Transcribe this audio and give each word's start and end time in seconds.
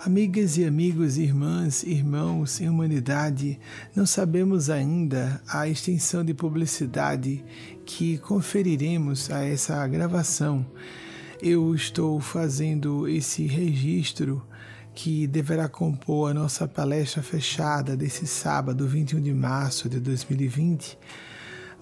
Amigas 0.00 0.56
e 0.56 0.64
amigos, 0.64 1.18
irmãs, 1.18 1.82
irmãos 1.82 2.60
em 2.60 2.68
humanidade, 2.68 3.58
não 3.96 4.06
sabemos 4.06 4.70
ainda 4.70 5.42
a 5.48 5.66
extensão 5.66 6.24
de 6.24 6.32
publicidade 6.32 7.44
que 7.84 8.16
conferiremos 8.18 9.28
a 9.28 9.42
essa 9.42 9.84
gravação. 9.88 10.64
Eu 11.42 11.74
estou 11.74 12.20
fazendo 12.20 13.08
esse 13.08 13.44
registro 13.44 14.46
que 14.94 15.26
deverá 15.26 15.68
compor 15.68 16.30
a 16.30 16.34
nossa 16.34 16.68
palestra 16.68 17.20
fechada 17.20 17.96
desse 17.96 18.24
sábado, 18.24 18.86
21 18.86 19.20
de 19.20 19.34
março 19.34 19.88
de 19.88 19.98
2020, 19.98 20.96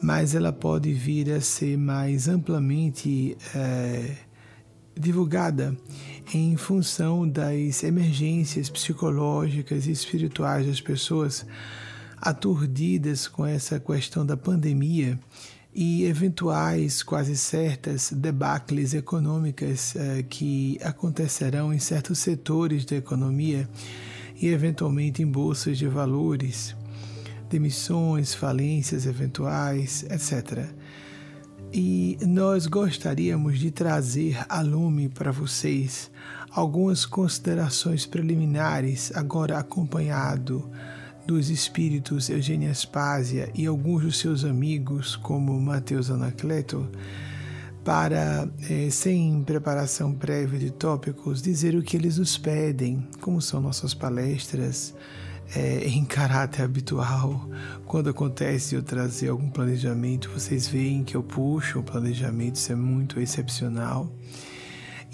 mas 0.01 0.35
ela 0.35 0.55
pode 0.55 0.91
vir 0.91 1.31
a 1.33 1.41
ser 1.43 1.77
mais 1.77 2.29
amplamente. 2.29 3.37
É, 3.55 4.26
divulgada 4.99 5.77
em 6.33 6.57
função 6.57 7.29
das 7.29 7.83
emergências 7.85 8.71
psicológicas 8.71 9.87
e 9.87 9.93
espirituais 9.93 10.67
das 10.67 10.81
pessoas 10.81 11.47
aturdidas 12.21 13.29
com 13.29 13.47
essa 13.47 13.79
questão 13.79 14.25
da 14.25 14.37
pandemia 14.37 15.19
e 15.75 16.05
eventuais, 16.05 17.03
quase 17.03 17.37
certas, 17.37 18.11
debacles 18.11 18.95
econômicas 18.95 19.95
eh, 19.95 20.25
que 20.29 20.79
acontecerão 20.83 21.73
em 21.73 21.79
certos 21.79 22.19
setores 22.19 22.87
da 22.87 22.97
economia 22.97 23.69
e 24.41 24.49
eventualmente 24.49 25.23
em 25.23 25.27
bolsas 25.27 25.77
de 25.77 25.87
valores, 25.87 26.75
demissões, 27.51 28.35
falências 28.35 29.05
eventuais, 29.05 30.03
etc. 30.05 30.67
E 31.73 32.17
nós 32.27 32.67
gostaríamos 32.67 33.59
de 33.59 33.71
trazer 33.71 34.45
a 34.49 34.63
lume 34.63 35.09
para 35.09 35.31
vocês. 35.31 36.11
Algumas 36.51 37.05
considerações 37.05 38.07
preliminares, 38.07 39.13
agora 39.15 39.59
acompanhado 39.59 40.71
dos 41.27 41.51
espíritos 41.51 42.31
Eugênia 42.31 42.71
Aspásia 42.71 43.51
e 43.55 43.67
alguns 43.67 44.03
dos 44.05 44.19
seus 44.19 44.45
amigos, 44.45 45.17
como 45.17 45.61
Mateus 45.61 46.11
Anacleto, 46.11 46.89
para, 47.85 48.49
eh, 48.71 48.89
sem 48.91 49.43
preparação 49.43 50.13
prévia 50.13 50.59
de 50.59 50.71
tópicos, 50.71 51.43
dizer 51.43 51.75
o 51.75 51.83
que 51.83 51.97
eles 51.97 52.19
nos 52.19 52.39
pedem, 52.39 53.07
como 53.21 53.43
são 53.43 53.61
nossas 53.61 53.93
palestras, 53.93 54.95
é, 55.55 55.87
em 55.87 56.05
caráter 56.05 56.63
habitual, 56.63 57.49
quando 57.85 58.11
acontece 58.11 58.75
eu 58.75 58.83
trazer 58.83 59.29
algum 59.29 59.49
planejamento, 59.49 60.31
vocês 60.31 60.67
veem 60.67 61.05
que 61.05 61.17
eu 61.17 61.23
puxo 61.23 61.79
o 61.79 61.83
planejamento, 61.83 62.57
isso 62.57 62.73
é 62.73 62.77
muito 62.77 63.21
excepcional. 63.21 64.13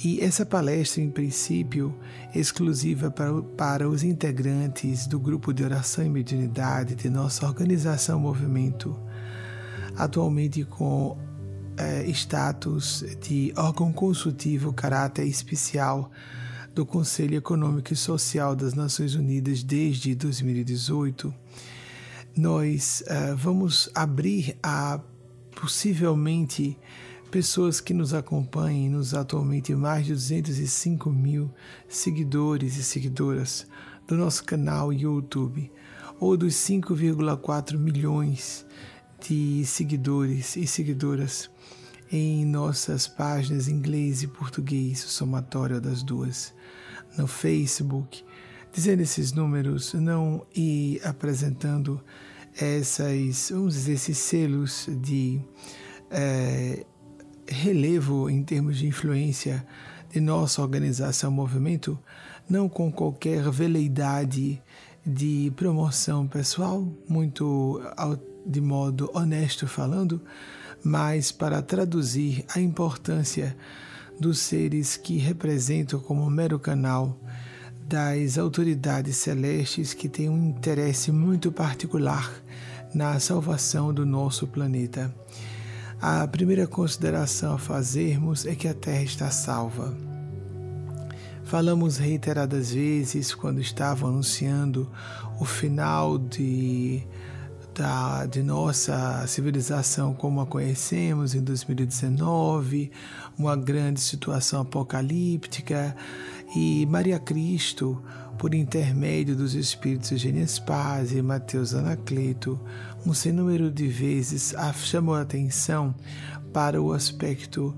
E 0.04 0.20
essa 0.20 0.44
palestra, 0.44 1.02
em 1.02 1.10
princípio, 1.10 1.94
é 2.34 2.38
exclusiva 2.38 3.10
para, 3.10 3.42
para 3.42 3.88
os 3.88 4.02
integrantes 4.02 5.06
do 5.06 5.20
grupo 5.20 5.52
de 5.52 5.62
oração 5.62 6.04
e 6.04 6.08
mediunidade 6.08 6.94
de 6.94 7.08
nossa 7.08 7.46
organização 7.46 8.18
Movimento, 8.18 8.98
atualmente 9.96 10.64
com 10.64 11.16
é, 11.76 12.04
status 12.08 13.04
de 13.20 13.52
órgão 13.56 13.92
consultivo 13.92 14.72
caráter 14.72 15.26
especial 15.26 16.10
do 16.74 16.86
Conselho 16.86 17.36
Econômico 17.36 17.92
e 17.92 17.96
Social 17.96 18.56
das 18.56 18.72
Nações 18.72 19.14
Unidas 19.14 19.62
desde 19.62 20.14
2018, 20.14 21.32
nós 22.36 23.02
uh, 23.06 23.36
vamos 23.36 23.90
abrir 23.94 24.56
a 24.62 24.98
possivelmente 25.54 26.78
pessoas 27.30 27.80
que 27.80 27.92
nos 27.92 28.14
acompanhem 28.14 28.88
nos 28.88 29.14
atualmente 29.14 29.74
mais 29.74 30.06
de 30.06 30.12
205 30.12 31.10
mil 31.10 31.50
seguidores 31.88 32.76
e 32.76 32.82
seguidoras 32.82 33.66
do 34.06 34.16
nosso 34.16 34.44
canal 34.44 34.92
YouTube, 34.92 35.70
ou 36.18 36.36
dos 36.36 36.54
5,4 36.54 37.78
milhões 37.78 38.66
de 39.20 39.64
seguidores 39.66 40.56
e 40.56 40.66
seguidoras 40.66 41.50
em 42.12 42.44
nossas 42.44 43.08
páginas 43.08 43.68
inglês 43.68 44.22
e 44.22 44.26
português, 44.26 45.02
o 45.02 45.08
somatório 45.08 45.80
das 45.80 46.02
duas, 46.02 46.52
no 47.16 47.26
Facebook, 47.26 48.22
dizendo 48.70 49.00
esses 49.00 49.32
números, 49.32 49.94
não 49.94 50.46
e 50.54 51.00
apresentando 51.02 51.98
essas, 52.54 53.50
vamos 53.50 53.72
dizer, 53.72 53.94
esses 53.94 54.18
selos 54.18 54.86
de 55.00 55.40
é, 56.10 56.84
relevo 57.48 58.28
em 58.28 58.42
termos 58.42 58.76
de 58.76 58.86
influência 58.86 59.66
de 60.10 60.20
nossa 60.20 60.60
organização, 60.60 61.30
movimento, 61.30 61.98
não 62.46 62.68
com 62.68 62.92
qualquer 62.92 63.50
veleidade 63.50 64.62
de 65.04 65.50
promoção 65.56 66.28
pessoal, 66.28 66.86
muito 67.08 67.80
de 68.44 68.60
modo 68.60 69.10
honesto 69.14 69.66
falando, 69.66 70.20
mas 70.84 71.30
para 71.30 71.62
traduzir 71.62 72.44
a 72.54 72.60
importância 72.60 73.56
dos 74.18 74.38
seres 74.38 74.96
que 74.96 75.18
representam 75.18 76.00
como 76.00 76.28
mero 76.30 76.58
canal 76.58 77.18
das 77.86 78.38
autoridades 78.38 79.16
celestes 79.16 79.92
que 79.92 80.08
têm 80.08 80.28
um 80.28 80.48
interesse 80.48 81.10
muito 81.10 81.50
particular 81.50 82.32
na 82.94 83.18
salvação 83.18 83.92
do 83.92 84.06
nosso 84.06 84.46
planeta. 84.46 85.14
A 86.00 86.26
primeira 86.26 86.66
consideração 86.66 87.54
a 87.54 87.58
fazermos 87.58 88.44
é 88.44 88.54
que 88.54 88.66
a 88.66 88.74
Terra 88.74 89.02
está 89.02 89.30
salva. 89.30 89.94
Falamos 91.44 91.98
reiteradas 91.98 92.72
vezes 92.72 93.34
quando 93.34 93.60
estavam 93.60 94.08
anunciando 94.08 94.90
o 95.38 95.44
final 95.44 96.18
de 96.18 97.02
da, 97.74 98.26
de 98.26 98.42
nossa 98.42 99.26
civilização 99.26 100.14
como 100.14 100.40
a 100.40 100.46
conhecemos 100.46 101.34
em 101.34 101.42
2019, 101.42 102.90
uma 103.38 103.56
grande 103.56 104.00
situação 104.00 104.60
apocalíptica, 104.60 105.96
e 106.54 106.84
Maria 106.86 107.18
Cristo, 107.18 108.02
por 108.38 108.54
intermédio 108.54 109.34
dos 109.34 109.54
espíritos 109.54 110.12
Eugênia 110.12 110.46
Paz 110.66 111.12
e 111.12 111.22
Mateus 111.22 111.74
Anacleto, 111.74 112.60
um 113.06 113.14
sem 113.14 113.32
número 113.32 113.70
de 113.70 113.88
vezes 113.88 114.54
chamou 114.84 115.14
a 115.14 115.22
atenção 115.22 115.94
para 116.52 116.80
o 116.80 116.92
aspecto, 116.92 117.74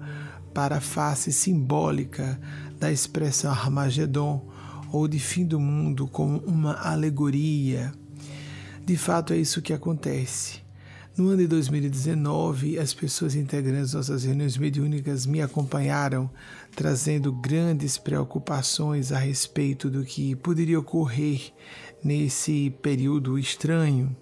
para 0.53 0.78
a 0.78 0.81
face 0.81 1.32
simbólica 1.32 2.41
da 2.81 2.91
expressão 2.91 3.50
Armagedon, 3.50 4.44
ou 4.93 5.06
de 5.06 5.19
fim 5.19 5.44
do 5.44 5.61
mundo 5.61 6.06
como 6.09 6.38
uma 6.38 6.75
alegoria 6.75 7.93
de 8.84 8.96
fato, 8.98 9.32
é 9.32 9.38
isso 9.38 9.62
que 9.62 9.72
acontece. 9.72 10.62
No 11.16 11.28
ano 11.28 11.38
de 11.38 11.46
2019, 11.46 12.78
as 12.78 12.92
pessoas 12.92 13.34
integrantes 13.34 13.94
nossas 13.94 14.24
reuniões 14.24 14.58
mediúnicas 14.58 15.24
me 15.24 15.40
acompanharam, 15.40 16.28
trazendo 16.74 17.32
grandes 17.32 17.96
preocupações 17.96 19.10
a 19.10 19.18
respeito 19.18 19.88
do 19.88 20.04
que 20.04 20.34
poderia 20.34 20.78
ocorrer 20.78 21.52
nesse 22.02 22.70
período 22.82 23.38
estranho. 23.38 24.14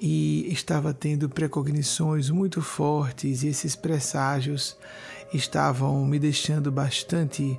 E 0.00 0.46
estava 0.52 0.94
tendo 0.94 1.28
precognições 1.28 2.30
muito 2.30 2.62
fortes, 2.62 3.42
e 3.42 3.48
esses 3.48 3.74
presságios 3.74 4.76
estavam 5.32 6.04
me 6.06 6.18
deixando 6.20 6.70
bastante 6.70 7.58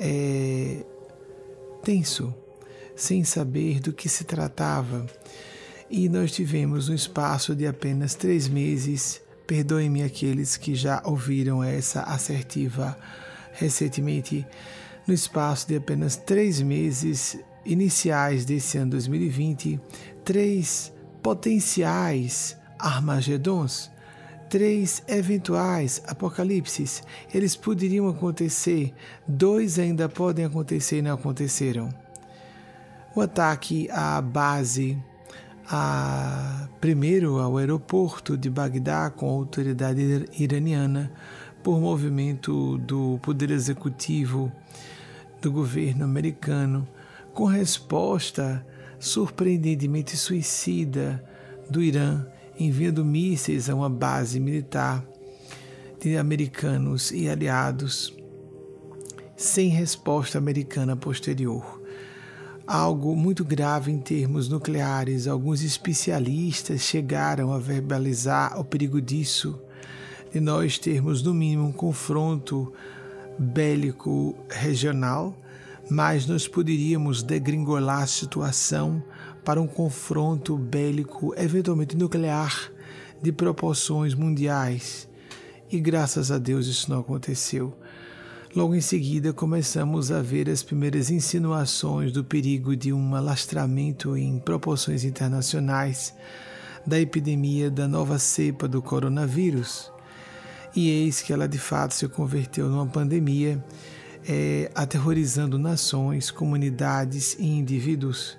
é, 0.00 0.84
tenso 1.84 2.34
sem 2.96 3.24
saber 3.24 3.80
do 3.80 3.92
que 3.92 4.08
se 4.08 4.24
tratava. 4.24 5.06
E 5.90 6.08
nós 6.08 6.32
tivemos 6.32 6.88
um 6.88 6.94
espaço 6.94 7.54
de 7.54 7.66
apenas 7.66 8.14
três 8.14 8.48
meses. 8.48 9.20
Perdoem-me 9.46 10.02
aqueles 10.02 10.56
que 10.56 10.74
já 10.74 11.02
ouviram 11.04 11.62
essa 11.62 12.02
assertiva 12.02 12.98
recentemente. 13.52 14.46
No 15.06 15.12
espaço 15.12 15.68
de 15.68 15.76
apenas 15.76 16.16
três 16.16 16.62
meses 16.62 17.38
iniciais 17.64 18.44
desse 18.44 18.78
ano 18.78 18.92
2020, 18.92 19.78
três 20.24 20.92
potenciais 21.22 22.56
Armagedons, 22.78 23.90
três 24.48 25.02
eventuais 25.06 26.02
apocalipses. 26.06 27.02
Eles 27.32 27.54
poderiam 27.54 28.08
acontecer, 28.08 28.92
dois 29.28 29.78
ainda 29.78 30.08
podem 30.08 30.46
acontecer 30.46 30.98
e 30.98 31.02
não 31.02 31.14
aconteceram 31.14 32.03
o 33.14 33.20
ataque 33.20 33.88
à 33.90 34.20
base, 34.20 34.98
a, 35.66 36.68
primeiro 36.80 37.38
ao 37.38 37.56
aeroporto 37.56 38.36
de 38.36 38.50
Bagdá 38.50 39.10
com 39.10 39.28
a 39.28 39.32
autoridade 39.32 40.26
iraniana 40.38 41.12
por 41.62 41.80
movimento 41.80 42.78
do 42.78 43.18
poder 43.22 43.50
executivo 43.50 44.52
do 45.40 45.52
governo 45.52 46.04
americano, 46.04 46.86
com 47.32 47.44
resposta 47.44 48.66
surpreendentemente 48.98 50.16
suicida 50.16 51.24
do 51.70 51.82
Irã 51.82 52.26
enviando 52.58 53.04
mísseis 53.04 53.68
a 53.68 53.74
uma 53.74 53.90
base 53.90 54.38
militar 54.38 55.04
de 56.00 56.16
americanos 56.16 57.10
e 57.10 57.28
aliados 57.28 58.14
sem 59.36 59.68
resposta 59.68 60.38
americana 60.38 60.96
posterior. 60.96 61.83
Algo 62.66 63.14
muito 63.14 63.44
grave 63.44 63.92
em 63.92 63.98
termos 63.98 64.48
nucleares. 64.48 65.28
Alguns 65.28 65.62
especialistas 65.62 66.80
chegaram 66.80 67.52
a 67.52 67.58
verbalizar 67.58 68.58
o 68.58 68.64
perigo 68.64 69.02
disso, 69.02 69.60
de 70.32 70.40
nós 70.40 70.78
termos, 70.78 71.22
no 71.22 71.34
mínimo, 71.34 71.68
um 71.68 71.72
confronto 71.72 72.72
bélico 73.38 74.34
regional, 74.48 75.36
mas 75.90 76.26
nós 76.26 76.48
poderíamos 76.48 77.22
degringolar 77.22 78.02
a 78.02 78.06
situação 78.06 79.02
para 79.44 79.60
um 79.60 79.66
confronto 79.66 80.56
bélico, 80.56 81.34
eventualmente 81.36 81.94
nuclear, 81.94 82.72
de 83.20 83.30
proporções 83.30 84.14
mundiais. 84.14 85.06
E 85.70 85.78
graças 85.78 86.30
a 86.30 86.38
Deus 86.38 86.66
isso 86.66 86.90
não 86.90 87.00
aconteceu. 87.00 87.76
Logo 88.54 88.72
em 88.76 88.80
seguida, 88.80 89.32
começamos 89.32 90.12
a 90.12 90.22
ver 90.22 90.48
as 90.48 90.62
primeiras 90.62 91.10
insinuações 91.10 92.12
do 92.12 92.22
perigo 92.22 92.76
de 92.76 92.92
um 92.92 93.16
alastramento 93.16 94.16
em 94.16 94.38
proporções 94.38 95.02
internacionais 95.02 96.14
da 96.86 97.00
epidemia 97.00 97.68
da 97.68 97.88
nova 97.88 98.16
cepa 98.16 98.68
do 98.68 98.80
coronavírus. 98.80 99.90
E 100.72 100.88
eis 100.88 101.20
que 101.20 101.32
ela 101.32 101.48
de 101.48 101.58
fato 101.58 101.94
se 101.94 102.06
converteu 102.06 102.68
numa 102.68 102.86
pandemia, 102.86 103.62
é, 104.24 104.70
aterrorizando 104.72 105.58
nações, 105.58 106.30
comunidades 106.30 107.34
e 107.40 107.46
indivíduos. 107.48 108.38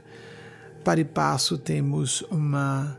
Para 0.82 1.02
e 1.02 1.06
passo, 1.06 1.58
temos 1.58 2.22
uma 2.32 2.98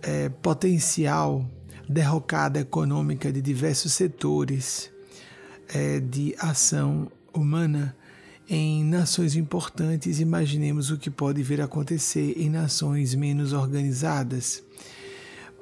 é, 0.00 0.28
potencial 0.28 1.44
derrocada 1.88 2.60
econômica 2.60 3.32
de 3.32 3.42
diversos 3.42 3.92
setores 3.92 4.91
é, 5.72 6.00
de 6.00 6.34
ação 6.38 7.10
humana 7.32 7.96
em 8.48 8.84
nações 8.84 9.34
importantes. 9.36 10.20
Imaginemos 10.20 10.90
o 10.90 10.98
que 10.98 11.10
pode 11.10 11.42
vir 11.42 11.60
a 11.60 11.64
acontecer 11.64 12.34
em 12.36 12.50
nações 12.50 13.14
menos 13.14 13.52
organizadas. 13.52 14.62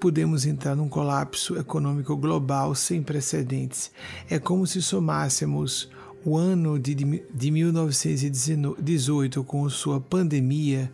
Podemos 0.00 0.46
entrar 0.46 0.74
num 0.74 0.88
colapso 0.88 1.56
econômico 1.58 2.16
global 2.16 2.74
sem 2.74 3.02
precedentes. 3.02 3.90
É 4.28 4.38
como 4.38 4.66
se 4.66 4.80
somássemos 4.82 5.90
o 6.24 6.36
ano 6.36 6.78
de, 6.78 6.94
de 6.94 7.50
1918 7.50 9.44
com 9.44 9.68
sua 9.68 10.00
pandemia, 10.00 10.90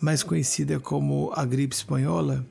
mais 0.00 0.22
conhecida 0.22 0.80
como 0.80 1.30
a 1.34 1.44
gripe 1.44 1.74
espanhola, 1.74 2.46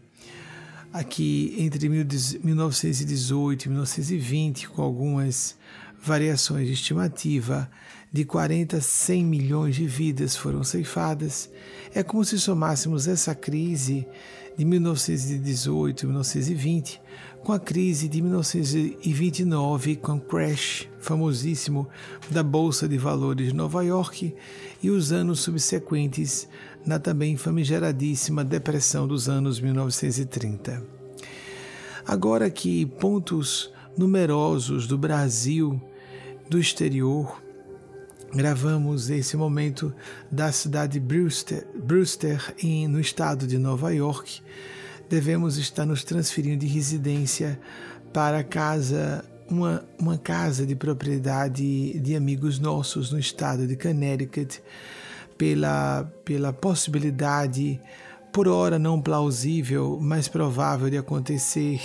aqui 0.93 1.55
entre 1.57 1.89
1918 1.89 3.65
e 3.65 3.69
1920, 3.69 4.69
com 4.69 4.81
algumas 4.81 5.56
variações 6.07 6.67
de 6.67 6.73
estimativa, 6.73 7.69
de 8.11 8.23
40 8.23 8.77
a 8.77 8.81
100 8.81 9.25
milhões 9.25 9.75
de 9.75 9.85
vidas 9.85 10.35
foram 10.35 10.63
ceifadas. 10.63 11.49
É 11.93 12.01
como 12.01 12.23
se 12.23 12.39
somássemos 12.39 13.07
essa 13.07 13.35
crise 13.35 14.07
de 14.57 14.65
1918 14.65 16.03
e 16.03 16.05
1920 16.07 17.01
com 17.43 17.53
a 17.53 17.59
crise 17.59 18.07
de 18.07 18.21
1929, 18.21 19.95
com 19.97 20.13
o 20.13 20.19
crash 20.19 20.89
famosíssimo 20.99 21.87
da 22.29 22.43
Bolsa 22.43 22.87
de 22.87 22.97
Valores 22.97 23.47
de 23.47 23.53
Nova 23.53 23.83
York 23.83 24.33
e 24.81 24.89
os 24.89 25.11
anos 25.11 25.41
subsequentes 25.41 26.47
na 26.85 26.99
também 26.99 27.37
famigeradíssima 27.37 28.43
depressão 28.43 29.07
dos 29.07 29.29
anos 29.29 29.59
1930. 29.59 30.83
Agora 32.05 32.49
que 32.49 32.85
pontos 32.85 33.71
numerosos 33.97 34.85
do 34.87 34.97
Brasil, 34.97 35.81
do 36.49 36.59
exterior, 36.59 37.41
gravamos 38.33 39.09
esse 39.09 39.35
momento 39.35 39.93
da 40.31 40.51
cidade 40.51 40.93
de 40.93 40.99
Brewster, 40.99 41.67
Brewster 41.75 42.53
em, 42.61 42.87
no 42.87 42.99
estado 42.99 43.47
de 43.47 43.57
Nova 43.57 43.93
York, 43.93 44.41
devemos 45.09 45.57
estar 45.57 45.85
nos 45.85 46.03
transferindo 46.03 46.57
de 46.57 46.67
residência 46.67 47.59
para 48.13 48.43
casa, 48.43 49.23
uma, 49.49 49.83
uma 49.99 50.17
casa 50.17 50.65
de 50.65 50.75
propriedade 50.75 51.99
de 51.99 52.15
amigos 52.15 52.59
nossos 52.59 53.11
no 53.11 53.19
estado 53.19 53.67
de 53.67 53.75
Connecticut, 53.75 54.61
pela, 55.37 56.11
pela 56.25 56.51
possibilidade, 56.51 57.79
por 58.33 58.47
hora 58.47 58.79
não 58.79 59.01
plausível, 59.01 59.99
mas 60.01 60.27
provável 60.27 60.89
de 60.89 60.97
acontecer 60.97 61.79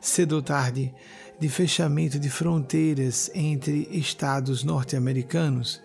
cedo 0.00 0.36
ou 0.36 0.42
tarde, 0.42 0.92
de 1.40 1.48
fechamento 1.48 2.18
de 2.18 2.28
fronteiras 2.28 3.30
entre 3.34 3.88
estados 3.90 4.62
norte-americanos 4.62 5.80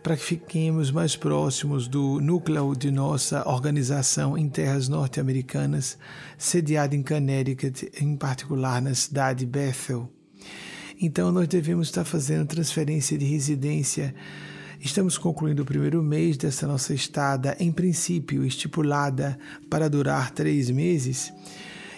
para 0.00 0.16
que 0.16 0.24
fiquemos 0.24 0.90
mais 0.90 1.16
próximos 1.16 1.86
do 1.86 2.20
núcleo 2.20 2.74
de 2.74 2.90
nossa 2.90 3.48
organização 3.48 4.36
em 4.36 4.48
terras 4.48 4.88
norte-americanas, 4.88 5.96
sediada 6.36 6.96
em 6.96 7.02
Connecticut, 7.02 7.90
em 8.00 8.16
particular 8.16 8.82
na 8.82 8.94
cidade 8.94 9.40
de 9.40 9.46
Bethel. 9.46 10.08
Então, 11.00 11.30
nós 11.30 11.46
devemos 11.46 11.88
estar 11.88 12.04
fazendo 12.04 12.46
transferência 12.46 13.16
de 13.16 13.24
residência. 13.24 14.14
Estamos 14.80 15.16
concluindo 15.16 15.62
o 15.62 15.66
primeiro 15.66 16.02
mês 16.02 16.36
dessa 16.36 16.66
nossa 16.66 16.92
estada, 16.92 17.56
em 17.60 17.70
princípio 17.70 18.44
estipulada 18.44 19.38
para 19.70 19.88
durar 19.88 20.32
três 20.32 20.68
meses 20.68 21.32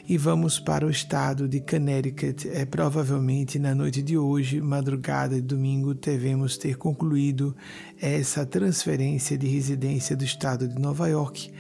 e 0.07 0.19
vamos 0.19 0.61
para 0.61 0.87
o 0.87 0.91
estado 0.91 1.49
de 1.49 1.61
Connecticut. 1.61 2.49
É, 2.51 2.65
provavelmente 2.67 3.59
na 3.59 3.75
noite 3.75 4.03
de 4.03 4.19
hoje, 4.19 4.61
madrugada 4.61 5.37
de 5.37 5.41
domingo, 5.41 5.95
devemos 5.95 6.59
ter 6.59 6.77
concluído 6.77 7.57
essa 8.01 8.45
transferência 8.45 9.39
de 9.39 9.47
residência 9.47 10.15
do 10.15 10.25
estado 10.25 10.69
de 10.69 10.79
Nova 10.79 11.09
York 11.09 11.51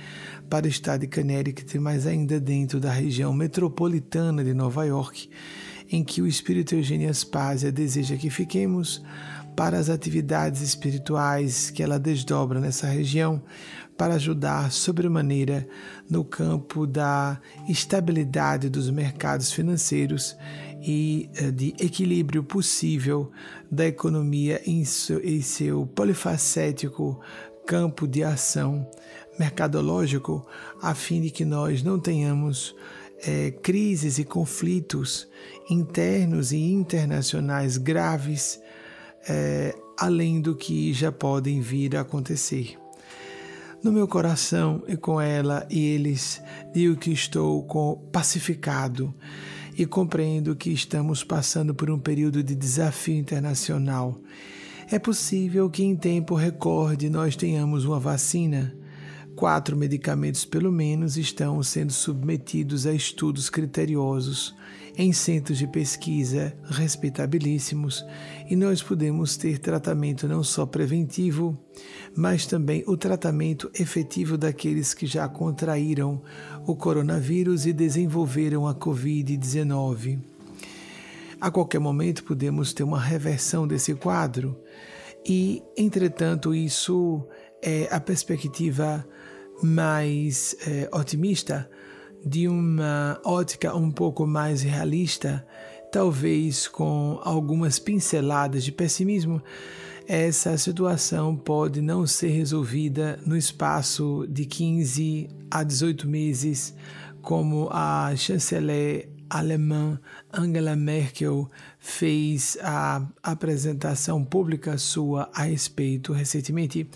para 0.48 0.66
o 0.66 0.68
estado 0.68 1.00
de 1.00 1.06
Connecticut, 1.06 1.78
mas 1.78 2.06
ainda 2.06 2.38
dentro 2.38 2.78
da 2.78 2.92
região 2.92 3.32
metropolitana 3.32 4.44
de 4.44 4.52
Nova 4.52 4.84
York, 4.84 5.30
em 5.90 6.04
que 6.04 6.20
o 6.20 6.26
Espírito 6.26 6.74
Eugênio 6.74 7.08
Aspásia 7.08 7.72
deseja 7.72 8.16
que 8.16 8.28
fiquemos 8.28 9.02
para 9.56 9.78
as 9.78 9.88
atividades 9.88 10.60
espirituais 10.60 11.70
que 11.70 11.82
ela 11.82 11.98
desdobra 11.98 12.60
nessa 12.60 12.86
região, 12.86 13.42
para 13.96 14.14
ajudar 14.14 14.72
sobremaneira 14.72 15.66
no 16.10 16.24
campo 16.24 16.86
da 16.86 17.40
estabilidade 17.68 18.68
dos 18.68 18.90
mercados 18.90 19.52
financeiros 19.52 20.36
e 20.82 21.30
eh, 21.36 21.50
de 21.50 21.74
equilíbrio 21.78 22.42
possível 22.42 23.30
da 23.70 23.86
economia 23.86 24.60
em 24.66 24.84
seu, 24.84 25.86
polifacético 25.94 27.20
campo 27.66 28.06
de 28.06 28.22
ação 28.22 28.86
mercadológico, 29.38 30.46
a 30.82 30.94
fim 30.94 31.20
de 31.20 31.30
que 31.30 31.44
nós 31.44 31.82
não 31.82 31.98
tenhamos 31.98 32.74
é, 33.26 33.50
crises 33.50 34.18
e 34.18 34.24
conflitos 34.24 35.26
internos 35.68 36.52
e 36.52 36.58
internacionais 36.58 37.78
graves, 37.78 38.60
é, 39.28 39.74
além 39.98 40.40
do 40.40 40.54
que 40.54 40.92
já 40.92 41.10
podem 41.12 41.60
vir 41.60 41.96
a 41.96 42.00
acontecer 42.00 42.78
no 43.84 43.92
meu 43.92 44.08
coração 44.08 44.82
e 44.88 44.96
com 44.96 45.20
ela 45.20 45.66
e 45.70 45.78
eles, 45.84 46.40
digo 46.72 46.96
que 46.96 47.12
estou 47.12 47.62
pacificado 48.10 49.14
e 49.76 49.84
compreendo 49.84 50.56
que 50.56 50.70
estamos 50.70 51.22
passando 51.22 51.74
por 51.74 51.90
um 51.90 51.98
período 51.98 52.42
de 52.42 52.54
desafio 52.54 53.14
internacional. 53.14 54.18
É 54.90 54.98
possível 54.98 55.68
que 55.68 55.84
em 55.84 55.94
tempo 55.94 56.34
recorde 56.34 57.10
nós 57.10 57.36
tenhamos 57.36 57.84
uma 57.84 58.00
vacina. 58.00 58.74
Quatro 59.36 59.76
medicamentos, 59.76 60.46
pelo 60.46 60.72
menos, 60.72 61.18
estão 61.18 61.62
sendo 61.62 61.92
submetidos 61.92 62.86
a 62.86 62.92
estudos 62.92 63.50
criteriosos 63.50 64.54
em 64.96 65.12
centros 65.12 65.58
de 65.58 65.66
pesquisa 65.66 66.56
respeitabilíssimos 66.64 68.04
e 68.48 68.54
nós 68.54 68.82
podemos 68.82 69.36
ter 69.36 69.58
tratamento 69.58 70.28
não 70.28 70.42
só 70.44 70.64
preventivo, 70.64 71.58
mas 72.16 72.46
também 72.46 72.84
o 72.86 72.96
tratamento 72.96 73.70
efetivo 73.74 74.38
daqueles 74.38 74.94
que 74.94 75.06
já 75.06 75.28
contraíram 75.28 76.22
o 76.66 76.76
coronavírus 76.76 77.66
e 77.66 77.72
desenvolveram 77.72 78.68
a 78.68 78.74
Covid-19. 78.74 80.20
A 81.40 81.50
qualquer 81.50 81.80
momento 81.80 82.24
podemos 82.24 82.72
ter 82.72 82.84
uma 82.84 83.00
reversão 83.00 83.66
desse 83.66 83.94
quadro 83.94 84.56
e, 85.26 85.62
entretanto, 85.76 86.54
isso 86.54 87.26
é 87.60 87.88
a 87.90 87.98
perspectiva 87.98 89.06
mais 89.62 90.56
é, 90.66 90.88
otimista 90.92 91.68
de 92.24 92.48
uma 92.48 93.20
ótica 93.24 93.74
um 93.76 93.90
pouco 93.90 94.26
mais 94.26 94.62
realista, 94.62 95.46
talvez 95.92 96.66
com 96.66 97.20
algumas 97.22 97.78
pinceladas 97.78 98.64
de 98.64 98.72
pessimismo, 98.72 99.42
essa 100.06 100.56
situação 100.58 101.36
pode 101.36 101.80
não 101.80 102.06
ser 102.06 102.28
resolvida 102.28 103.18
no 103.24 103.36
espaço 103.36 104.26
de 104.28 104.44
15 104.44 105.28
a 105.50 105.62
18 105.62 106.08
meses, 106.08 106.74
como 107.22 107.68
a 107.70 108.14
chanceler 108.16 109.08
alemã 109.30 109.98
Angela 110.32 110.76
Merkel 110.76 111.50
fez 111.78 112.58
a 112.62 113.02
apresentação 113.22 114.24
pública 114.24 114.76
sua 114.76 115.30
a 115.34 115.44
respeito 115.44 116.12
recentemente. 116.12 116.88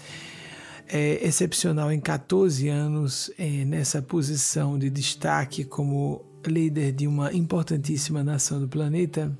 É 0.90 1.26
excepcional 1.26 1.92
em 1.92 2.00
14 2.00 2.66
anos 2.68 3.30
é, 3.38 3.64
nessa 3.64 4.00
posição 4.00 4.78
de 4.78 4.88
destaque 4.88 5.62
como 5.62 6.24
líder 6.46 6.92
de 6.92 7.06
uma 7.06 7.30
importantíssima 7.32 8.24
nação 8.24 8.58
do 8.58 8.68
planeta, 8.68 9.30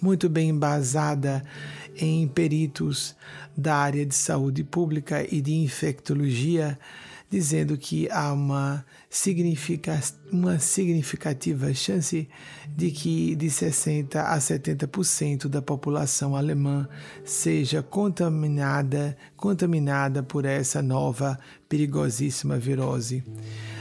muito 0.00 0.30
bem 0.30 0.48
embasada 0.48 1.44
em 1.96 2.26
peritos 2.26 3.14
da 3.54 3.76
área 3.76 4.06
de 4.06 4.14
saúde 4.14 4.64
pública 4.64 5.26
e 5.30 5.42
de 5.42 5.52
infectologia, 5.52 6.78
dizendo 7.32 7.78
que 7.78 8.10
há 8.10 8.30
uma, 8.30 8.84
significa, 9.08 9.98
uma 10.30 10.58
significativa 10.58 11.72
chance 11.72 12.28
de 12.68 12.90
que 12.90 13.34
de 13.34 13.48
60 13.48 14.20
a 14.20 14.36
70% 14.36 15.48
da 15.48 15.62
população 15.62 16.36
alemã 16.36 16.86
seja 17.24 17.82
contaminada, 17.82 19.16
contaminada 19.34 20.22
por 20.22 20.44
essa 20.44 20.82
nova 20.82 21.38
perigosíssima 21.70 22.58
virose. 22.58 23.24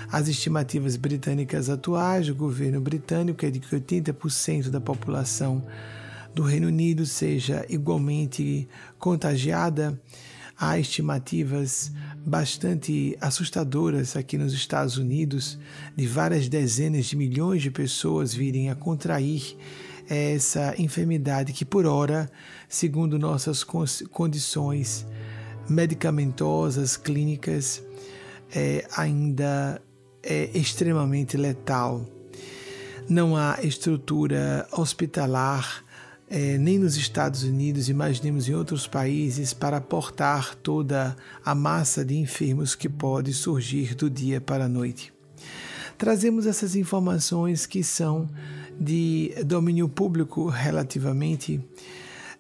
As 0.10 0.30
estimativas 0.30 0.96
britânicas 0.96 1.70
atuais 1.70 2.28
do 2.28 2.36
governo 2.36 2.80
britânico 2.80 3.46
é 3.46 3.52
de 3.52 3.60
que 3.60 3.76
80% 3.76 4.70
da 4.70 4.80
população 4.80 5.62
do 6.34 6.44
Reino 6.44 6.68
Unido 6.68 7.06
seja 7.06 7.66
igualmente 7.68 8.66
contagiada. 8.98 10.00
Há 10.64 10.78
estimativas 10.78 11.92
bastante 12.24 13.18
assustadoras 13.20 14.16
aqui 14.16 14.38
nos 14.38 14.54
Estados 14.54 14.96
Unidos 14.96 15.58
de 15.96 16.06
várias 16.06 16.48
dezenas 16.48 17.08
de 17.08 17.16
milhões 17.16 17.64
de 17.64 17.72
pessoas 17.72 18.32
virem 18.32 18.70
a 18.70 18.76
contrair 18.76 19.58
essa 20.08 20.76
enfermidade 20.78 21.52
que, 21.52 21.66
por 21.66 21.88
hora, 21.88 22.32
segundo 22.70 23.18
nossas 23.18 23.64
condições 23.64 25.04
medicamentosas, 25.68 26.96
clínicas, 26.96 27.82
é, 28.54 28.86
ainda 28.96 29.82
é 30.22 30.48
extremamente 30.54 31.38
letal. 31.38 32.06
Não 33.10 33.36
há 33.36 33.58
estrutura 33.64 34.68
hospitalar, 34.72 35.84
é, 36.34 36.58
nem 36.58 36.80
nos 36.80 36.96
Estados 36.96 37.44
Unidos, 37.44 37.90
imaginemos 37.90 38.48
em 38.48 38.54
outros 38.54 38.88
países, 38.88 39.54
para 39.54 39.78
aportar 39.78 40.56
toda 40.56 41.14
a 41.44 41.54
massa 41.54 42.06
de 42.06 42.18
enfermos 42.18 42.74
que 42.74 42.88
pode 42.88 43.34
surgir 43.34 43.94
do 43.96 44.10
dia 44.10 44.40
para 44.40 44.64
a 44.64 44.70
noite. 44.70 45.12
Trazemos 45.98 46.46
essas 46.48 46.74
informações 46.74 47.66
que 47.66 47.84
são 47.84 48.30
de 48.80 49.34
domínio 49.46 49.90
público 49.90 50.48
relativamente, 50.48 51.62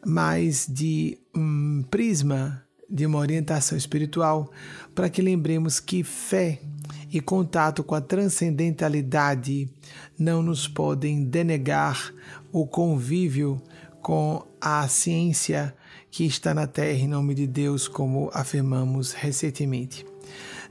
mas 0.06 0.66
de 0.70 1.18
um 1.36 1.84
prisma 1.92 2.64
de 2.90 3.06
uma 3.06 3.20
orientação 3.20 3.78
espiritual, 3.78 4.52
para 4.96 5.10
que 5.10 5.22
lembremos 5.22 5.82
que 5.82 6.02
fé 6.02 6.62
e 7.12 7.20
contato 7.20 7.84
com 7.84 7.94
a 7.94 8.01
transcendentalidade 8.01 9.70
não 10.18 10.41
nos 10.41 10.68
podem 10.68 11.24
denegar 11.25 12.13
o 12.51 12.65
convívio 12.65 13.62
com 14.01 14.46
a 14.60 14.88
ciência 14.88 15.75
que 16.10 16.25
está 16.25 16.53
na 16.53 16.68
Terra 16.68 17.00
em 17.00 17.08
nome 17.08 17.36
de 17.36 17.46
Deus, 17.48 17.88
como 17.88 18.30
afirmamos 18.34 19.12
recentemente. 19.13 20.06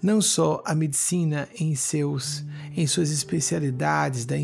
Não 0.03 0.23
só 0.23 0.63
a 0.65 0.75
medicina 0.75 1.47
em 1.59 1.75
seus 1.75 2.45
em 2.77 2.87
suas 2.87 3.11
especialidades 3.11 4.25
da 4.25 4.37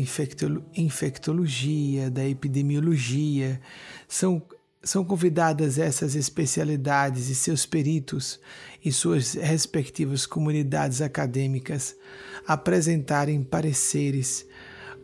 infectologia, 0.75 2.11
da 2.11 2.27
epidemiologia, 2.27 3.59
são 4.07 4.41
são 4.83 5.03
convidadas 5.03 5.77
essas 5.77 6.15
especialidades 6.15 7.29
e 7.29 7.35
seus 7.35 7.65
peritos 7.65 8.39
e 8.83 8.91
suas 8.91 9.33
respectivas 9.33 10.25
comunidades 10.25 11.01
acadêmicas 11.01 11.95
a 12.47 12.53
apresentarem 12.53 13.43
pareceres 13.43 14.45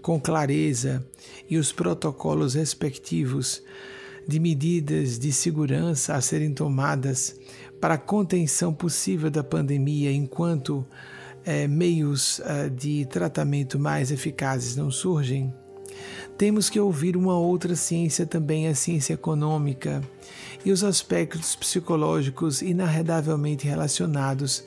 com 0.02 0.20
clareza 0.20 1.06
e 1.50 1.58
os 1.58 1.72
protocolos 1.72 2.54
respectivos 2.54 3.64
de 4.28 4.40
medidas 4.40 5.18
de 5.18 5.32
segurança 5.32 6.14
a 6.14 6.22
serem 6.22 6.54
tomadas 6.54 7.36
para 7.80 7.96
a 7.96 7.98
contenção 7.98 8.74
possível 8.74 9.30
da 9.30 9.44
pandemia 9.44 10.12
enquanto 10.12 10.86
é, 11.44 11.68
meios 11.68 12.40
é, 12.40 12.70
de 12.70 13.06
tratamento 13.06 13.78
mais 13.78 14.12
eficazes 14.12 14.76
não 14.76 14.90
surgem 14.90 15.54
temos 16.38 16.70
que 16.70 16.80
ouvir 16.80 17.16
uma 17.16 17.38
outra 17.38 17.76
ciência 17.76 18.26
também, 18.26 18.68
a 18.68 18.76
ciência 18.76 19.14
econômica, 19.14 20.02
e 20.66 20.72
os 20.72 20.84
aspectos 20.84 21.56
psicológicos 21.56 22.62
inarredavelmente 22.62 23.68
relacionados 23.68 24.66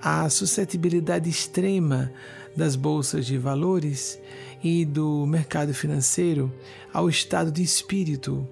à 0.00 0.28
suscetibilidade 0.28 1.28
extrema 1.28 2.12
das 2.56 2.76
bolsas 2.76 3.26
de 3.26 3.38
valores 3.38 4.18
e 4.62 4.84
do 4.84 5.24
mercado 5.26 5.72
financeiro, 5.72 6.52
ao 6.92 7.08
estado 7.08 7.50
de 7.50 7.62
espírito, 7.62 8.46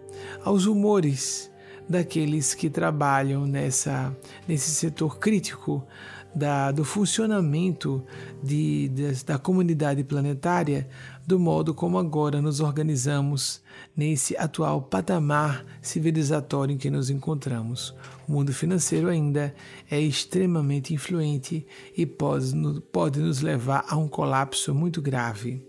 aos 0.44 0.66
humores 0.66 1.50
daqueles 1.88 2.54
que 2.54 2.68
trabalham 2.68 3.46
nessa, 3.46 4.16
nesse 4.46 4.70
setor 4.70 5.18
crítico 5.18 5.87
da, 6.35 6.70
do 6.70 6.85
funcionamento 6.85 8.04
de, 8.42 8.88
de, 8.88 9.25
da 9.25 9.38
comunidade 9.38 10.04
planetária, 10.04 10.87
do 11.26 11.40
modo 11.40 11.75
como 11.75 11.99
agora 11.99 12.40
nos 12.40 12.61
organizamos 12.61 13.61
nesse 13.97 14.37
atual 14.37 14.80
patamar 14.80 15.66
civilizatório 15.83 16.75
em 16.75 16.78
que 16.78 16.88
nos 16.88 17.11
encontramos. 17.11 17.92
O 18.28 18.33
mundo 18.33 18.52
financeiro 18.52 19.09
ainda 19.09 19.52
é 19.90 20.00
extremamente 20.00 20.95
influente 20.95 21.66
e 21.97 22.06
pode, 22.06 22.52
pode 22.92 23.18
nos 23.18 23.40
levar 23.40 23.85
a 23.88 23.97
um 23.97 24.06
colapso 24.06 24.73
muito 24.73 25.02
grave. 25.02 25.61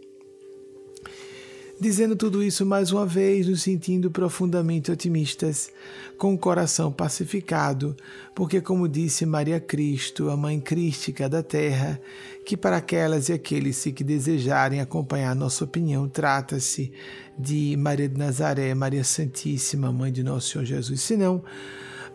Dizendo 1.79 2.15
tudo 2.15 2.41
isso 2.41 2.65
mais 2.65 2.91
uma 2.91 3.05
vez, 3.05 3.47
nos 3.47 3.61
sentindo 3.61 4.09
profundamente 4.09 4.91
otimistas, 4.91 5.71
com 6.17 6.33
o 6.33 6.37
coração 6.37 6.91
pacificado, 6.91 7.95
porque, 8.33 8.59
como 8.59 8.89
disse 8.89 9.27
Maria 9.27 9.59
Cristo, 9.59 10.31
a 10.31 10.35
Mãe 10.35 10.59
Crística 10.59 11.29
da 11.29 11.43
Terra, 11.43 12.01
que 12.47 12.55
para 12.55 12.77
aquelas 12.77 13.27
e 13.27 13.33
aqueles 13.33 13.83
que 13.83 14.05
desejarem 14.05 14.79
acompanhar 14.79 15.35
nossa 15.35 15.65
opinião, 15.65 16.07
trata-se 16.07 16.93
de 17.37 17.75
Maria 17.77 18.07
de 18.07 18.17
Nazaré, 18.17 18.73
Maria 18.73 19.03
Santíssima, 19.03 19.91
Mãe 19.91 20.13
de 20.13 20.23
Nosso 20.23 20.51
Senhor 20.51 20.63
Jesus, 20.63 21.01
senão 21.01 21.43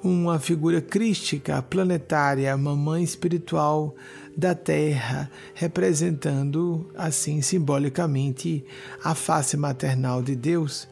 uma 0.02 0.40
figura 0.40 0.80
crística, 0.80 1.60
planetária, 1.60 2.56
mamãe 2.56 3.02
espiritual 3.02 3.94
da 4.34 4.54
Terra, 4.54 5.30
representando 5.52 6.90
assim 6.96 7.42
simbolicamente 7.42 8.64
a 9.04 9.14
face 9.14 9.54
maternal 9.58 10.22
de 10.22 10.34
Deus, 10.34 10.88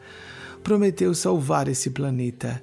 prometeu 0.63 1.15
salvar 1.15 1.67
esse 1.67 1.89
planeta. 1.89 2.61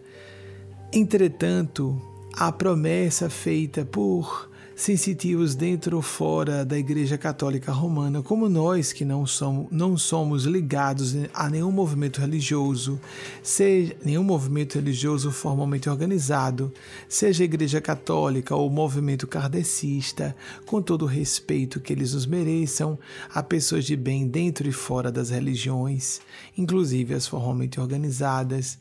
Entretanto, 0.93 2.01
a 2.35 2.53
promessa 2.53 3.29
feita 3.29 3.85
por 3.85 4.49
sensitivos 4.79 5.57
dentro 5.57 5.97
ou 5.97 6.03
fora 6.03 6.65
da 6.65 6.79
Igreja 6.79 7.19
Católica 7.19 7.73
Romana, 7.73 8.23
como 8.23 8.49
nós 8.49 8.93
que 8.93 9.05
não 9.05 9.27
somos, 9.27 9.67
não 9.73 9.97
somos 9.97 10.45
ligados 10.45 11.17
a 11.35 11.51
nenhum 11.51 11.73
movimento 11.73 12.21
religioso, 12.21 13.01
seja 13.43 13.97
nenhum 14.05 14.23
movimento 14.23 14.77
religioso 14.77 15.33
formalmente 15.33 15.91
organizado, 15.91 16.73
seja 17.09 17.43
a 17.43 17.47
Igreja 17.47 17.81
Católica 17.81 18.55
ou 18.55 18.71
movimento 18.71 19.27
kardecista, 19.27 20.35
com 20.65 20.81
todo 20.81 21.03
o 21.03 21.07
respeito 21.07 21.81
que 21.81 21.93
eles 21.93 22.15
nos 22.15 22.25
mereçam, 22.25 22.97
a 23.35 23.43
pessoas 23.43 23.85
de 23.85 23.97
bem 23.97 24.29
dentro 24.29 24.69
e 24.69 24.73
fora 24.73 25.11
das 25.11 25.31
religiões, 25.31 26.21
inclusive 26.57 27.15
as 27.15 27.27
formalmente 27.27 27.81
organizadas. 27.81 28.79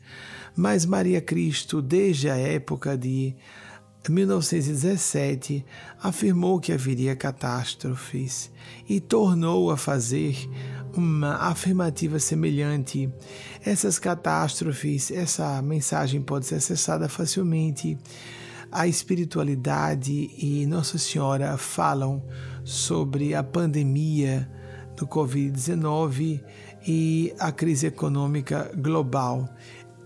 Mas 0.54 0.86
Maria 0.86 1.20
Cristo, 1.20 1.82
desde 1.82 2.30
a 2.30 2.36
época 2.36 2.96
de 2.96 3.34
1917, 4.08 5.64
afirmou 6.02 6.58
que 6.60 6.72
haveria 6.72 7.14
catástrofes 7.16 8.50
e 8.88 9.00
tornou 9.00 9.70
a 9.70 9.76
fazer 9.76 10.36
uma 10.94 11.36
afirmativa 11.36 12.18
semelhante. 12.18 13.12
Essas 13.64 13.98
catástrofes, 13.98 15.10
essa 15.10 15.60
mensagem 15.62 16.20
pode 16.20 16.46
ser 16.46 16.56
acessada 16.56 17.08
facilmente. 17.08 17.98
A 18.70 18.86
espiritualidade 18.86 20.30
e 20.38 20.66
Nossa 20.66 20.98
Senhora 20.98 21.56
falam 21.56 22.22
sobre 22.64 23.34
a 23.34 23.42
pandemia 23.42 24.50
do 24.96 25.06
Covid-19 25.06 26.42
e 26.86 27.32
a 27.38 27.52
crise 27.52 27.86
econômica 27.86 28.70
global 28.76 29.48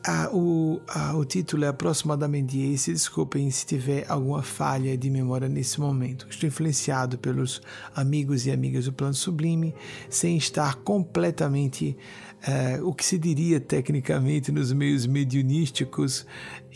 ah, 0.04 0.28
o, 0.32 0.80
ah, 0.88 1.14
o 1.14 1.24
título 1.24 1.64
é 1.64 1.68
aproximadamente 1.68 2.58
esse. 2.58 2.92
Desculpem 2.92 3.48
se 3.50 3.64
tiver 3.64 4.04
alguma 4.08 4.42
falha 4.42 4.96
de 4.98 5.08
memória 5.08 5.48
nesse 5.48 5.80
momento. 5.80 6.26
Estou 6.28 6.48
influenciado 6.48 7.16
pelos 7.18 7.62
amigos 7.94 8.44
e 8.46 8.50
amigas 8.50 8.86
do 8.86 8.92
Plano 8.92 9.14
Sublime, 9.14 9.74
sem 10.10 10.36
estar 10.36 10.76
completamente 10.76 11.96
eh, 12.44 12.80
o 12.82 12.92
que 12.92 13.04
se 13.04 13.16
diria 13.16 13.60
tecnicamente 13.60 14.50
nos 14.50 14.72
meios 14.72 15.06
mediunísticos 15.06 16.26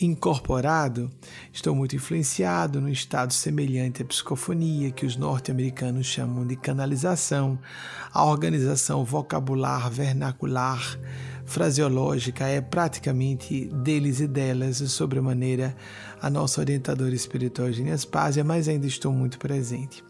incorporado. 0.00 1.11
Estou 1.52 1.75
muito 1.75 1.97
influenciado 1.97 2.80
num 2.80 2.88
estado 2.88 3.33
semelhante 3.33 4.02
à 4.02 4.04
psicofonia, 4.04 4.92
que 4.92 5.04
os 5.04 5.16
norte-americanos 5.16 6.06
chamam 6.06 6.47
de 6.47 6.54
canalização, 6.54 7.59
a 8.12 8.25
organização 8.25 9.04
vocabular 9.04 9.90
vernacular 9.90 10.97
fraseológica 11.47 12.47
é 12.47 12.61
praticamente 12.61 13.67
deles 13.67 14.21
e 14.21 14.26
delas, 14.26 14.79
sobremaneira 14.79 15.75
a 16.21 16.29
nossa 16.29 16.61
orientadora 16.61 17.15
espiritual 17.15 17.69
Eugênia 17.69 17.97
Spásia, 17.97 18.45
mas 18.45 18.69
ainda 18.69 18.87
estou 18.87 19.12
muito 19.12 19.38
presente. 19.38 20.05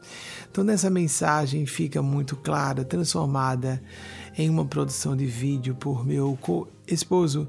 Então, 0.51 0.65
nessa 0.65 0.89
mensagem 0.89 1.67
fica 1.67 2.01
muito 2.03 2.35
clara, 2.37 2.85
transformada 2.85 3.83
em 4.37 4.49
uma 4.49 4.65
produção 4.65 5.15
de 5.15 5.27
vídeo 5.27 5.75
por 5.75 6.05
meu 6.05 6.39
esposo 6.87 7.49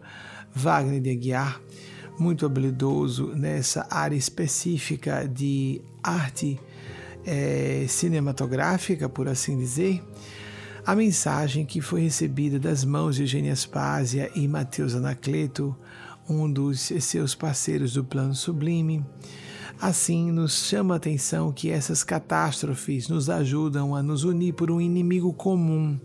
Wagner 0.53 1.01
de 1.01 1.09
Aguiar, 1.09 1.61
muito 2.19 2.45
habilidoso 2.45 3.27
nessa 3.35 3.87
área 3.89 4.15
específica 4.15 5.27
de 5.27 5.81
arte 6.03 6.59
é, 7.25 7.85
cinematográfica, 7.87 9.07
por 9.07 9.27
assim 9.27 9.57
dizer 9.57 10.03
a 10.87 10.95
mensagem 10.95 11.65
que 11.65 11.81
foi 11.81 11.99
recebida 11.99 12.57
das 12.57 12.85
mãos 12.85 13.17
de 13.17 13.23
Eugênia 13.23 13.51
Aspásia 13.51 14.31
e 14.33 14.47
Mateus 14.47 14.95
Anacleto, 14.95 15.75
um 16.29 16.49
dos 16.49 16.79
seus 16.79 17.35
parceiros 17.35 17.91
do 17.91 18.05
plano 18.05 18.33
sublime. 18.33 19.05
Assim, 19.81 20.31
nos 20.31 20.65
chama 20.65 20.93
a 20.93 20.97
atenção 20.97 21.51
que 21.51 21.69
essas 21.69 22.05
catástrofes 22.05 23.09
nos 23.09 23.29
ajudam 23.29 23.93
a 23.93 24.01
nos 24.01 24.23
unir 24.23 24.53
por 24.53 24.71
um 24.71 24.79
inimigo 24.79 25.33
comum, 25.33 25.99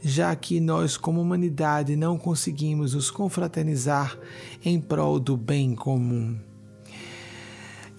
já 0.00 0.34
que 0.34 0.60
nós, 0.60 0.96
como 0.96 1.20
humanidade, 1.20 1.94
não 1.94 2.16
conseguimos 2.16 2.94
nos 2.94 3.10
confraternizar 3.10 4.18
em 4.64 4.80
prol 4.80 5.20
do 5.20 5.36
bem 5.36 5.74
comum. 5.74 6.38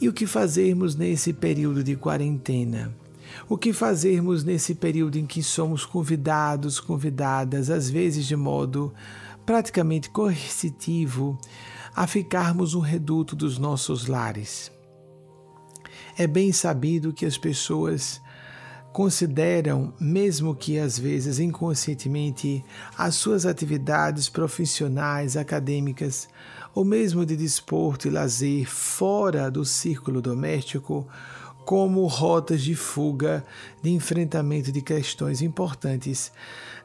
E 0.02 0.10
o 0.10 0.14
que 0.14 0.26
fazermos 0.26 0.96
nesse 0.96 1.32
período 1.32 1.84
de 1.84 1.96
quarentena? 1.96 3.03
O 3.48 3.58
que 3.58 3.74
fazermos 3.74 4.44
nesse 4.44 4.76
período 4.76 5.18
em 5.18 5.26
que 5.26 5.44
somos 5.44 5.86
convidados, 5.86 6.80
convidadas, 6.80 7.70
às 7.70 7.90
vezes 7.90 8.26
de 8.26 8.36
modo 8.36 8.94
praticamente 9.46 10.10
coercitivo, 10.10 11.38
a 11.96 12.08
ficarmos 12.08 12.74
no 12.74 12.80
reduto 12.80 13.36
dos 13.36 13.58
nossos 13.58 14.08
lares? 14.08 14.72
É 16.18 16.28
bem 16.28 16.52
sabido 16.52 17.14
que 17.14 17.26
as 17.26 17.38
pessoas 17.38 18.22
consideram, 18.94 19.92
mesmo 20.00 20.56
que 20.56 20.78
às 20.78 21.00
vezes 21.00 21.40
inconscientemente, 21.40 22.64
as 22.96 23.16
suas 23.16 23.44
atividades 23.44 24.30
profissionais, 24.30 25.36
acadêmicas 25.36 26.30
ou 26.76 26.86
mesmo 26.86 27.26
de 27.26 27.36
desporto 27.36 28.08
e 28.08 28.12
lazer 28.12 28.70
fora 28.70 29.50
do 29.50 29.66
círculo 29.66 30.22
doméstico 30.22 31.08
como 31.66 32.06
rotas 32.08 32.62
de 32.62 32.76
fuga 32.76 33.44
de 33.82 33.92
enfrentamento 33.92 34.72
de 34.72 34.82
questões 34.82 35.42
importantes, 35.42 36.32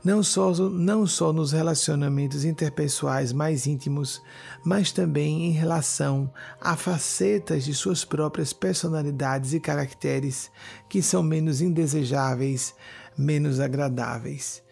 não 0.04 0.23
só, 0.23 0.52
não 0.52 1.06
só 1.06 1.32
nos 1.32 1.52
relacionamentos 1.52 2.44
interpessoais 2.44 3.32
mais 3.32 3.66
íntimos, 3.66 4.23
mas 4.64 4.92
também 4.92 5.47
em 5.47 5.50
relação 5.50 6.30
a 6.61 6.76
facetas 6.76 7.64
de 7.64 7.75
suas 7.75 8.04
próprias 8.04 8.52
personalidades 8.52 9.52
e 9.52 9.61
caracteres 9.61 10.50
que 10.88 11.02
são 11.02 11.23
menos 11.23 11.61
indesejáveis, 11.61 12.75
menos 13.16 13.61
agradáveis. 13.61 14.62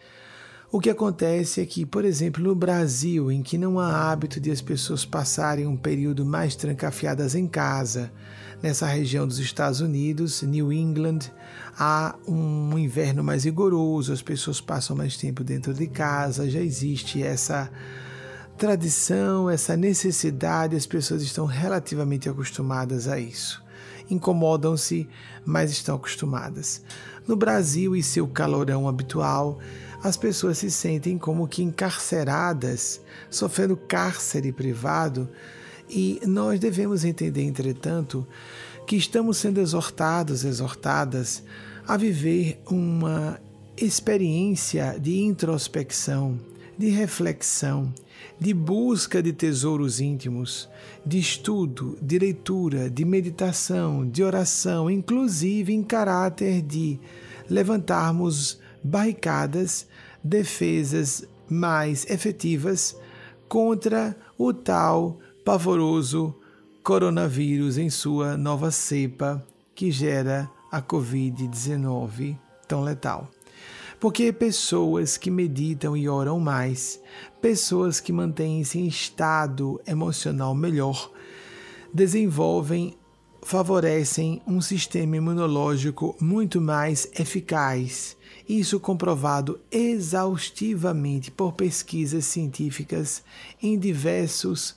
O 0.70 0.80
que 0.80 0.90
acontece 0.90 1.60
é 1.60 1.66
que, 1.66 1.86
por 1.86 2.04
exemplo, 2.04 2.42
no 2.42 2.54
Brasil, 2.54 3.30
em 3.30 3.42
que 3.42 3.56
não 3.56 3.78
há 3.78 4.10
hábito 4.10 4.40
de 4.40 4.50
as 4.50 4.60
pessoas 4.60 5.04
passarem 5.04 5.66
um 5.66 5.76
período 5.76 6.24
mais 6.24 6.56
trancafiadas 6.56 7.34
em 7.34 7.46
casa, 7.46 8.12
Nessa 8.62 8.86
região 8.86 9.28
dos 9.28 9.38
Estados 9.38 9.80
Unidos, 9.80 10.42
New 10.42 10.72
England, 10.72 11.30
há 11.78 12.14
um 12.26 12.78
inverno 12.78 13.22
mais 13.22 13.44
rigoroso, 13.44 14.12
as 14.12 14.22
pessoas 14.22 14.60
passam 14.62 14.96
mais 14.96 15.16
tempo 15.16 15.44
dentro 15.44 15.74
de 15.74 15.86
casa, 15.86 16.48
já 16.48 16.60
existe 16.60 17.22
essa 17.22 17.70
tradição, 18.56 19.50
essa 19.50 19.76
necessidade, 19.76 20.74
as 20.74 20.86
pessoas 20.86 21.22
estão 21.22 21.44
relativamente 21.44 22.30
acostumadas 22.30 23.06
a 23.08 23.20
isso. 23.20 23.62
Incomodam-se, 24.08 25.06
mas 25.44 25.70
estão 25.70 25.96
acostumadas. 25.96 26.82
No 27.28 27.36
Brasil 27.36 27.94
e 27.94 28.02
seu 28.02 28.26
calorão 28.26 28.88
habitual, 28.88 29.58
as 30.02 30.16
pessoas 30.16 30.56
se 30.58 30.70
sentem 30.70 31.18
como 31.18 31.46
que 31.46 31.62
encarceradas, 31.62 33.02
sofrendo 33.28 33.76
cárcere 33.76 34.50
privado 34.50 35.28
e 35.88 36.20
nós 36.26 36.58
devemos 36.58 37.04
entender, 37.04 37.42
entretanto, 37.42 38.26
que 38.86 38.96
estamos 38.96 39.38
sendo 39.38 39.60
exortados, 39.60 40.44
exortadas 40.44 41.42
a 41.86 41.96
viver 41.96 42.60
uma 42.66 43.40
experiência 43.76 44.96
de 44.98 45.20
introspecção, 45.20 46.38
de 46.78 46.88
reflexão, 46.88 47.92
de 48.38 48.52
busca 48.52 49.22
de 49.22 49.32
tesouros 49.32 50.00
íntimos, 50.00 50.68
de 51.04 51.18
estudo, 51.18 51.98
de 52.00 52.18
leitura, 52.18 52.90
de 52.90 53.04
meditação, 53.04 54.06
de 54.08 54.22
oração, 54.22 54.90
inclusive 54.90 55.72
em 55.72 55.82
caráter 55.82 56.62
de 56.62 56.98
levantarmos 57.48 58.58
barricadas, 58.82 59.86
defesas 60.22 61.24
mais 61.48 62.08
efetivas 62.10 62.96
contra 63.48 64.16
o 64.36 64.52
tal 64.52 65.18
pavoroso 65.46 66.34
coronavírus 66.82 67.78
em 67.78 67.88
sua 67.88 68.36
nova 68.36 68.72
cepa 68.72 69.46
que 69.76 69.92
gera 69.92 70.50
a 70.72 70.82
Covid-19 70.82 72.36
tão 72.66 72.82
letal. 72.82 73.30
Porque 74.00 74.32
pessoas 74.32 75.16
que 75.16 75.30
meditam 75.30 75.96
e 75.96 76.08
oram 76.08 76.40
mais, 76.40 77.00
pessoas 77.40 78.00
que 78.00 78.12
mantêm-se 78.12 78.80
em 78.80 78.88
estado 78.88 79.80
emocional 79.86 80.52
melhor, 80.52 81.12
desenvolvem, 81.94 82.98
favorecem 83.40 84.42
um 84.48 84.60
sistema 84.60 85.16
imunológico 85.16 86.16
muito 86.20 86.60
mais 86.60 87.08
eficaz. 87.16 88.16
Isso 88.48 88.80
comprovado 88.80 89.60
exaustivamente 89.70 91.30
por 91.30 91.52
pesquisas 91.52 92.24
científicas 92.24 93.22
em 93.62 93.78
diversos 93.78 94.74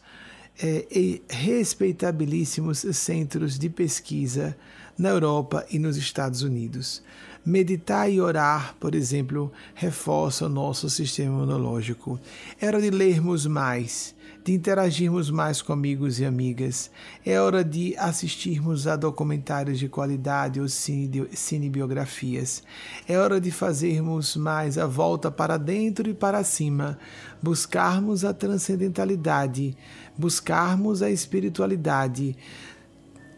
é, 0.62 0.86
e 0.92 1.22
respeitabilíssimos 1.30 2.80
centros 2.94 3.58
de 3.58 3.70
pesquisa 3.70 4.56
na 4.98 5.10
Europa 5.10 5.66
e 5.72 5.80
nos 5.80 5.96
Estados 5.96 6.42
Unidos. 6.42 7.02
Meditar 7.46 8.12
e 8.12 8.20
orar, 8.20 8.76
por 8.80 8.94
exemplo, 8.94 9.52
reforça 9.74 10.46
o 10.46 10.50
nosso 10.50 10.90
sistema 10.90 11.38
imunológico. 11.38 12.20
É 12.60 12.68
hora 12.68 12.82
de 12.82 12.90
lermos 12.90 13.46
mais, 13.46 14.14
de 14.44 14.54
interagirmos 14.54 15.32
mais 15.32 15.62
com 15.62 15.72
amigos 15.72 16.20
e 16.20 16.26
amigas. 16.26 16.92
É 17.26 17.40
hora 17.40 17.64
de 17.64 17.96
assistirmos 17.98 18.88
a 18.88 18.98
documentários 18.98 19.80
de 19.80 19.88
qualidade 19.88 20.60
ou 20.60 20.68
cinebiografias. 20.68 22.62
É 23.08 23.18
hora 23.18 23.40
de 23.40 23.52
fazermos 23.52 24.36
mais 24.36 24.78
a 24.78 24.86
volta 24.86 25.32
para 25.32 25.56
dentro 25.58 26.10
e 26.10 26.14
para 26.14 26.44
cima, 26.44 27.00
buscarmos 27.42 28.26
a 28.26 28.34
transcendentalidade, 28.34 29.78
buscarmos 30.20 31.02
a 31.02 31.10
espiritualidade. 31.10 32.36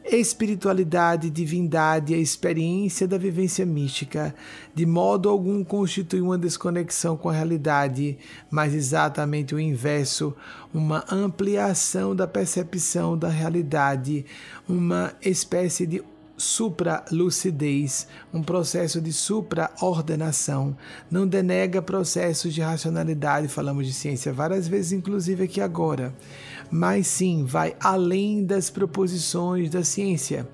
Espiritualidade, 0.04 1.30
divindade, 1.30 2.16
a 2.16 2.18
experiência 2.18 3.08
da 3.08 3.20
vivência 3.20 3.64
mística, 3.64 4.34
de 4.74 4.84
modo 4.84 5.30
algum 5.30 5.64
constitui 5.64 6.20
uma 6.20 6.40
desconexão 6.40 7.16
com 7.16 7.30
a 7.30 7.34
realidade, 7.34 8.18
mas 8.50 8.74
exatamente 8.74 9.54
o 9.54 9.60
inverso, 9.60 10.36
uma 10.74 11.06
ampliação 11.10 12.16
da 12.16 12.26
percepção 12.26 13.16
da 13.16 13.30
realidade, 13.30 14.26
uma 14.68 15.14
espécie 15.22 15.86
de 15.86 16.04
supralucidez, 16.42 18.08
um 18.34 18.42
processo 18.42 19.00
de 19.00 19.14
supraordenação, 19.14 20.76
não 21.10 21.28
denega 21.28 21.82
processos 21.82 22.54
de 22.54 22.62
racionalidade, 22.62 23.48
falamos 23.48 23.86
de 23.86 23.94
ciência 23.94 24.34
várias 24.34 24.68
vezes, 24.68 24.92
inclusive 24.92 25.44
aqui 25.44 25.62
agora, 25.62 26.14
mas 26.72 27.06
sim 27.06 27.46
vai 27.46 27.76
além 27.80 28.44
das 28.44 28.72
proposições 28.72 29.70
da 29.70 29.84
ciência. 29.84 30.48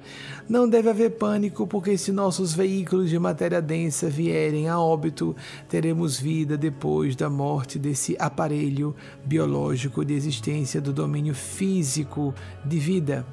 Não 0.50 0.68
deve 0.68 0.90
haver 0.90 1.12
pânico, 1.12 1.66
porque 1.66 1.98
se 1.98 2.12
nossos 2.12 2.54
veículos 2.54 3.10
de 3.10 3.18
matéria 3.18 3.62
densa 3.62 4.10
vierem 4.10 4.68
a 4.68 4.80
óbito, 4.80 5.36
teremos 5.70 6.20
vida 6.20 6.58
depois 6.58 7.16
da 7.16 7.30
morte 7.30 7.80
desse 7.80 8.16
aparelho 8.20 8.94
biológico 9.24 10.04
de 10.04 10.14
existência 10.14 10.82
do 10.82 10.92
domínio 10.92 11.34
físico 11.34 12.34
de 12.66 12.78
vida 12.78 13.26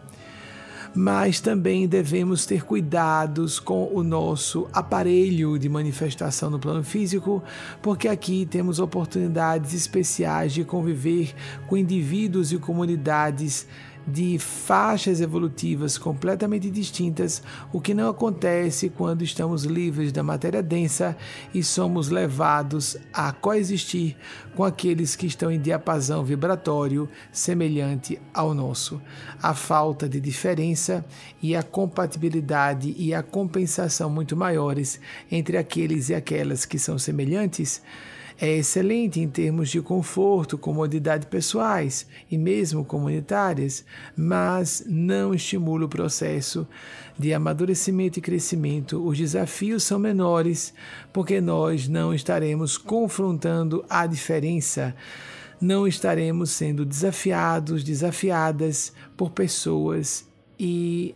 mas 0.94 1.40
também 1.40 1.88
devemos 1.88 2.46
ter 2.46 2.64
cuidados 2.64 3.58
com 3.58 3.90
o 3.92 4.02
nosso 4.02 4.68
aparelho 4.72 5.58
de 5.58 5.68
manifestação 5.68 6.48
no 6.48 6.58
plano 6.58 6.84
físico, 6.84 7.42
porque 7.82 8.06
aqui 8.06 8.46
temos 8.46 8.78
oportunidades 8.78 9.74
especiais 9.74 10.52
de 10.52 10.64
conviver 10.64 11.34
com 11.66 11.76
indivíduos 11.76 12.52
e 12.52 12.58
comunidades 12.58 13.66
de 14.06 14.38
faixas 14.38 15.20
evolutivas 15.20 15.96
completamente 15.96 16.70
distintas, 16.70 17.42
o 17.72 17.80
que 17.80 17.94
não 17.94 18.08
acontece 18.08 18.88
quando 18.88 19.22
estamos 19.22 19.64
livres 19.64 20.12
da 20.12 20.22
matéria 20.22 20.62
densa 20.62 21.16
e 21.52 21.62
somos 21.62 22.10
levados 22.10 22.96
a 23.12 23.32
coexistir 23.32 24.16
com 24.54 24.64
aqueles 24.64 25.16
que 25.16 25.26
estão 25.26 25.50
em 25.50 25.60
diapasão 25.60 26.24
vibratório 26.24 27.08
semelhante 27.32 28.20
ao 28.32 28.54
nosso. 28.54 29.00
A 29.42 29.54
falta 29.54 30.08
de 30.08 30.20
diferença 30.20 31.04
e 31.42 31.56
a 31.56 31.62
compatibilidade 31.62 32.94
e 32.96 33.14
a 33.14 33.22
compensação 33.22 34.10
muito 34.10 34.36
maiores 34.36 35.00
entre 35.30 35.56
aqueles 35.56 36.08
e 36.08 36.14
aquelas 36.14 36.64
que 36.64 36.78
são 36.78 36.98
semelhantes 36.98 37.82
é 38.40 38.56
excelente 38.56 39.20
em 39.20 39.28
termos 39.28 39.70
de 39.70 39.80
conforto, 39.80 40.58
comodidade 40.58 41.26
pessoais 41.26 42.06
e 42.30 42.36
mesmo 42.36 42.84
comunitárias, 42.84 43.84
mas 44.16 44.84
não 44.86 45.34
estimula 45.34 45.86
o 45.86 45.88
processo 45.88 46.66
de 47.18 47.32
amadurecimento 47.32 48.18
e 48.18 48.22
crescimento. 48.22 49.06
Os 49.06 49.16
desafios 49.16 49.84
são 49.84 49.98
menores 49.98 50.74
porque 51.12 51.40
nós 51.40 51.88
não 51.88 52.12
estaremos 52.12 52.76
confrontando 52.76 53.84
a 53.88 54.06
diferença 54.06 54.94
não 55.60 55.86
estaremos 55.86 56.50
sendo 56.50 56.84
desafiados, 56.84 57.82
desafiadas 57.82 58.92
por 59.16 59.30
pessoas 59.30 60.28
e 60.58 61.14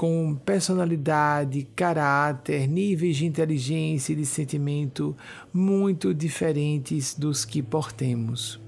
com 0.00 0.34
personalidade, 0.46 1.68
caráter, 1.76 2.66
níveis 2.66 3.18
de 3.18 3.26
inteligência 3.26 4.14
e 4.14 4.16
de 4.16 4.24
sentimento 4.24 5.14
muito 5.52 6.14
diferentes 6.14 7.14
dos 7.14 7.44
que 7.44 7.62
portemos. 7.62 8.58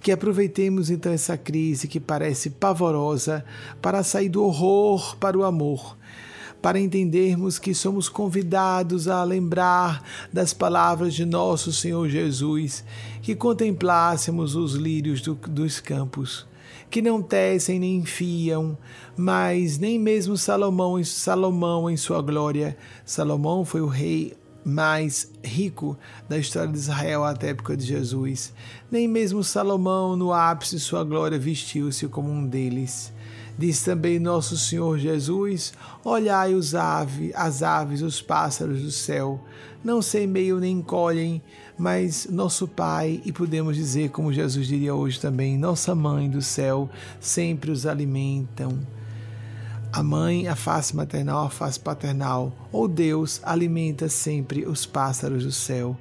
Que 0.00 0.12
aproveitemos 0.12 0.88
então 0.88 1.12
essa 1.12 1.36
crise 1.36 1.88
que 1.88 2.00
parece 2.00 2.48
pavorosa 2.48 3.44
para 3.82 4.02
sair 4.02 4.30
do 4.30 4.42
horror 4.42 5.14
para 5.18 5.36
o 5.36 5.44
amor, 5.44 5.94
para 6.62 6.80
entendermos 6.80 7.58
que 7.58 7.74
somos 7.74 8.08
convidados 8.08 9.08
a 9.08 9.22
lembrar 9.24 10.02
das 10.32 10.54
palavras 10.54 11.12
de 11.12 11.26
nosso 11.26 11.70
Senhor 11.70 12.08
Jesus, 12.08 12.82
que 13.20 13.34
contemplássemos 13.34 14.56
os 14.56 14.72
lírios 14.72 15.20
do, 15.20 15.34
dos 15.34 15.80
campos 15.80 16.48
que 16.88 17.00
não 17.00 17.22
tecem 17.22 17.78
nem 17.78 17.96
enfiam, 17.98 18.76
mas 19.16 19.78
nem 19.78 19.98
mesmo 19.98 20.36
Salomão, 20.36 21.02
Salomão 21.04 21.88
em 21.88 21.96
sua 21.96 22.20
glória. 22.20 22.76
Salomão 23.04 23.64
foi 23.64 23.80
o 23.80 23.86
rei 23.86 24.34
mais 24.64 25.30
rico 25.42 25.96
da 26.28 26.38
história 26.38 26.70
de 26.70 26.78
Israel 26.78 27.24
até 27.24 27.48
a 27.48 27.50
época 27.50 27.76
de 27.76 27.84
Jesus. 27.84 28.52
Nem 28.90 29.08
mesmo 29.08 29.42
Salomão, 29.42 30.16
no 30.16 30.32
ápice 30.32 30.76
de 30.76 30.82
sua 30.82 31.04
glória, 31.04 31.38
vestiu-se 31.38 32.06
como 32.08 32.30
um 32.30 32.46
deles. 32.46 33.12
Diz 33.58 33.82
também 33.82 34.18
nosso 34.18 34.56
Senhor 34.56 34.98
Jesus: 34.98 35.72
Olhai 36.04 36.54
os 36.54 36.74
ave, 36.74 37.32
as 37.34 37.62
aves, 37.62 38.00
os 38.00 38.22
pássaros 38.22 38.82
do 38.82 38.90
céu, 38.90 39.40
não 39.84 40.00
semeiam 40.00 40.58
nem 40.58 40.80
colhem, 40.80 41.42
mas 41.80 42.28
nosso 42.30 42.68
Pai, 42.68 43.22
e 43.24 43.32
podemos 43.32 43.74
dizer, 43.74 44.10
como 44.10 44.30
Jesus 44.30 44.66
diria 44.66 44.94
hoje 44.94 45.18
também, 45.18 45.56
nossa 45.56 45.94
Mãe 45.94 46.28
do 46.28 46.42
céu, 46.42 46.90
sempre 47.18 47.70
os 47.70 47.86
alimentam. 47.86 48.78
A 49.90 50.02
mãe, 50.02 50.46
a 50.46 50.54
face 50.54 50.94
maternal, 50.94 51.46
a 51.46 51.50
face 51.50 51.80
paternal, 51.80 52.52
ou 52.70 52.86
Deus 52.86 53.40
alimenta 53.42 54.10
sempre 54.10 54.66
os 54.66 54.84
pássaros 54.84 55.42
do 55.42 55.50
céu. 55.50 55.96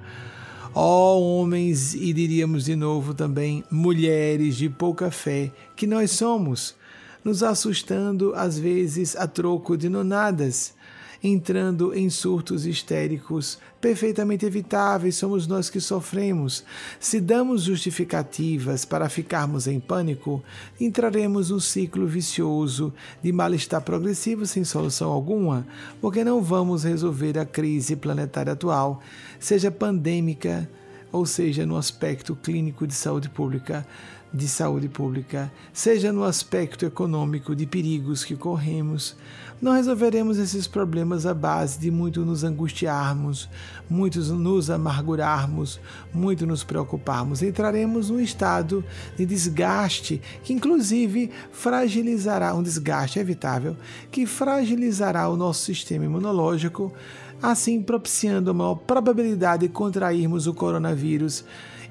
Ó 0.75 1.15
oh, 1.15 1.39
homens, 1.41 1.93
e 1.93 2.11
diríamos 2.11 2.65
de 2.65 2.75
novo 2.75 3.13
também, 3.13 3.63
mulheres 3.71 4.57
de 4.57 4.69
pouca 4.69 5.09
fé, 5.09 5.49
que 5.77 5.87
nós 5.87 6.11
somos, 6.11 6.75
nos 7.23 7.41
assustando 7.41 8.33
às 8.35 8.59
vezes 8.59 9.15
a 9.15 9.25
troco 9.25 9.77
de 9.77 9.87
nonadas 9.87 10.73
entrando 11.23 11.93
em 11.93 12.09
surtos 12.09 12.65
histéricos 12.65 13.59
perfeitamente 13.81 14.45
evitáveis, 14.45 15.15
somos 15.15 15.47
nós 15.47 15.69
que 15.69 15.79
sofremos. 15.79 16.63
Se 16.99 17.19
damos 17.19 17.63
justificativas 17.63 18.85
para 18.85 19.09
ficarmos 19.09 19.67
em 19.67 19.79
pânico, 19.79 20.43
entraremos 20.79 21.49
num 21.49 21.59
ciclo 21.59 22.05
vicioso 22.07 22.93
de 23.21 23.31
mal-estar 23.31 23.81
progressivo 23.81 24.45
sem 24.45 24.63
solução 24.63 25.11
alguma, 25.11 25.65
porque 26.01 26.23
não 26.23 26.41
vamos 26.41 26.83
resolver 26.83 27.37
a 27.37 27.45
crise 27.45 27.95
planetária 27.95 28.53
atual, 28.53 29.01
seja 29.39 29.71
pandêmica, 29.71 30.69
ou 31.11 31.25
seja, 31.25 31.65
no 31.65 31.75
aspecto 31.75 32.35
clínico 32.35 32.85
de 32.85 32.93
saúde 32.93 33.29
pública, 33.29 33.85
de 34.31 34.47
saúde 34.47 34.87
pública, 34.87 35.51
seja 35.73 36.11
no 36.11 36.23
aspecto 36.23 36.85
econômico 36.85 37.55
de 37.55 37.65
perigos 37.65 38.23
que 38.23 38.35
corremos, 38.35 39.15
não 39.61 39.73
resolveremos 39.73 40.37
esses 40.37 40.67
problemas 40.67 41.25
à 41.25 41.33
base 41.33 41.79
de 41.79 41.91
muito 41.91 42.23
nos 42.23 42.43
angustiarmos, 42.43 43.49
muito 43.89 44.19
nos 44.19 44.69
amargurarmos, 44.69 45.79
muito 46.13 46.47
nos 46.47 46.63
preocuparmos. 46.63 47.41
Entraremos 47.41 48.09
num 48.09 48.19
estado 48.19 48.83
de 49.17 49.25
desgaste 49.25 50.21
que, 50.43 50.53
inclusive, 50.53 51.29
fragilizará 51.51 52.53
um 52.53 52.63
desgaste 52.63 53.19
evitável 53.19 53.75
que 54.09 54.25
fragilizará 54.25 55.27
o 55.27 55.35
nosso 55.35 55.65
sistema 55.65 56.05
imunológico, 56.05 56.93
assim 57.41 57.81
propiciando 57.81 58.51
a 58.51 58.53
maior 58.53 58.75
probabilidade 58.75 59.67
de 59.67 59.73
contrairmos 59.73 60.47
o 60.47 60.53
coronavírus 60.53 61.43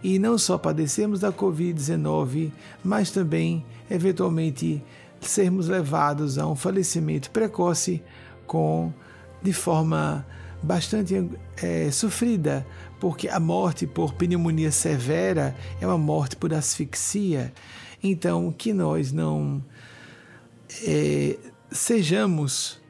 e 0.02 0.18
não 0.18 0.38
só 0.38 0.56
padecermos 0.56 1.20
da 1.20 1.32
Covid-19, 1.32 2.50
mas 2.84 3.10
também, 3.10 3.64
eventualmente, 3.90 4.82
sermos 5.20 5.68
levados 5.68 6.38
a 6.38 6.46
um 6.46 6.54
falecimento 6.54 7.30
precoce 7.30 8.02
com 8.46 8.92
de 9.42 9.52
forma 9.52 10.26
bastante 10.62 11.30
é, 11.62 11.90
sofrida, 11.90 12.66
porque 12.98 13.28
a 13.28 13.38
morte 13.38 13.86
por 13.86 14.14
pneumonia 14.14 14.72
severa 14.72 15.54
é 15.80 15.86
uma 15.86 15.98
morte 15.98 16.36
por 16.36 16.52
asfixia. 16.52 17.52
Então, 18.02 18.52
que 18.52 18.72
nós 18.72 19.12
não 19.12 19.62
é, 20.84 21.36
sejamos 21.70 22.80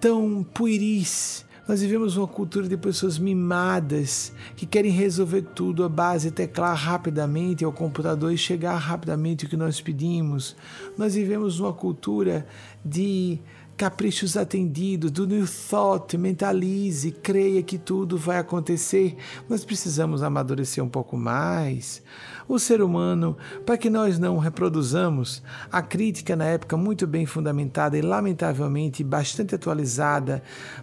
tão 0.00 0.42
pueris 0.42 1.44
nós 1.68 1.82
vivemos 1.82 2.16
uma 2.16 2.26
cultura 2.26 2.66
de 2.66 2.78
pessoas 2.78 3.18
mimadas 3.18 4.32
que 4.56 4.64
querem 4.64 4.90
resolver 4.90 5.42
tudo 5.42 5.84
à 5.84 5.88
base 5.88 6.30
de 6.30 6.34
teclar 6.34 6.74
rapidamente 6.74 7.62
ao 7.62 7.70
computador 7.70 8.32
e 8.32 8.38
chegar 8.38 8.74
rapidamente 8.76 9.44
o 9.44 9.48
que 9.50 9.56
nós 9.56 9.78
pedimos. 9.78 10.56
Nós 10.96 11.14
vivemos 11.14 11.60
uma 11.60 11.74
cultura 11.74 12.46
de 12.82 13.38
caprichos 13.78 14.36
atendidos, 14.36 15.12
do 15.12 15.24
New 15.24 15.46
Thought, 15.46 16.18
mentalize, 16.18 17.12
creia 17.12 17.62
que 17.62 17.78
tudo 17.78 18.18
vai 18.18 18.36
acontecer. 18.36 19.16
Nós 19.48 19.64
precisamos 19.64 20.20
amadurecer 20.20 20.82
um 20.82 20.88
pouco 20.88 21.16
mais. 21.16 22.02
O 22.48 22.58
ser 22.58 22.82
humano, 22.82 23.36
para 23.64 23.78
que 23.78 23.88
nós 23.88 24.18
não 24.18 24.36
reproduzamos 24.36 25.44
a 25.70 25.80
crítica 25.80 26.34
na 26.34 26.46
época 26.46 26.76
muito 26.76 27.06
bem 27.06 27.24
fundamentada 27.24 27.96
e 27.96 28.02
lamentavelmente 28.02 29.04
bastante 29.04 29.54
atualizada 29.54 30.42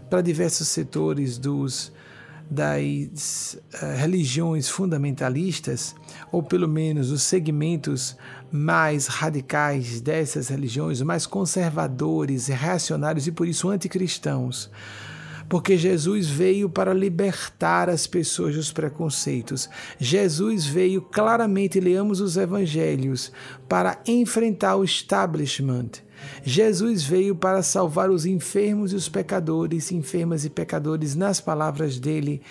para 0.10 0.21
diversos 0.21 0.69
setores 0.69 1.38
dos 1.38 1.91
das 2.49 3.60
uh, 3.73 3.97
religiões 3.97 4.69
fundamentalistas, 4.69 5.95
ou 6.31 6.43
pelo 6.43 6.67
menos 6.67 7.12
os 7.12 7.23
segmentos 7.23 8.15
mais 8.51 9.08
radicais 9.08 9.99
dessas 9.99 10.49
religiões, 10.49 11.01
mais 11.01 11.25
conservadores, 11.25 12.47
reacionários 12.47 13.27
e 13.27 13.31
por 13.31 13.47
isso 13.47 13.69
anticristãos. 13.69 14.69
Porque 15.47 15.77
Jesus 15.77 16.27
veio 16.27 16.69
para 16.69 16.93
libertar 16.93 17.88
as 17.89 18.08
pessoas 18.08 18.55
dos 18.55 18.71
preconceitos. 18.71 19.69
Jesus 19.99 20.65
veio 20.65 21.01
claramente, 21.01 21.79
leamos 21.79 22.19
os 22.19 22.36
evangelhos, 22.36 23.31
para 23.69 24.01
enfrentar 24.08 24.75
o 24.75 24.84
establishment 24.84 26.04
Jesus 26.43 27.04
veio 27.04 27.36
para 27.36 27.62
salvar 27.62 28.10
os 28.10 28.25
enfermos 28.25 28.91
e 28.91 28.95
os 28.95 29.10
pecadores, 29.10 29.91
enfermas 29.91 30.45
e 30.45 30.49
pecadores, 30.49 31.15
nas 31.15 31.41
palavras 31.41 31.99
dele, 31.99 32.41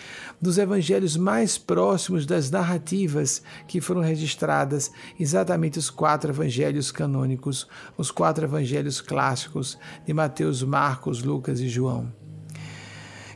dos 0.41 0.59
evangelhos 0.59 1.17
mais 1.17 1.59
próximos 1.59 2.27
das 2.27 2.51
narrativas 2.51 3.43
que 3.67 3.81
foram 3.81 4.01
registradas, 4.01 4.91
exatamente 5.19 5.79
os 5.79 5.91
quatro 5.91 6.31
evangelhos 6.31 6.91
canônicos, 6.91 7.67
os 7.97 8.11
quatro 8.11 8.45
evangelhos 8.45 9.01
clássicos 9.01 9.79
de 10.07 10.13
Mateus, 10.13 10.63
Marcos, 10.63 11.23
Lucas 11.23 11.61
e 11.61 11.69
João. 11.69 12.24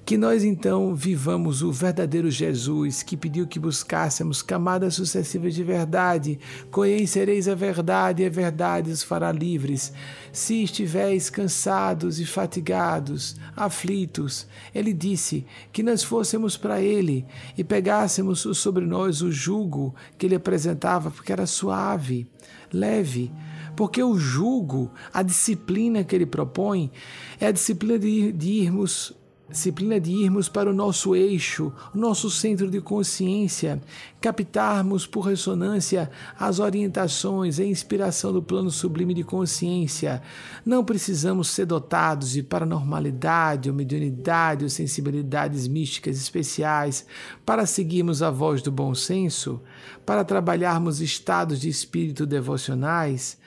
Que 0.09 0.16
nós 0.16 0.42
então 0.42 0.94
vivamos 0.94 1.61
o 1.61 1.71
verdadeiro 1.71 2.31
Jesus 2.31 3.03
que 3.03 3.14
pediu 3.14 3.47
que 3.47 3.59
buscássemos 3.59 4.40
camadas 4.40 4.94
sucessivas 4.94 5.55
de 5.55 5.62
verdade. 5.62 6.38
Conhecereis 6.71 7.47
a 7.47 7.55
verdade 7.55 8.23
e 8.23 8.27
a 8.27 8.31
verdade 8.31 8.90
os 8.90 9.03
fará 9.03 9.31
livres. 9.31 9.92
Se 10.33 10.62
estivéis 10.62 11.29
cansados 11.29 12.18
e 12.21 12.25
fatigados, 12.25 13.37
aflitos, 13.55 14.47
ele 14.75 14.94
disse 14.94 15.44
que 15.71 15.83
nós 15.83 16.03
fôssemos 16.03 16.57
para 16.57 16.81
ele 16.81 17.27
e 17.55 17.62
pegássemos 17.62 18.40
sobre 18.55 18.87
nós 18.87 19.21
o 19.21 19.31
jugo 19.31 19.94
que 20.16 20.25
ele 20.25 20.37
apresentava, 20.37 21.11
porque 21.11 21.33
era 21.33 21.44
suave, 21.44 22.27
leve 22.73 23.31
porque 23.77 24.03
o 24.03 24.18
jugo, 24.18 24.90
a 25.12 25.23
disciplina 25.23 26.03
que 26.03 26.16
ele 26.16 26.27
propõe, 26.27 26.90
é 27.38 27.47
a 27.47 27.53
disciplina 27.53 27.97
de, 27.97 28.33
de 28.33 28.49
irmos 28.49 29.14
disciplina 29.51 29.99
de 29.99 30.13
irmos 30.13 30.49
para 30.49 30.71
o 30.71 30.75
nosso 30.75 31.17
eixo, 31.17 31.73
o 31.95 31.99
nosso 31.99 32.31
centro 32.31 32.71
de 32.71 32.81
consciência, 32.81 33.81
captarmos 34.21 35.07
por 35.07 35.23
ressonância 35.23 36.11
as 36.39 36.59
orientações 36.59 37.59
e 37.59 37.65
inspiração 37.65 38.33
do 38.33 38.43
plano 38.43 38.71
sublime 38.71 39.15
de 39.15 39.25
consciência. 39.25 40.23
Não 40.67 40.85
precisamos 40.85 41.49
ser 41.49 41.65
dotados 41.65 42.33
de 42.33 42.43
paranormalidade 42.43 43.71
ou 43.71 43.75
mediunidade 43.75 44.65
ou 44.65 44.71
sensibilidades 44.71 45.67
místicas 45.67 46.19
especiais 46.19 47.07
para 47.47 47.65
seguirmos 47.65 48.23
a 48.23 48.31
voz 48.31 48.61
do 48.61 48.71
bom 48.71 48.95
senso, 48.95 49.61
para 50.05 50.25
trabalharmos 50.25 51.01
estados 51.01 51.61
de 51.61 51.69
espírito 51.69 52.27
devocionais, 52.27 53.39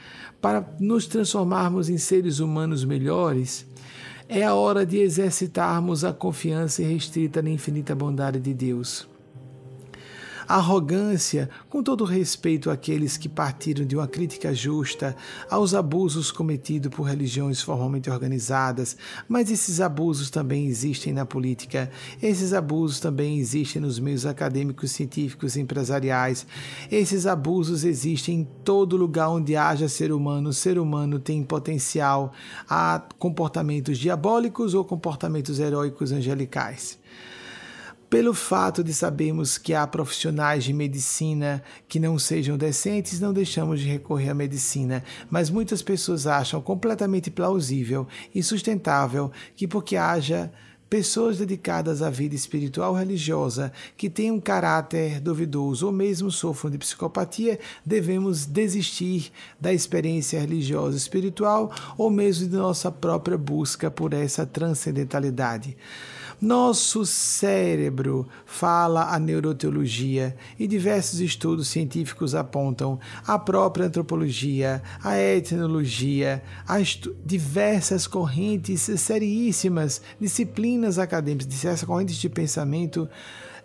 para 0.41 0.67
nos 0.79 1.05
transformarmos 1.05 1.89
em 1.89 1.97
seres 1.97 2.39
humanos 2.39 2.83
melhores 2.83 3.70
é 4.33 4.45
a 4.45 4.55
hora 4.55 4.85
de 4.85 4.97
exercitarmos 4.97 6.05
a 6.05 6.13
confiança 6.13 6.81
irrestrita 6.81 7.41
na 7.41 7.49
infinita 7.49 7.93
bondade 7.93 8.39
de 8.39 8.53
Deus. 8.53 9.10
Arrogância, 10.55 11.49
com 11.69 11.81
todo 11.81 12.03
respeito 12.03 12.69
àqueles 12.69 13.17
que 13.17 13.29
partiram 13.29 13.85
de 13.85 13.95
uma 13.95 14.07
crítica 14.07 14.53
justa 14.53 15.15
aos 15.49 15.73
abusos 15.73 16.31
cometidos 16.31 16.91
por 16.93 17.03
religiões 17.03 17.61
formalmente 17.61 18.09
organizadas, 18.09 18.97
mas 19.27 19.51
esses 19.51 19.79
abusos 19.79 20.29
também 20.29 20.67
existem 20.67 21.13
na 21.13 21.25
política, 21.25 21.89
esses 22.21 22.53
abusos 22.53 22.99
também 22.99 23.39
existem 23.39 23.81
nos 23.81 23.99
meios 23.99 24.25
acadêmicos, 24.25 24.91
científicos 24.91 25.55
e 25.55 25.61
empresariais, 25.61 26.45
esses 26.91 27.25
abusos 27.25 27.83
existem 27.83 28.39
em 28.39 28.47
todo 28.63 28.97
lugar 28.97 29.29
onde 29.29 29.55
haja 29.55 29.87
ser 29.87 30.11
humano. 30.11 30.49
O 30.49 30.53
ser 30.53 30.77
humano 30.77 31.19
tem 31.19 31.43
potencial. 31.43 32.33
A 32.69 33.01
comportamentos 33.17 33.97
diabólicos 33.97 34.73
ou 34.73 34.83
comportamentos 34.83 35.59
heróicos 35.59 36.11
angelicais 36.11 37.00
pelo 38.11 38.33
fato 38.33 38.83
de 38.83 38.93
sabermos 38.93 39.57
que 39.57 39.73
há 39.73 39.87
profissionais 39.87 40.65
de 40.65 40.73
medicina 40.73 41.63
que 41.87 41.97
não 41.97 42.19
sejam 42.19 42.57
decentes, 42.57 43.21
não 43.21 43.31
deixamos 43.31 43.79
de 43.79 43.87
recorrer 43.87 44.31
à 44.31 44.33
medicina, 44.33 45.01
mas 45.29 45.49
muitas 45.49 45.81
pessoas 45.81 46.27
acham 46.27 46.61
completamente 46.61 47.31
plausível 47.31 48.05
e 48.35 48.43
sustentável 48.43 49.31
que 49.55 49.65
porque 49.65 49.95
haja 49.95 50.51
pessoas 50.89 51.37
dedicadas 51.37 52.01
à 52.01 52.09
vida 52.09 52.35
espiritual 52.35 52.93
religiosa 52.93 53.71
que 53.95 54.09
têm 54.09 54.29
um 54.29 54.41
caráter 54.41 55.21
duvidoso 55.21 55.85
ou 55.85 55.93
mesmo 55.93 56.29
sofram 56.29 56.69
de 56.69 56.77
psicopatia, 56.77 57.57
devemos 57.85 58.45
desistir 58.45 59.31
da 59.57 59.71
experiência 59.71 60.37
religiosa 60.37 60.97
espiritual 60.97 61.71
ou 61.97 62.09
mesmo 62.09 62.49
de 62.49 62.57
nossa 62.57 62.91
própria 62.91 63.37
busca 63.37 63.89
por 63.89 64.11
essa 64.11 64.45
transcendentalidade. 64.45 65.77
Nosso 66.41 67.05
cérebro, 67.05 68.27
fala 68.47 69.13
a 69.13 69.19
neuroteologia, 69.19 70.35
e 70.57 70.65
diversos 70.65 71.19
estudos 71.19 71.67
científicos 71.67 72.33
apontam 72.33 72.99
a 73.27 73.37
própria 73.37 73.85
antropologia, 73.85 74.81
a 75.03 75.15
etnologia, 75.19 76.41
as 76.67 76.99
diversas 77.23 78.07
correntes 78.07 78.81
seríssimas, 78.81 80.01
disciplinas 80.19 80.97
acadêmicas, 80.97 81.47
diversas 81.47 81.87
correntes 81.87 82.15
de 82.15 82.27
pensamento 82.27 83.07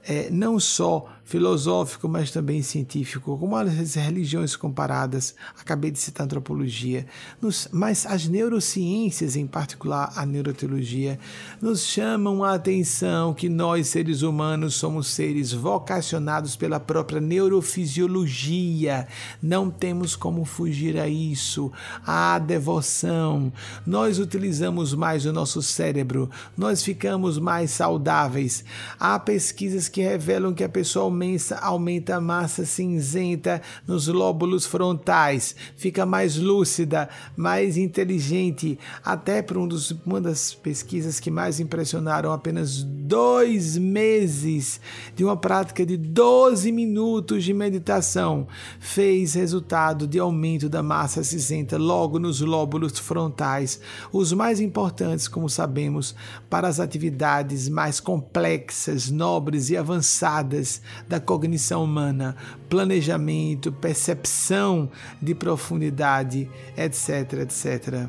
é, 0.06 0.30
não 0.30 0.60
só 0.60 1.08
filosófico, 1.26 2.08
mas 2.08 2.30
também 2.30 2.62
científico, 2.62 3.36
como 3.36 3.56
as 3.56 3.96
religiões 3.96 4.54
comparadas, 4.54 5.34
acabei 5.58 5.90
de 5.90 5.98
citar 5.98 6.24
antropologia, 6.24 7.04
nos, 7.42 7.68
mas 7.72 8.06
as 8.06 8.28
neurociências, 8.28 9.34
em 9.34 9.44
particular 9.44 10.12
a 10.14 10.24
neuroteologia, 10.24 11.18
nos 11.60 11.84
chamam 11.84 12.44
a 12.44 12.54
atenção 12.54 13.34
que 13.34 13.48
nós, 13.48 13.88
seres 13.88 14.22
humanos, 14.22 14.76
somos 14.76 15.08
seres 15.08 15.52
vocacionados 15.52 16.54
pela 16.54 16.78
própria 16.78 17.20
neurofisiologia. 17.20 19.08
Não 19.42 19.68
temos 19.68 20.14
como 20.14 20.44
fugir 20.44 20.96
a 20.96 21.08
isso, 21.08 21.72
a 22.06 22.38
devoção. 22.38 23.52
Nós 23.84 24.20
utilizamos 24.20 24.94
mais 24.94 25.26
o 25.26 25.32
nosso 25.32 25.60
cérebro, 25.60 26.30
nós 26.56 26.84
ficamos 26.84 27.36
mais 27.36 27.72
saudáveis. 27.72 28.64
Há 28.96 29.18
pesquisas 29.18 29.88
que 29.88 30.02
revelam 30.02 30.54
que 30.54 30.62
a 30.62 30.68
pessoa 30.68 31.15
aumenta, 31.16 31.56
aumenta 31.56 32.16
a 32.16 32.20
massa 32.20 32.64
cinzenta 32.66 33.62
nos 33.86 34.06
lóbulos 34.06 34.66
frontais, 34.66 35.56
fica 35.76 36.04
mais 36.04 36.36
lúcida, 36.36 37.08
mais 37.36 37.76
inteligente. 37.76 38.78
Até 39.02 39.40
para 39.40 39.58
um 39.58 39.66
dos, 39.66 39.92
uma 40.04 40.20
das 40.20 40.52
pesquisas 40.52 41.18
que 41.18 41.30
mais 41.30 41.58
impressionaram, 41.58 42.32
apenas 42.32 42.82
dois 42.82 43.78
meses 43.78 44.80
de 45.14 45.24
uma 45.24 45.36
prática 45.36 45.86
de 45.86 45.96
12 45.96 46.70
minutos 46.70 47.44
de 47.44 47.54
meditação 47.54 48.46
fez 48.78 49.34
resultado 49.34 50.06
de 50.06 50.18
aumento 50.18 50.68
da 50.68 50.82
massa 50.82 51.24
cinzenta 51.24 51.78
logo 51.78 52.18
nos 52.18 52.40
lóbulos 52.40 52.98
frontais, 52.98 53.80
os 54.12 54.32
mais 54.32 54.60
importantes, 54.60 55.28
como 55.28 55.48
sabemos, 55.48 56.14
para 56.50 56.68
as 56.68 56.80
atividades 56.80 57.68
mais 57.68 58.00
complexas, 58.00 59.10
nobres 59.10 59.70
e 59.70 59.76
avançadas 59.76 60.82
da 61.08 61.20
cognição 61.20 61.84
humana, 61.84 62.36
planejamento, 62.68 63.72
percepção 63.72 64.90
de 65.20 65.34
profundidade, 65.34 66.48
etc, 66.76 67.32
etc. 67.40 68.08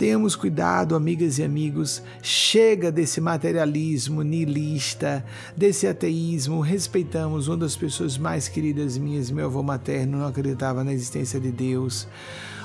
Tenhamos 0.00 0.34
cuidado, 0.34 0.94
amigas 0.94 1.38
e 1.38 1.42
amigos, 1.42 2.02
chega 2.22 2.90
desse 2.90 3.20
materialismo 3.20 4.22
nihilista, 4.22 5.22
desse 5.54 5.86
ateísmo. 5.86 6.62
Respeitamos 6.62 7.48
uma 7.48 7.58
das 7.58 7.76
pessoas 7.76 8.16
mais 8.16 8.48
queridas 8.48 8.96
minhas, 8.96 9.30
meu 9.30 9.44
avô 9.44 9.62
materno, 9.62 10.16
não 10.16 10.26
acreditava 10.26 10.82
na 10.82 10.94
existência 10.94 11.38
de 11.38 11.52
Deus. 11.52 12.08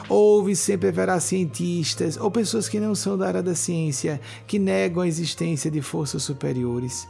Houve 0.07 0.55
sempre 0.55 0.87
haverá 0.87 1.19
cientistas 1.19 2.15
ou 2.15 2.31
pessoas 2.31 2.69
que 2.69 2.79
não 2.79 2.95
são 2.95 3.17
da 3.17 3.27
área 3.27 3.43
da 3.43 3.53
ciência 3.53 4.21
que 4.47 4.57
negam 4.57 5.03
a 5.03 5.07
existência 5.07 5.69
de 5.69 5.81
forças 5.81 6.23
superiores. 6.23 7.05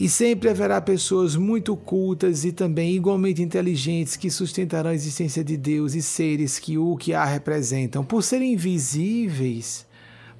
E 0.00 0.08
sempre 0.08 0.48
haverá 0.48 0.80
pessoas 0.80 1.36
muito 1.36 1.76
cultas 1.76 2.42
e 2.46 2.52
também 2.52 2.96
igualmente 2.96 3.42
inteligentes 3.42 4.16
que 4.16 4.30
sustentarão 4.30 4.88
a 4.88 4.94
existência 4.94 5.44
de 5.44 5.58
Deus 5.58 5.94
e 5.94 6.00
seres 6.00 6.58
que 6.58 6.78
o 6.78 6.96
que 6.96 7.12
a 7.12 7.22
representam. 7.22 8.02
Por 8.02 8.22
serem 8.22 8.54
invisíveis, 8.54 9.86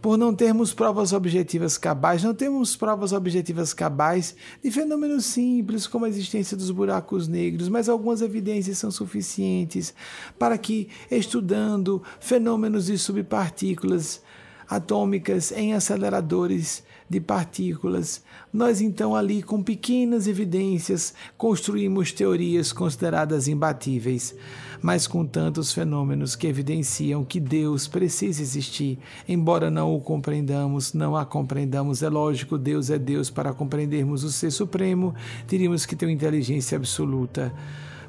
por 0.01 0.17
não 0.17 0.35
termos 0.35 0.73
provas 0.73 1.13
objetivas 1.13 1.77
cabais, 1.77 2.25
não 2.25 2.33
temos 2.33 2.75
provas 2.75 3.13
objetivas 3.13 3.75
cabais 3.75 4.35
de 4.65 4.71
fenômenos 4.71 5.27
simples 5.27 5.87
como 5.87 6.07
a 6.07 6.09
existência 6.09 6.57
dos 6.57 6.71
buracos 6.71 7.29
negros, 7.29 7.69
mas 7.69 7.87
algumas 7.87 8.23
evidências 8.23 8.79
são 8.79 8.91
suficientes 8.91 9.93
para 10.39 10.57
que, 10.57 10.89
estudando 11.11 12.03
fenômenos 12.19 12.87
de 12.87 12.97
subpartículas 12.97 14.23
atômicas 14.67 15.53
em 15.53 15.75
aceleradores, 15.75 16.83
de 17.11 17.21
partículas. 17.21 18.23
Nós 18.53 18.81
então 18.81 19.17
ali 19.17 19.43
com 19.43 19.61
pequenas 19.61 20.29
evidências 20.29 21.13
construímos 21.37 22.13
teorias 22.13 22.73
consideradas 22.73 23.49
imbatíveis, 23.49 24.35
mas 24.81 25.09
com 25.09 25.27
tantos 25.27 25.73
fenômenos 25.73 26.37
que 26.37 26.47
evidenciam 26.47 27.25
que 27.25 27.41
Deus 27.41 27.89
precisa 27.89 28.41
existir, 28.41 28.97
embora 29.29 29.69
não 29.69 29.93
o 29.95 30.01
compreendamos, 30.01 30.95
não 30.95 31.17
a 31.17 31.27
compreendamos. 31.27 32.01
É 32.05 32.09
lógico, 32.09 32.57
Deus 32.57 32.89
é 32.91 32.99
Deus 32.99 33.29
para 33.29 33.53
compreendermos 33.53 34.23
o 34.23 34.31
ser 34.31 34.53
supremo, 34.53 35.13
teríamos 35.49 35.85
que 35.85 35.97
ter 35.97 36.07
uma 36.07 36.13
inteligência 36.13 36.77
absoluta. 36.77 37.53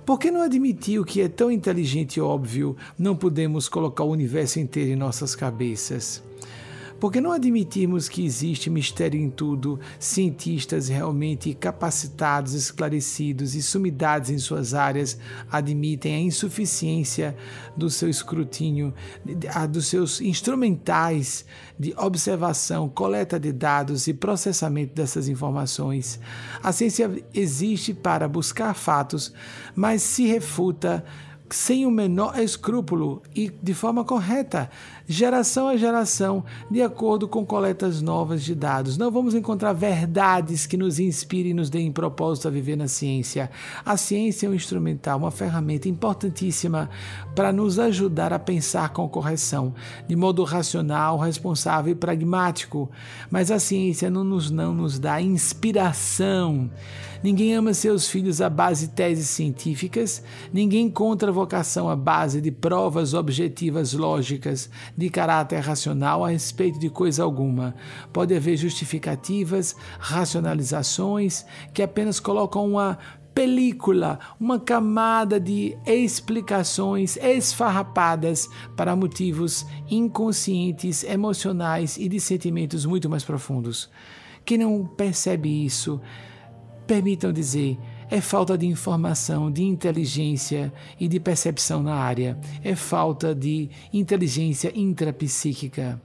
Por 0.06 0.20
que 0.20 0.30
não 0.30 0.42
admitir 0.42 1.00
o 1.00 1.06
que 1.06 1.22
é 1.22 1.28
tão 1.28 1.52
inteligente 1.52 2.18
e 2.18 2.22
óbvio? 2.22 2.76
Não 2.98 3.16
podemos 3.16 3.68
colocar 3.68 4.04
o 4.04 4.12
universo 4.12 4.60
inteiro 4.60 4.92
em 4.92 4.96
nossas 4.96 5.36
cabeças. 5.36 6.24
Porque 7.02 7.20
não 7.20 7.32
admitirmos 7.32 8.08
que 8.08 8.24
existe 8.24 8.70
mistério 8.70 9.20
em 9.20 9.28
tudo, 9.28 9.80
cientistas 9.98 10.88
realmente 10.88 11.52
capacitados, 11.56 12.54
esclarecidos 12.54 13.56
e 13.56 13.62
sumidades 13.64 14.30
em 14.30 14.38
suas 14.38 14.76
áreas 14.76 15.18
admitem 15.52 16.14
a 16.14 16.20
insuficiência 16.20 17.36
do 17.76 17.90
seu 17.90 18.08
escrutínio, 18.08 18.94
dos 19.72 19.88
seus 19.88 20.22
instrumentais 20.22 21.44
de 21.80 21.92
observação, 21.98 22.88
coleta 22.88 23.40
de 23.40 23.52
dados 23.52 24.06
e 24.06 24.14
processamento 24.14 24.94
dessas 24.94 25.28
informações. 25.28 26.20
A 26.62 26.72
ciência 26.72 27.12
existe 27.34 27.96
para 27.96 28.28
buscar 28.28 28.76
fatos, 28.76 29.34
mas 29.74 30.04
se 30.04 30.28
refuta 30.28 31.04
sem 31.52 31.86
o 31.86 31.92
menor 31.92 32.40
escrúpulo 32.40 33.22
e 33.36 33.50
de 33.50 33.74
forma 33.74 34.04
correta, 34.06 34.70
geração 35.12 35.68
a 35.68 35.78
geração, 35.78 36.44
de 36.70 36.82
acordo 36.82 37.28
com 37.28 37.46
coletas 37.46 38.02
novas 38.02 38.44
de 38.44 38.56
dados. 38.56 38.98
Não 38.98 39.12
vamos 39.12 39.36
encontrar 39.36 39.74
verdades 39.74 40.66
que 40.66 40.78
nos 40.78 41.00
inspirem 41.00 41.52
e 41.52 41.54
nos 41.54 41.70
deem 41.70 41.92
propósito 41.92 42.48
a 42.48 42.52
viver 42.52 42.76
na 42.76 42.88
ciência. 42.88 43.52
A 43.86 43.98
ciência 43.98 44.48
é 44.48 44.50
um 44.50 44.54
instrumental, 44.54 45.20
uma 45.20 45.30
ferramenta 45.30 45.90
importantíssima 45.90 46.90
para 47.36 47.52
nos 47.52 47.78
ajudar 47.78 48.32
a 48.32 48.40
pensar 48.40 48.90
com 48.90 49.08
correção, 49.10 49.74
de 50.08 50.16
modo 50.16 50.44
racional, 50.44 51.18
responsável 51.20 51.92
e 51.92 51.96
pragmático. 51.96 52.90
Mas 53.30 53.52
a 53.52 53.60
ciência 53.60 54.10
não 54.10 54.24
nos, 54.24 54.50
não 54.50 54.74
nos 54.74 54.98
dá 54.98 55.22
inspiração. 55.22 56.70
Ninguém 57.24 57.54
ama 57.54 57.74
seus 57.74 58.08
filhos 58.08 58.42
à 58.42 58.50
base 58.50 58.88
de 58.88 58.94
teses 58.94 59.30
científicas, 59.30 60.24
ninguém 60.52 60.88
encontra 60.88 61.32
vocação 61.32 61.88
à 61.88 61.96
base 61.96 62.42
de 62.42 62.50
provas 62.50 63.14
objetivas 63.14 63.94
lógicas 63.94 64.72
de 65.02 65.10
caráter 65.10 65.60
racional 65.60 66.24
a 66.24 66.30
respeito 66.30 66.80
de 66.80 66.90
coisa 66.90 67.24
alguma. 67.24 67.76
Pode 68.14 68.36
haver 68.36 68.56
justificativas, 68.56 69.76
racionalizações 70.00 71.44
que 71.74 71.82
apenas 71.82 72.20
colocam 72.20 72.66
uma 72.66 73.00
película, 73.34 74.20
uma 74.40 74.60
camada 74.60 75.40
de 75.40 75.76
explicações 75.86 77.18
esfarrapadas 77.18 78.48
para 78.78 78.96
motivos 78.96 79.66
inconscientes, 79.90 81.04
emocionais 81.04 81.98
e 81.98 82.08
de 82.08 82.20
sentimentos 82.20 82.86
muito 82.86 83.10
mais 83.10 83.24
profundos. 83.24 83.90
Quem 84.46 84.60
não 84.60 84.86
percebe 84.86 85.66
isso 85.66 86.00
permitam 86.86 87.32
dizer, 87.32 87.80
é 88.12 88.20
falta 88.20 88.58
de 88.58 88.68
informação, 88.68 89.50
de 89.50 89.64
inteligência 89.64 90.72
e 91.00 91.08
de 91.08 91.18
percepção 91.18 91.82
na 91.82 91.96
área, 91.96 92.38
é 92.62 92.76
falta 92.76 93.34
de 93.34 93.70
inteligência 93.94 94.70
intrapsíquica. 94.76 96.00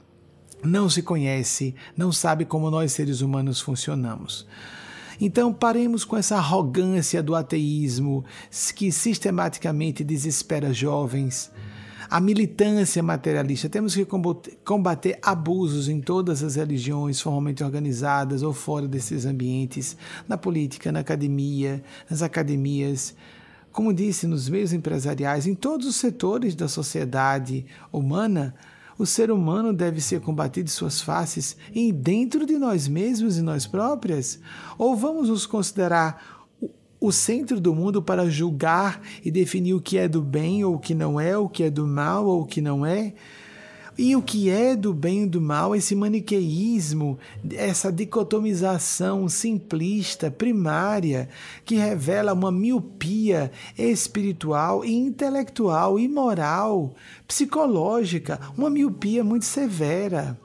Não 0.63 0.89
se 0.89 1.03
conhece, 1.03 1.75
não 1.97 2.13
sabe 2.13 2.45
como 2.45 2.71
nós 2.71 2.93
seres 2.93 3.21
humanos 3.23 3.61
funcionamos. 3.61 4.47
Então 5.21 5.53
paremos 5.53 6.05
com 6.05 6.17
essa 6.17 6.37
arrogância 6.37 7.21
do 7.23 7.35
ateísmo 7.35 8.25
que 8.77 8.93
sistematicamente 8.93 10.05
desespera 10.05 10.73
jovens 10.73 11.51
a 12.09 12.21
militância 12.21 13.03
materialista. 13.03 13.69
Temos 13.69 13.95
que 13.95 14.07
combater 14.65 15.19
abusos 15.23 15.89
em 15.89 16.01
todas 16.01 16.43
as 16.43 16.55
religiões 16.57 17.21
formalmente 17.21 17.65
organizadas 17.65 18.43
ou 18.43 18.53
fora 18.53 18.87
desses 18.87 19.27
ambientes, 19.27 19.97
na 20.29 20.37
política, 20.37 20.93
na 20.93 21.01
academia, 21.01 21.83
nas 22.09 22.23
academias. 22.23 23.15
Como 23.73 23.93
disse, 23.93 24.27
nos 24.27 24.49
meios 24.49 24.73
empresariais, 24.73 25.47
em 25.47 25.55
todos 25.55 25.87
os 25.87 25.97
setores 25.97 26.55
da 26.55 26.69
sociedade 26.69 27.67
humana, 27.93 28.55
o 28.99 29.05
ser 29.05 29.31
humano 29.31 29.73
deve 29.75 30.01
ser 30.01 30.21
combatido 30.21 30.65
de 30.65 30.71
suas 30.71 31.03
faces 31.03 31.57
em 31.75 31.93
dentro 31.93 32.47
de 32.47 32.57
nós 32.57 32.89
mesmos 32.89 33.37
e 33.37 33.43
nós 33.43 33.67
próprias? 33.67 34.39
Ou 34.79 34.97
vamos 34.97 35.29
nos 35.29 35.45
considerar 35.45 36.36
o 37.01 37.13
centro 37.13 37.61
do 37.61 37.75
mundo 37.75 38.03
para 38.03 38.29
julgar 38.29 39.01
e 39.25 39.31
definir 39.31 39.75
o 39.75 39.81
que 39.81 39.99
é 39.99 40.09
do 40.09 40.23
bem 40.23 40.65
ou 40.65 40.75
o 40.75 40.79
que 40.79 40.95
não 40.95 41.21
é, 41.21 41.37
o 41.37 41.49
que 41.49 41.65
é 41.65 41.71
do 41.71 41.87
mal 41.87 42.27
ou 42.27 42.43
o 42.43 42.47
que 42.47 42.61
não 42.61 42.85
é. 42.85 43.13
E 43.99 44.15
o 44.15 44.21
que 44.21 44.51
é 44.51 44.77
do 44.77 44.93
bem 44.93 45.23
e 45.23 45.27
do 45.27 45.41
mal, 45.41 45.75
esse 45.75 45.95
maniqueísmo, 45.95 47.19
essa 47.55 47.91
dicotomização 47.91 49.27
simplista, 49.27 50.31
primária, 50.31 51.31
que 51.65 51.77
revela 51.77 52.35
uma 52.35 52.53
miopia 52.53 53.51
espiritual 53.77 54.85
e 54.85 54.93
intelectual 54.93 55.99
e 55.99 56.07
moral, 56.09 56.95
psicológica, 57.27 58.39
uma 58.55 58.69
miopia 58.69 59.25
muito 59.25 59.47
severa. 59.47 60.39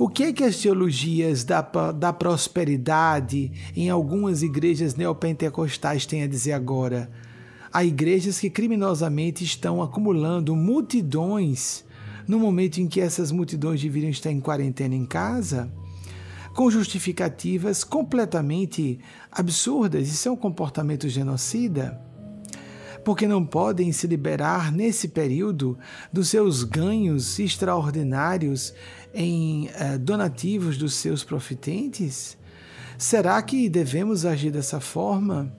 O 0.00 0.08
que 0.08 0.22
é 0.22 0.32
que 0.32 0.42
as 0.42 0.56
teologias 0.56 1.44
da, 1.44 1.60
da 1.60 2.10
prosperidade 2.10 3.52
em 3.76 3.90
algumas 3.90 4.42
igrejas 4.42 4.94
neopentecostais 4.94 6.06
têm 6.06 6.22
a 6.22 6.26
dizer 6.26 6.52
agora? 6.52 7.10
Há 7.70 7.84
igrejas 7.84 8.40
que 8.40 8.48
criminosamente 8.48 9.44
estão 9.44 9.82
acumulando 9.82 10.56
multidões 10.56 11.84
no 12.26 12.38
momento 12.38 12.78
em 12.78 12.88
que 12.88 12.98
essas 12.98 13.30
multidões 13.30 13.82
deveriam 13.82 14.10
estar 14.10 14.30
em 14.30 14.40
quarentena 14.40 14.94
em 14.94 15.04
casa, 15.04 15.70
com 16.54 16.70
justificativas 16.70 17.84
completamente 17.84 18.98
absurdas. 19.30 20.08
Isso 20.08 20.30
é 20.30 20.32
um 20.32 20.36
comportamento 20.36 21.10
genocida 21.10 22.00
porque 23.04 23.26
não 23.26 23.44
podem 23.44 23.92
se 23.92 24.06
liberar 24.06 24.72
nesse 24.72 25.08
período 25.08 25.78
dos 26.12 26.28
seus 26.28 26.64
ganhos 26.64 27.38
extraordinários 27.38 28.74
em 29.14 29.68
eh, 29.68 29.98
donativos 29.98 30.76
dos 30.76 30.94
seus 30.94 31.24
profitentes? 31.24 32.36
Será 32.98 33.40
que 33.42 33.68
devemos 33.68 34.26
agir 34.26 34.50
dessa 34.50 34.80
forma? 34.80 35.52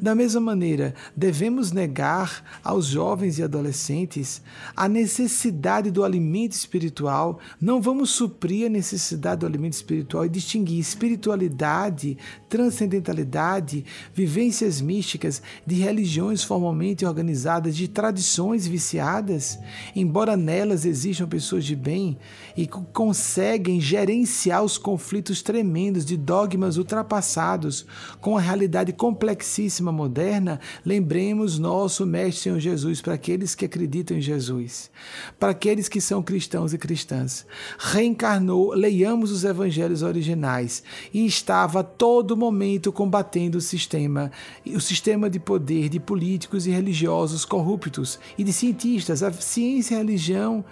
Da 0.00 0.14
mesma 0.14 0.40
maneira, 0.40 0.94
devemos 1.16 1.72
negar 1.72 2.60
aos 2.62 2.86
jovens 2.86 3.38
e 3.38 3.42
adolescentes 3.42 4.42
a 4.74 4.88
necessidade 4.88 5.90
do 5.90 6.04
alimento 6.04 6.52
espiritual. 6.52 7.38
Não 7.60 7.80
vamos 7.80 8.10
suprir 8.10 8.66
a 8.66 8.70
necessidade 8.70 9.40
do 9.40 9.46
alimento 9.46 9.74
espiritual 9.74 10.24
e 10.24 10.28
distinguir 10.28 10.78
espiritualidade, 10.78 12.16
transcendentalidade, 12.48 13.84
vivências 14.14 14.80
místicas 14.80 15.42
de 15.66 15.76
religiões 15.76 16.42
formalmente 16.42 17.04
organizadas, 17.04 17.76
de 17.76 17.88
tradições 17.88 18.66
viciadas, 18.66 19.58
embora 19.94 20.36
nelas 20.36 20.84
existam 20.84 21.26
pessoas 21.26 21.64
de 21.64 21.76
bem 21.76 22.18
e 22.56 22.66
conseguem 22.66 23.80
gerenciar 23.80 24.62
os 24.62 24.78
conflitos 24.78 25.42
tremendos 25.42 26.04
de 26.04 26.16
dogmas 26.16 26.76
ultrapassados 26.76 27.86
com 28.20 28.36
a 28.36 28.40
realidade 28.40 28.92
complexíssima 28.92 29.65
moderna, 29.90 30.60
lembremos 30.84 31.58
nosso 31.58 32.06
Mestre 32.06 32.42
Senhor 32.42 32.60
Jesus 32.60 33.00
para 33.00 33.14
aqueles 33.14 33.54
que 33.54 33.64
acreditam 33.64 34.16
em 34.16 34.20
Jesus, 34.20 34.90
para 35.38 35.50
aqueles 35.50 35.88
que 35.88 36.00
são 36.00 36.22
cristãos 36.22 36.72
e 36.72 36.78
cristãs. 36.78 37.46
Reencarnou, 37.78 38.72
leiamos 38.72 39.30
os 39.30 39.44
evangelhos 39.44 40.02
originais, 40.02 40.82
e 41.12 41.26
estava 41.26 41.80
a 41.80 41.84
todo 41.84 42.36
momento 42.36 42.92
combatendo 42.92 43.58
o 43.58 43.60
sistema, 43.60 44.30
o 44.66 44.80
sistema 44.80 45.28
de 45.28 45.38
poder 45.38 45.88
de 45.88 45.98
políticos 45.98 46.66
e 46.66 46.70
religiosos 46.70 47.44
corruptos 47.44 48.18
e 48.38 48.44
de 48.44 48.52
cientistas, 48.52 49.22
a 49.22 49.32
ciência 49.32 49.94
e 49.94 49.96
a 49.96 49.98
religião, 49.98 50.64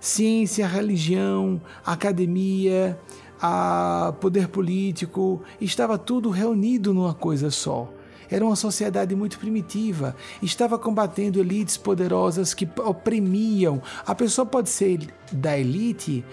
ciência, 0.00 0.66
religião, 0.66 1.60
academia, 1.84 2.98
a 3.40 4.14
poder 4.20 4.48
político, 4.48 5.42
estava 5.60 5.96
tudo 5.96 6.30
reunido 6.30 6.92
numa 6.92 7.14
coisa 7.14 7.50
só. 7.50 7.92
Era 8.30 8.44
uma 8.44 8.56
sociedade 8.56 9.14
muito 9.14 9.38
primitiva, 9.38 10.14
estava 10.42 10.78
combatendo 10.78 11.40
elites 11.40 11.76
poderosas 11.76 12.52
que 12.54 12.68
oprimiam. 12.84 13.82
A 14.06 14.14
pessoa 14.14 14.44
pode 14.44 14.68
ser 14.68 15.00
da 15.32 15.58
elite, 15.58 16.24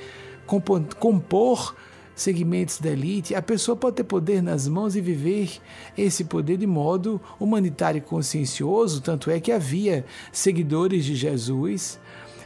compor 0.99 1.75
segmentos 2.15 2.79
da 2.79 2.89
elite, 2.91 3.35
a 3.35 3.41
pessoa 3.41 3.75
pode 3.75 3.97
ter 3.97 4.03
poder 4.05 4.41
nas 4.41 4.67
mãos 4.67 4.95
e 4.95 5.01
viver 5.01 5.59
esse 5.97 6.23
poder 6.23 6.57
de 6.57 6.65
modo 6.65 7.19
humanitário 7.37 7.97
e 7.97 8.01
consciencioso, 8.01 9.01
tanto 9.01 9.29
é 9.29 9.39
que 9.39 9.51
havia 9.51 10.05
seguidores 10.31 11.03
de 11.03 11.13
Jesus 11.13 11.99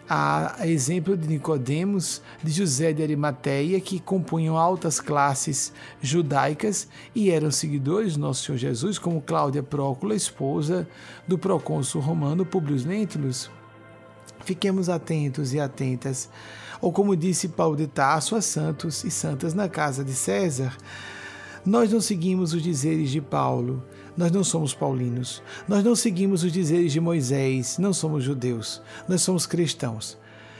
a 0.10 0.68
exemplo 0.68 1.16
de 1.16 1.28
Nicodemos, 1.28 2.20
de 2.42 2.52
José 2.52 2.92
de 2.92 3.04
Arimateia, 3.04 3.80
que 3.80 4.00
compunham 4.00 4.58
altas 4.58 5.00
classes 5.00 5.72
judaicas 6.02 6.88
e 7.14 7.30
eram 7.30 7.52
seguidores 7.52 8.16
do 8.16 8.22
nosso 8.22 8.44
Senhor 8.44 8.58
Jesus, 8.58 8.98
como 8.98 9.22
Cláudia 9.22 9.62
Prócula, 9.62 10.16
esposa 10.16 10.88
do 11.28 11.38
procônsul 11.38 12.02
romano 12.02 12.44
Publius 12.44 12.86
Lentulus. 12.86 13.52
Fiquemos 14.44 14.90
atentos 14.90 15.54
e 15.54 15.60
atentas, 15.60 16.28
ou 16.82 16.92
como 16.92 17.16
disse 17.16 17.48
Paulo 17.48 17.76
de 17.76 17.86
Tarso 17.86 18.36
a 18.36 18.42
santos 18.42 19.04
e 19.04 19.12
santas 19.12 19.54
na 19.54 19.70
casa 19.70 20.04
de 20.04 20.14
César, 20.14 20.76
nós 21.64 21.92
não 21.92 22.02
seguimos 22.02 22.54
os 22.54 22.64
dizeres 22.64 23.12
de 23.12 23.22
Paulo, 23.22 23.84
Nós 24.20 24.34
não 24.34 24.44
somos 24.44 24.74
paulinos. 24.74 25.42
Nós 25.66 25.82
não 25.82 25.96
seguimos 25.96 26.44
os 26.44 26.52
dizeres 26.52 26.92
de 26.92 27.00
Moisés. 27.00 27.78
Não 27.78 27.94
somos 27.94 28.22
judeus. 28.22 28.82
Nós 29.08 29.22
somos 29.22 29.46
cristãos. 29.46 30.18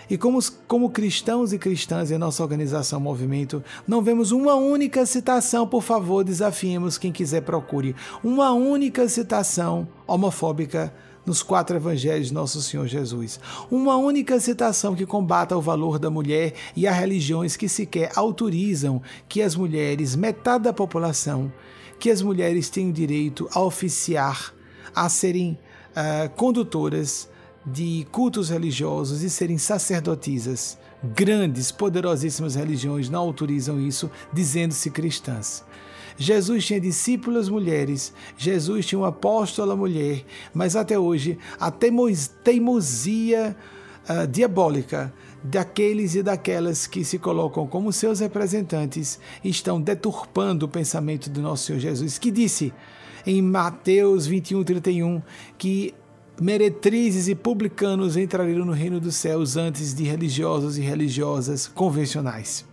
E 0.10 0.18
como, 0.18 0.40
como 0.66 0.90
cristãos 0.90 1.52
e 1.52 1.60
cristãs 1.60 2.10
em 2.10 2.18
nossa 2.18 2.42
organização 2.42 3.02
Movimento, 3.02 3.62
não 3.86 4.02
vemos 4.02 4.32
uma 4.32 4.56
única 4.56 5.06
citação, 5.06 5.68
por 5.68 5.84
favor, 5.84 6.24
desafiemos 6.24 6.98
quem 6.98 7.12
quiser 7.12 7.42
procure, 7.42 7.94
uma 8.24 8.54
única 8.54 9.10
citação 9.10 9.90
homofóbica 10.08 10.94
nos 11.26 11.44
quatro 11.44 11.76
evangelhos 11.76 12.30
de 12.30 12.34
nosso 12.34 12.62
Senhor 12.62 12.88
Jesus. 12.88 13.42
Uma 13.70 13.98
única 13.98 14.40
citação 14.40 14.96
que 14.96 15.06
combata 15.06 15.58
o 15.58 15.62
valor 15.62 16.00
da 16.00 16.10
mulher 16.10 16.54
e 16.78 16.88
há 16.88 16.94
religiões 16.94 17.58
que 17.58 17.68
sequer 17.68 18.10
autorizam 18.16 19.02
que 19.28 19.42
as 19.42 19.54
mulheres, 19.54 20.16
metade 20.16 20.64
da 20.64 20.72
população, 20.72 21.52
que 22.00 22.10
as 22.10 22.22
mulheres 22.22 22.70
tenham 22.70 22.92
direito 22.92 23.50
a 23.52 23.62
oficiar, 23.62 24.54
a 24.96 25.10
serem 25.10 25.60
uh, 25.92 26.30
condutoras 26.36 27.30
de 27.66 28.08
cultos 28.12 28.50
religiosos 28.50 29.22
e 29.22 29.30
serem 29.30 29.58
sacerdotisas. 29.58 30.78
Grandes, 31.04 31.72
poderosíssimas 31.72 32.56
religiões 32.56 33.10
não 33.10 33.22
autorizam 33.22 33.80
isso, 33.80 34.10
dizendo-se 34.34 34.90
cristãs. 34.90 35.64
Jesus 36.18 36.66
tinha 36.66 36.82
discípulas 36.82 37.48
mulheres, 37.48 38.14
Jesus 38.38 38.86
tinha 38.86 39.00
uma 39.00 39.08
apóstola 39.08 39.76
mulher, 39.76 40.26
mas 40.54 40.76
até 40.76 41.00
hoje 41.00 41.38
a 41.58 41.72
teimosia 41.72 43.56
uh, 44.10 44.28
diabólica 44.28 45.14
daqueles 45.44 46.16
e 46.16 46.24
daquelas 46.24 46.86
que 46.86 47.04
se 47.04 47.18
colocam 47.18 47.66
como 47.66 47.94
seus 47.94 48.20
representantes 48.20 49.20
estão 49.44 49.82
deturpando 49.82 50.66
o 50.66 50.70
pensamento 50.70 51.30
do 51.30 51.42
nosso 51.42 51.66
Senhor 51.66 51.80
Jesus, 51.80 52.18
que 52.18 52.32
disse 52.32 52.74
em 53.26 53.42
Mateus 53.42 54.26
21, 54.26 54.64
31 54.64 55.22
que 55.58 55.94
meretrizes 56.42 57.28
e 57.28 57.36
publicanos 57.36 58.16
entrariam 58.16 58.66
no 58.66 58.72
reino 58.72 59.00
dos 59.00 59.16
céus 59.16 59.58
antes 59.58 59.94
de 59.94 60.04
religiosos 60.04 60.78
e 60.78 60.82
religiosas 60.82 61.68
convencionais. 61.68 62.66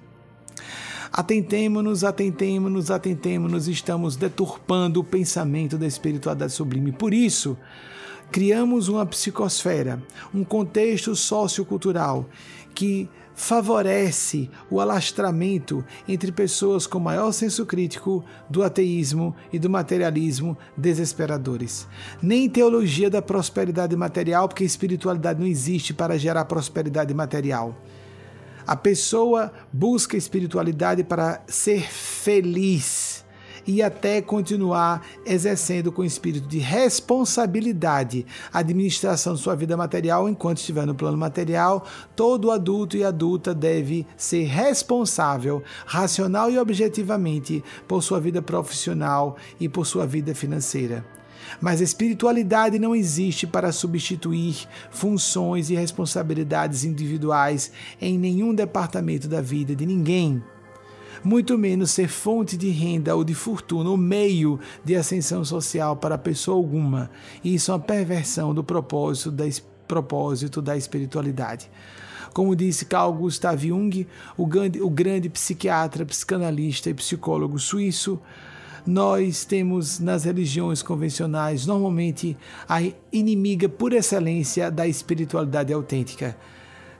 Atentemo-nos, 1.13 2.05
atentemo-nos, 2.05 2.91
atentemo-nos, 2.91 3.69
estamos 3.69 4.17
deturpando 4.17 5.01
o 5.01 5.05
pensamento 5.05 5.79
da 5.79 5.87
espiritualidade 5.87 6.53
sublime. 6.53 6.93
Por 6.93 7.15
isso, 7.15 7.57
criamos 8.31 8.89
uma 8.89 9.07
psicosfera, 9.07 10.03
um 10.35 10.45
contexto 10.45 11.15
sociocultural 11.15 12.29
que 12.75 13.09
favorece 13.37 14.51
o 14.71 14.81
alastramento 14.81 15.85
entre 16.09 16.33
pessoas 16.33 16.87
com 16.87 16.99
maior 16.99 17.31
senso 17.33 17.67
crítico 17.67 18.25
do 18.49 18.63
ateísmo 18.63 19.37
e 19.53 19.59
do 19.59 19.69
materialismo 19.69 20.57
desesperadores. 20.75 21.87
Nem 22.23 22.49
teologia 22.49 23.11
da 23.11 23.21
prosperidade 23.21 23.95
material, 23.95 24.49
porque 24.49 24.65
espiritualidade 24.65 25.39
não 25.39 25.47
existe 25.47 25.93
para 25.93 26.19
gerar 26.19 26.47
prosperidade 26.47 27.13
material. 27.13 27.77
A 28.67 28.75
pessoa 28.75 29.53
busca 29.71 30.17
espiritualidade 30.17 31.05
para 31.05 31.43
ser 31.47 31.83
feliz 31.83 33.16
e 33.67 33.83
até 33.83 34.23
continuar 34.23 35.05
exercendo 35.25 35.91
com 35.91 36.05
espírito 36.05 36.47
de 36.47 36.59
responsabilidade 36.59 38.25
a 38.53 38.61
administração 38.61 39.35
de 39.35 39.41
sua 39.41 39.57
vida 39.57 39.77
material 39.77 40.29
enquanto 40.29 40.59
estiver 40.59 40.87
no 40.87 40.95
plano 40.95 41.17
material. 41.17 41.85
Todo 42.15 42.51
adulto 42.51 42.97
e 42.97 43.05
adulta 43.05 43.55
deve 43.55 44.07
ser 44.17 44.45
responsável, 44.45 45.63
racional 45.85 46.51
e 46.51 46.59
objetivamente 46.59 47.63
por 47.89 48.03
sua 48.03 48.21
vida 48.21 48.41
profissional 48.41 49.37
e 49.59 49.69
por 49.69 49.87
sua 49.87 50.07
vida 50.07 50.35
financeira. 50.35 51.05
Mas 51.61 51.81
a 51.81 51.85
espiritualidade 51.85 52.79
não 52.79 52.95
existe 52.95 53.47
para 53.47 53.73
substituir 53.73 54.67
funções 54.91 55.71
e 55.71 55.75
responsabilidades 55.75 56.85
individuais 56.85 57.71
em 58.01 58.19
nenhum 58.19 58.55
departamento 58.55 59.29
da 59.29 59.41
vida 59.41 59.75
de 59.75 59.87
ninguém 59.87 60.43
muito 61.23 61.57
menos 61.59 61.91
ser 61.91 62.09
fonte 62.09 62.57
de 62.57 62.71
renda 62.71 63.15
ou 63.15 63.25
de 63.25 63.35
fortuna 63.35 63.91
ou 63.91 63.97
meio 63.97 64.59
de 64.85 64.95
ascensão 64.97 65.45
social 65.45 65.97
para 65.97 66.19
pessoa 66.19 66.57
alguma. 66.57 67.11
Isso 67.45 67.71
é 67.71 67.75
uma 67.75 67.81
perversão 67.81 68.55
do 68.55 68.63
propósito 68.63 69.31
da, 69.31 69.45
propósito 69.87 70.61
da 70.61 70.77
espiritualidade. 70.77 71.71
Como 72.33 72.55
disse 72.55 72.85
Carl 72.85 73.13
Gustav 73.13 73.59
Jung, 73.67 74.07
o 74.37 74.47
grande, 74.47 74.83
o 74.83 74.91
grande 74.91 75.29
psiquiatra, 75.29 76.05
psicanalista 76.05 76.91
e 76.91 76.95
psicólogo 76.95 77.59
suíço, 77.59 78.21
nós 78.87 79.45
temos 79.45 79.99
nas 79.99 80.25
religiões 80.25 80.83
convencionais 80.83 81.67
normalmente 81.67 82.37
a 82.69 82.81
inimiga 83.11 83.69
por 83.69 83.93
excelência 83.93 84.71
da 84.71 84.87
espiritualidade 84.87 85.73
autêntica 85.73 86.37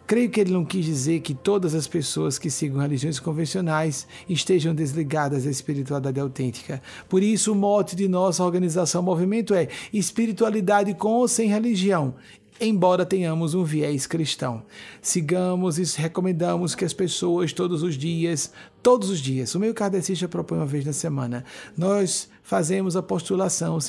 Creio 0.07 0.31
que 0.31 0.41
ele 0.41 0.53
não 0.53 0.65
quis 0.65 0.85
dizer 0.85 1.21
que 1.21 1.35
todas 1.35 1.75
as 1.75 1.87
pessoas 1.87 2.39
que 2.39 2.49
sigam 2.49 2.81
religiões 2.81 3.19
convencionais 3.19 4.07
estejam 4.29 4.75
desligadas 4.75 5.45
da 5.45 5.51
espiritualidade 5.51 6.21
autêntica. 6.21 6.81
Por 7.09 7.23
isso, 7.23 7.53
o 7.53 7.57
mote 7.57 7.97
de 7.97 8.07
nossa 8.07 8.45
organização 8.45 9.03
Movimento 9.03 9.53
é 9.53 9.69
espiritualidade 9.93 10.95
com 10.95 11.11
ou 11.11 11.27
sem 11.27 11.49
religião 11.49 12.15
embora 12.61 13.05
tenhamos 13.05 13.55
um 13.55 13.65
viés 13.65 14.07
cristão. 14.07 14.63
Sigamos 15.03 15.79
e 15.79 16.01
recomendamos 16.01 16.75
que 16.75 16.85
as 16.85 16.93
pessoas 16.93 17.53
todos 17.53 17.83
os 17.83 17.97
dias, 17.97 18.53
todos 18.83 19.11
os 19.11 19.21
dias, 19.21 19.55
o 19.55 19.61
meio 19.61 19.75
kardecista 19.75 20.27
propõe 20.29 20.59
uma 20.59 20.67
vez 20.67 20.85
na 20.85 20.93
semana, 20.93 21.45
nós 21.77 22.31
fazemos 22.47 22.95
a 22.95 23.03
postulação 23.03 23.81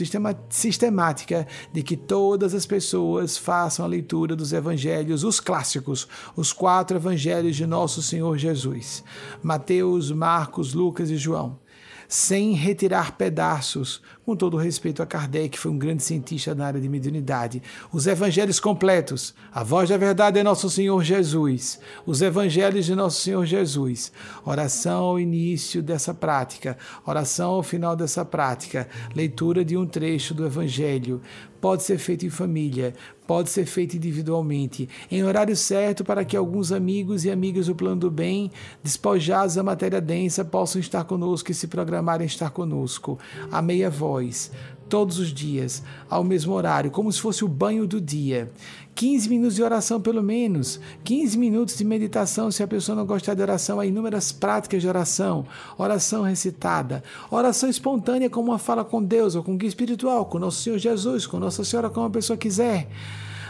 sistemática 0.49 1.47
de 1.71 1.83
que 1.83 1.95
todas 1.95 2.55
as 2.55 2.65
pessoas 2.65 3.37
façam 3.37 3.85
a 3.85 3.87
leitura 3.87 4.35
dos 4.35 4.51
evangelhos, 4.51 5.23
os 5.23 5.39
clássicos, 5.39 6.07
os 6.35 6.51
quatro 6.51 6.97
evangelhos 6.97 7.55
de 7.55 7.67
nosso 7.67 8.01
Senhor 8.01 8.35
Jesus: 8.35 9.03
Mateus, 9.43 10.11
Marcos, 10.11 10.73
Lucas 10.73 11.11
e 11.11 11.17
João 11.17 11.59
sem 12.07 12.53
retirar 12.53 13.13
pedaços. 13.13 14.01
Com 14.25 14.35
todo 14.35 14.57
respeito 14.57 15.01
a 15.01 15.05
Kardec, 15.05 15.49
que 15.49 15.59
foi 15.59 15.71
um 15.71 15.77
grande 15.77 16.03
cientista 16.03 16.53
na 16.53 16.67
área 16.67 16.81
de 16.81 16.89
mediunidade. 16.89 17.61
Os 17.93 18.07
evangelhos 18.07 18.59
completos. 18.59 19.33
A 19.53 19.63
voz 19.63 19.89
da 19.89 19.95
verdade 19.95 20.37
é 20.37 20.43
nosso 20.43 20.69
Senhor 20.69 21.01
Jesus. 21.03 21.79
Os 22.05 22.21
evangelhos 22.21 22.85
de 22.85 22.93
nosso 22.93 23.21
Senhor 23.21 23.45
Jesus. 23.45 24.11
Oração 24.43 25.05
ao 25.05 25.19
início 25.19 25.81
dessa 25.81 26.13
prática. 26.13 26.77
Oração 27.05 27.51
ao 27.51 27.63
final 27.63 27.95
dessa 27.95 28.25
prática. 28.25 28.89
Leitura 29.15 29.63
de 29.63 29.77
um 29.77 29.85
trecho 29.85 30.33
do 30.33 30.45
evangelho 30.45 31.21
pode 31.67 31.83
ser 31.83 31.97
feito 31.97 32.25
em 32.25 32.29
família, 32.29 32.93
pode 33.27 33.49
ser 33.49 33.65
feito 33.65 33.97
individualmente, 33.97 34.87
em 35.11 35.21
horário 35.25 35.53
certo 35.53 36.01
para 36.01 36.23
que 36.23 36.37
alguns 36.37 36.71
amigos 36.71 37.25
e 37.25 37.29
amigas 37.29 37.65
do 37.65 37.75
plano 37.75 37.97
do 37.97 38.09
bem, 38.09 38.49
despojados 38.81 39.55
da 39.55 39.63
matéria 39.63 39.99
densa, 39.99 40.45
possam 40.45 40.79
estar 40.79 41.03
conosco 41.03 41.51
e 41.51 41.53
se 41.53 41.67
programarem 41.67 42.25
estar 42.25 42.51
conosco. 42.51 43.19
A 43.51 43.61
meia 43.61 43.89
voz, 43.89 44.49
todos 44.89 45.19
os 45.19 45.33
dias, 45.33 45.83
ao 46.09 46.23
mesmo 46.23 46.53
horário, 46.53 46.91
como 46.91 47.11
se 47.11 47.21
fosse 47.21 47.45
o 47.45 47.47
banho 47.47 47.85
do 47.85 48.01
dia. 48.01 48.51
15 48.95 49.29
minutos 49.29 49.55
de 49.55 49.61
oração, 49.61 50.01
pelo 50.01 50.23
menos. 50.23 50.79
15 51.03 51.37
minutos 51.37 51.77
de 51.77 51.85
meditação, 51.85 52.49
se 52.49 52.63
a 52.63 52.67
pessoa 52.67 52.95
não 52.95 53.05
gostar 53.05 53.35
de 53.35 53.41
oração. 53.43 53.79
Há 53.79 53.85
inúmeras 53.85 54.31
práticas 54.31 54.81
de 54.81 54.87
oração. 54.87 55.45
Oração 55.77 56.23
recitada. 56.23 57.03
Oração 57.29 57.69
espontânea, 57.69 58.27
como 58.27 58.49
uma 58.49 58.57
fala 58.57 58.83
com 58.83 59.03
Deus, 59.03 59.35
ou 59.35 59.43
com 59.43 59.53
o 59.53 59.57
guia 59.57 59.69
espiritual, 59.69 60.25
com 60.25 60.39
Nosso 60.39 60.63
Senhor 60.63 60.79
Jesus, 60.79 61.27
com 61.27 61.39
Nossa 61.39 61.63
Senhora, 61.63 61.91
como 61.91 62.07
a 62.07 62.09
pessoa 62.09 62.35
quiser. 62.35 62.89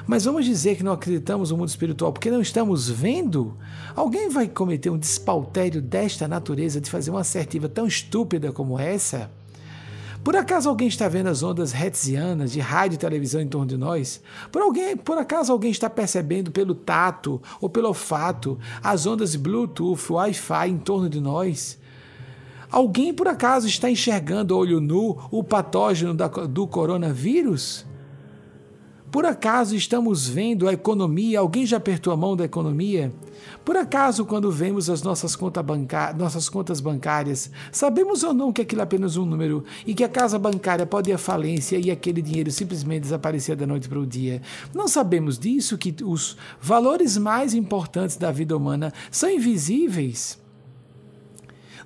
Mas 0.05 0.25
vamos 0.25 0.45
dizer 0.45 0.77
que 0.77 0.83
não 0.83 0.93
acreditamos 0.93 1.51
no 1.51 1.57
mundo 1.57 1.67
espiritual 1.67 2.13
porque 2.13 2.31
não 2.31 2.41
estamos 2.41 2.89
vendo? 2.89 3.57
Alguém 3.93 4.29
vai 4.29 4.47
cometer 4.47 4.89
um 4.89 4.97
despautério 4.97 5.81
desta 5.81 6.29
natureza 6.29 6.79
de 6.79 6.89
fazer 6.89 7.11
uma 7.11 7.19
assertiva 7.21 7.67
tão 7.67 7.85
estúpida 7.85 8.53
como 8.53 8.79
essa? 8.79 9.29
Por 10.27 10.35
acaso 10.35 10.67
alguém 10.67 10.89
está 10.89 11.07
vendo 11.07 11.27
as 11.27 11.41
ondas 11.41 11.73
hertzianas 11.73 12.51
de 12.51 12.59
rádio 12.59 12.95
e 12.95 12.99
televisão 12.99 13.39
em 13.39 13.47
torno 13.47 13.65
de 13.65 13.77
nós? 13.77 14.21
Por, 14.51 14.61
alguém, 14.61 14.97
por 14.97 15.17
acaso 15.17 15.53
alguém 15.53 15.71
está 15.71 15.89
percebendo 15.89 16.51
pelo 16.51 16.75
tato 16.75 17.41
ou 17.61 17.69
pelo 17.69 17.87
olfato 17.87 18.59
as 18.83 19.05
ondas 19.05 19.37
Bluetooth, 19.37 20.11
Wi-Fi 20.11 20.67
em 20.67 20.79
torno 20.79 21.09
de 21.09 21.21
nós? 21.21 21.79
Alguém 22.69 23.13
por 23.13 23.29
acaso 23.29 23.69
está 23.69 23.89
enxergando 23.89 24.53
a 24.53 24.57
olho 24.57 24.81
nu 24.81 25.17
o 25.31 25.41
patógeno 25.45 26.13
da, 26.13 26.27
do 26.27 26.67
coronavírus? 26.67 27.85
Por 29.11 29.25
acaso 29.25 29.75
estamos 29.75 30.27
vendo 30.27 30.67
a 30.67 30.73
economia? 30.73 31.39
Alguém 31.39 31.65
já 31.65 31.77
apertou 31.77 32.11
a 32.11 32.17
mão 32.17 32.35
da 32.35 32.43
economia? 32.43 33.11
Por 33.63 33.77
acaso, 33.77 34.25
quando 34.25 34.51
vemos 34.51 34.89
as 34.89 35.01
nossas, 35.01 35.35
conta 35.35 35.63
nossas 36.17 36.49
contas 36.49 36.81
bancárias, 36.81 37.49
sabemos 37.71 38.23
ou 38.23 38.33
não 38.33 38.51
que 38.51 38.61
aquilo 38.61 38.81
é 38.81 38.83
apenas 38.83 39.15
um 39.15 39.25
número 39.25 39.63
e 39.85 39.93
que 39.93 40.03
a 40.03 40.09
casa 40.09 40.37
bancária 40.37 40.85
pode 40.85 41.09
ir 41.09 41.13
à 41.13 41.17
falência 41.17 41.77
e 41.77 41.89
aquele 41.89 42.21
dinheiro 42.21 42.51
simplesmente 42.51 43.03
desaparecer 43.03 43.55
da 43.55 43.65
noite 43.65 43.87
para 43.87 43.99
o 43.99 44.05
dia? 44.05 44.41
Não 44.73 44.87
sabemos 44.87 45.39
disso, 45.39 45.77
que 45.77 45.95
os 46.03 46.37
valores 46.61 47.17
mais 47.17 47.53
importantes 47.53 48.17
da 48.17 48.31
vida 48.31 48.55
humana 48.55 48.93
são 49.09 49.29
invisíveis? 49.29 50.37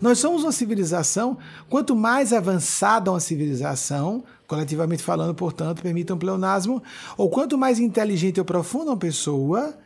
Nós 0.01 0.17
somos 0.17 0.41
uma 0.41 0.51
civilização, 0.51 1.37
quanto 1.69 1.95
mais 1.95 2.33
avançada 2.33 3.11
uma 3.11 3.19
civilização, 3.19 4.23
Coletivamente 4.51 5.01
falando, 5.01 5.33
portanto, 5.33 5.81
permitam 5.81 6.17
um 6.17 6.19
pleonasmo, 6.19 6.83
ou 7.15 7.29
quanto 7.29 7.57
mais 7.57 7.79
inteligente 7.79 8.37
ou 8.37 8.45
profunda 8.45 8.91
uma 8.91 8.97
pessoa, 8.97 9.77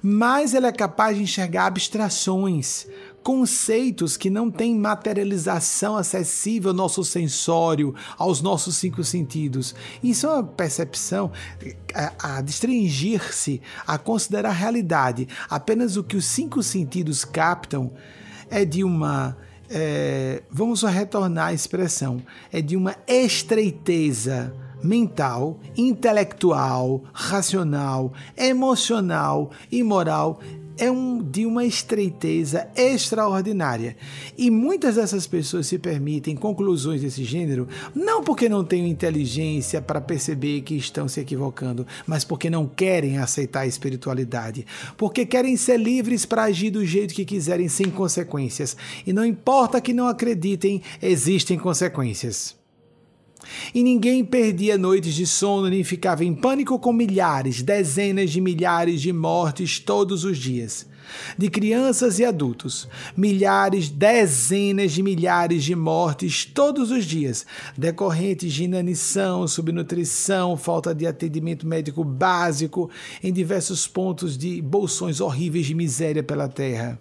mais 0.00 0.54
ela 0.54 0.68
é 0.68 0.72
capaz 0.72 1.18
de 1.18 1.22
enxergar 1.22 1.66
abstrações, 1.66 2.86
conceitos 3.22 4.16
que 4.16 4.30
não 4.30 4.50
têm 4.50 4.74
materialização 4.74 5.98
acessível 5.98 6.70
ao 6.70 6.74
nosso 6.74 7.04
sensório, 7.04 7.94
aos 8.16 8.40
nossos 8.40 8.78
cinco 8.78 9.04
sentidos. 9.04 9.74
Isso 10.02 10.26
é 10.26 10.30
uma 10.30 10.44
percepção 10.44 11.30
a, 11.94 12.36
a 12.38 12.40
restringir-se 12.40 13.60
a 13.86 13.98
considerar 13.98 14.48
a 14.48 14.52
realidade 14.52 15.28
apenas 15.46 15.98
o 15.98 16.02
que 16.02 16.16
os 16.16 16.24
cinco 16.24 16.62
sentidos 16.62 17.22
captam 17.22 17.92
é 18.48 18.64
de 18.64 18.82
uma 18.82 19.36
é, 19.70 20.42
vamos 20.50 20.82
retornar 20.82 21.48
à 21.48 21.52
expressão, 21.52 22.22
é 22.52 22.60
de 22.60 22.76
uma 22.76 22.96
estreiteza 23.06 24.52
mental, 24.82 25.58
intelectual, 25.76 27.02
racional, 27.12 28.12
emocional 28.36 29.50
e 29.70 29.82
moral 29.82 30.40
é 30.78 30.90
um, 30.90 31.22
de 31.22 31.46
uma 31.46 31.64
estreiteza 31.64 32.68
extraordinária. 32.76 33.96
E 34.36 34.50
muitas 34.50 34.96
dessas 34.96 35.26
pessoas 35.26 35.66
se 35.66 35.78
permitem 35.78 36.36
conclusões 36.36 37.00
desse 37.00 37.24
gênero, 37.24 37.68
não 37.94 38.22
porque 38.22 38.48
não 38.48 38.64
têm 38.64 38.88
inteligência 38.88 39.80
para 39.80 40.00
perceber 40.00 40.62
que 40.62 40.74
estão 40.74 41.08
se 41.08 41.20
equivocando, 41.20 41.86
mas 42.06 42.24
porque 42.24 42.50
não 42.50 42.66
querem 42.66 43.18
aceitar 43.18 43.60
a 43.60 43.66
espiritualidade, 43.66 44.66
porque 44.96 45.24
querem 45.24 45.56
ser 45.56 45.78
livres 45.78 46.26
para 46.26 46.44
agir 46.44 46.70
do 46.70 46.84
jeito 46.84 47.14
que 47.14 47.24
quiserem 47.24 47.68
sem 47.68 47.90
consequências. 47.90 48.76
E 49.06 49.12
não 49.12 49.24
importa 49.24 49.80
que 49.80 49.92
não 49.92 50.06
acreditem, 50.06 50.82
existem 51.00 51.58
consequências. 51.58 52.65
E 53.74 53.82
ninguém 53.82 54.24
perdia 54.24 54.78
noites 54.78 55.14
de 55.14 55.26
sono 55.26 55.68
nem 55.68 55.84
ficava 55.84 56.24
em 56.24 56.34
pânico 56.34 56.78
com 56.78 56.92
milhares, 56.92 57.62
dezenas 57.62 58.30
de 58.30 58.40
milhares 58.40 59.00
de 59.00 59.12
mortes 59.12 59.78
todos 59.78 60.24
os 60.24 60.38
dias. 60.38 60.86
De 61.38 61.48
crianças 61.48 62.18
e 62.18 62.24
adultos, 62.24 62.88
milhares, 63.16 63.88
dezenas 63.88 64.92
de 64.92 65.02
milhares 65.02 65.64
de 65.64 65.74
mortes 65.74 66.44
todos 66.44 66.90
os 66.90 67.04
dias, 67.04 67.46
decorrentes 67.76 68.52
de 68.52 68.64
inanição, 68.64 69.46
subnutrição, 69.46 70.56
falta 70.56 70.94
de 70.94 71.06
atendimento 71.06 71.66
médico 71.66 72.02
básico 72.02 72.90
em 73.22 73.32
diversos 73.32 73.86
pontos 73.86 74.36
de 74.36 74.60
bolsões 74.60 75.20
horríveis 75.20 75.66
de 75.66 75.74
miséria 75.74 76.22
pela 76.22 76.48
terra. 76.48 77.00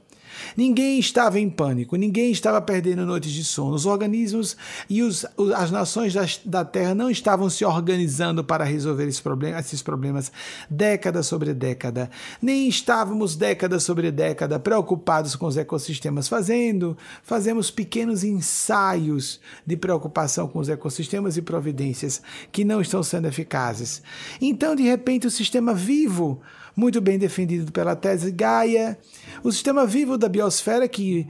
Ninguém 0.55 0.99
estava 0.99 1.39
em 1.39 1.49
pânico, 1.49 1.95
ninguém 1.95 2.31
estava 2.31 2.61
perdendo 2.61 3.05
noites 3.05 3.31
de 3.31 3.43
sono. 3.43 3.75
Os 3.75 3.86
organismos 3.86 4.55
e 4.89 5.01
os, 5.01 5.25
as 5.55 5.71
nações 5.71 6.13
da, 6.43 6.65
Terra 6.65 6.95
não 6.95 7.09
estavam 7.09 7.49
se 7.49 7.63
organizando 7.63 8.43
para 8.43 8.63
resolver 8.63 9.07
esses 9.07 9.21
problemas, 9.21 9.65
esses 9.65 9.81
problemas 9.81 10.31
década 10.69 11.21
sobre 11.23 11.53
década. 11.53 12.09
Nem 12.41 12.67
estávamos 12.67 13.36
década 13.36 13.79
sobre 13.79 14.11
década 14.11 14.59
preocupados 14.59 15.36
com 15.36 15.45
os 15.45 15.57
ecossistemas, 15.57 16.27
fazendo, 16.27 16.97
fazemos 17.23 17.69
pequenos 17.69 18.23
ensaios 18.23 19.39
de 19.65 19.77
preocupação 19.77 20.47
com 20.47 20.59
os 20.59 20.69
ecossistemas 20.69 21.38
e 21.38 21.41
providências 21.41 22.21
que 22.51 22.63
não 22.63 22.81
estão 22.81 23.03
sendo 23.03 23.27
eficazes. 23.27 24.01
Então, 24.41 24.75
de 24.75 24.83
repente, 24.83 25.27
o 25.27 25.31
sistema 25.31 25.73
vivo 25.73 26.41
muito 26.76 26.99
bem 26.99 27.17
defendido 27.17 27.71
pela 27.71 27.95
tese 27.95 28.32
Gaia, 28.32 28.97
o 29.43 29.51
sistema 29.51 29.86
vivo 29.86 30.17
da 30.17 30.28
biosfera 30.28 30.88
que 30.88 31.28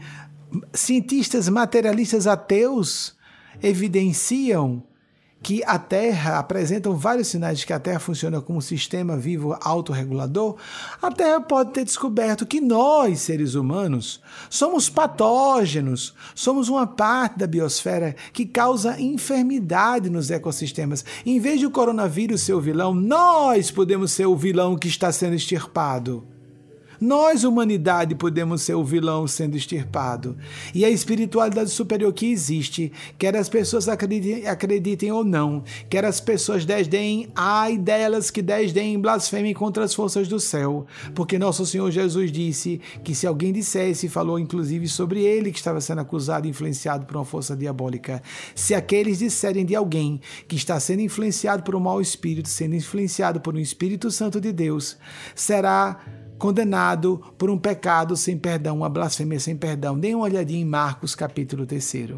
cientistas 0.73 1.49
materialistas 1.49 2.27
ateus 2.27 3.15
evidenciam 3.61 4.83
que 5.45 5.63
a 5.63 5.77
Terra 5.77 6.39
apresentam 6.39 6.97
vários 6.97 7.27
sinais 7.27 7.59
de 7.59 7.67
que 7.67 7.73
a 7.73 7.79
Terra 7.79 7.99
funciona 7.99 8.41
como 8.41 8.57
um 8.57 8.61
sistema 8.61 9.15
vivo 9.15 9.55
autorregulador, 9.61 10.55
a 10.99 11.11
Terra 11.11 11.39
pode 11.39 11.69
ter 11.69 11.83
descoberto 11.83 12.47
que 12.47 12.59
nós, 12.59 13.19
seres 13.19 13.53
humanos, 13.53 14.19
somos 14.49 14.89
patógenos, 14.89 16.15
somos 16.33 16.67
uma 16.67 16.87
parte 16.87 17.37
da 17.37 17.45
biosfera 17.45 18.15
que 18.33 18.43
causa 18.43 18.99
enfermidade 18.99 20.09
nos 20.09 20.31
ecossistemas. 20.31 21.05
Em 21.23 21.39
vez 21.39 21.59
de 21.59 21.67
o 21.67 21.71
coronavírus 21.71 22.41
ser 22.41 22.53
o 22.53 22.59
vilão, 22.59 22.95
nós 22.95 23.69
podemos 23.69 24.13
ser 24.13 24.25
o 24.25 24.35
vilão 24.35 24.75
que 24.75 24.87
está 24.87 25.11
sendo 25.11 25.35
extirpado. 25.35 26.34
Nós, 26.99 27.43
humanidade, 27.43 28.15
podemos 28.15 28.61
ser 28.61 28.75
o 28.75 28.83
vilão 28.83 29.27
sendo 29.27 29.57
extirpado. 29.57 30.37
E 30.73 30.85
a 30.85 30.89
espiritualidade 30.89 31.69
superior 31.69 32.13
que 32.13 32.31
existe, 32.31 32.91
quer 33.17 33.35
as 33.35 33.49
pessoas 33.49 33.87
acreditem, 33.87 34.47
acreditem 34.47 35.11
ou 35.11 35.23
não, 35.23 35.63
quer 35.89 36.05
as 36.05 36.19
pessoas 36.19 36.65
desdeem, 36.65 37.29
ai 37.35 37.77
delas 37.77 38.31
que 38.31 38.41
desdeem 38.41 38.99
blasfemem 38.99 39.53
contra 39.53 39.83
as 39.83 39.93
forças 39.93 40.27
do 40.27 40.39
céu. 40.39 40.85
Porque 41.13 41.37
nosso 41.37 41.65
Senhor 41.65 41.89
Jesus 41.91 42.31
disse 42.31 42.79
que 43.03 43.13
se 43.13 43.27
alguém 43.27 43.51
dissesse, 43.51 44.09
falou 44.09 44.39
inclusive 44.39 44.87
sobre 44.87 45.23
ele 45.23 45.51
que 45.51 45.57
estava 45.57 45.81
sendo 45.81 46.01
acusado 46.01 46.47
e 46.47 46.49
influenciado 46.49 47.05
por 47.05 47.15
uma 47.15 47.25
força 47.25 47.55
diabólica, 47.55 48.21
se 48.53 48.73
aqueles 48.73 49.19
disserem 49.19 49.65
de 49.65 49.75
alguém 49.75 50.19
que 50.47 50.55
está 50.55 50.79
sendo 50.79 51.01
influenciado 51.01 51.63
por 51.63 51.75
um 51.75 51.79
mau 51.79 52.01
espírito, 52.01 52.49
sendo 52.49 52.75
influenciado 52.75 53.39
por 53.41 53.55
um 53.55 53.59
Espírito 53.59 54.11
Santo 54.11 54.39
de 54.39 54.51
Deus, 54.51 54.97
será 55.33 55.99
condenado 56.37 57.21
por 57.37 57.49
um 57.49 57.57
pecado 57.57 58.15
sem 58.15 58.37
perdão, 58.37 58.77
uma 58.77 58.89
blasfêmia 58.89 59.39
sem 59.39 59.55
perdão. 59.55 59.97
Dê 59.97 60.13
uma 60.13 60.25
olhadinha 60.25 60.61
em 60.61 60.65
Marcos 60.65 61.15
capítulo 61.15 61.65
3. 61.65 62.15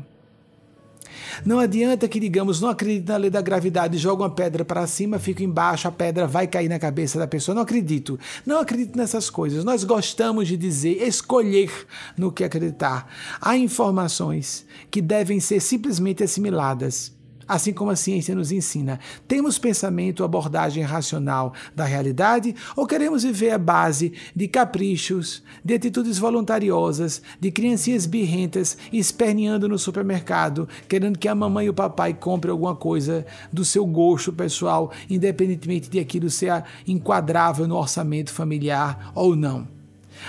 Não 1.46 1.60
adianta 1.60 2.08
que 2.08 2.20
digamos, 2.20 2.62
não 2.62 2.70
acredito 2.70 3.10
na 3.10 3.18
lei 3.18 3.30
da 3.30 3.42
gravidade, 3.42 3.98
joga 3.98 4.24
uma 4.24 4.30
pedra 4.30 4.66
para 4.66 4.88
cima, 4.88 5.20
fica 5.20 5.44
embaixo, 5.44 5.88
a 5.88 5.92
pedra 5.92 6.28
vai 6.28 6.48
cair 6.48 6.70
na 6.70 6.80
cabeça 6.80 7.20
da 7.20 7.28
pessoa. 7.28 7.56
Não 7.56 7.62
acredito. 7.62 8.20
Não 8.46 8.60
acredito 8.60 8.98
nessas 8.98 9.30
coisas. 9.30 9.64
Nós 9.64 9.84
gostamos 9.84 10.48
de 10.48 10.58
dizer, 10.58 11.02
escolher 11.04 11.72
no 12.18 12.32
que 12.32 12.44
acreditar. 12.44 13.08
Há 13.40 13.58
informações 13.58 14.66
que 14.90 15.02
devem 15.02 15.40
ser 15.40 15.60
simplesmente 15.60 16.24
assimiladas 16.24 17.17
assim 17.48 17.74
como 17.74 17.92
a 17.92 17.96
ciência 17.96 18.36
nos 18.36 18.52
ensina. 18.52 19.00
Temos 19.28 19.58
pensamento, 19.58 20.24
abordagem 20.24 20.84
racional 20.84 21.54
da 21.76 21.86
realidade 21.86 22.56
ou 22.76 22.86
queremos 22.86 23.24
viver 23.24 23.52
à 23.52 23.58
base 23.58 24.14
de 24.36 24.48
caprichos, 24.48 25.44
de 25.64 25.74
atitudes 25.74 26.18
voluntariosas, 26.18 27.22
de 27.40 27.52
criancinhas 27.52 28.06
birrentas 28.06 28.78
esperneando 28.92 29.68
no 29.68 29.78
supermercado, 29.78 30.68
querendo 30.88 31.20
que 31.20 31.28
a 31.28 31.36
mamãe 31.36 31.68
e 31.68 31.70
o 31.70 31.74
papai 31.74 32.14
comprem 32.14 32.52
alguma 32.52 32.76
coisa 32.76 33.26
do 33.52 33.64
seu 33.64 33.86
gosto 33.86 34.34
pessoal, 34.34 34.92
independentemente 35.10 35.90
de 35.90 36.00
aquilo 36.00 36.30
ser 36.30 36.64
enquadrável 36.88 37.68
no 37.68 37.76
orçamento 37.76 38.32
familiar 38.32 39.12
ou 39.16 39.36
não. 39.36 39.78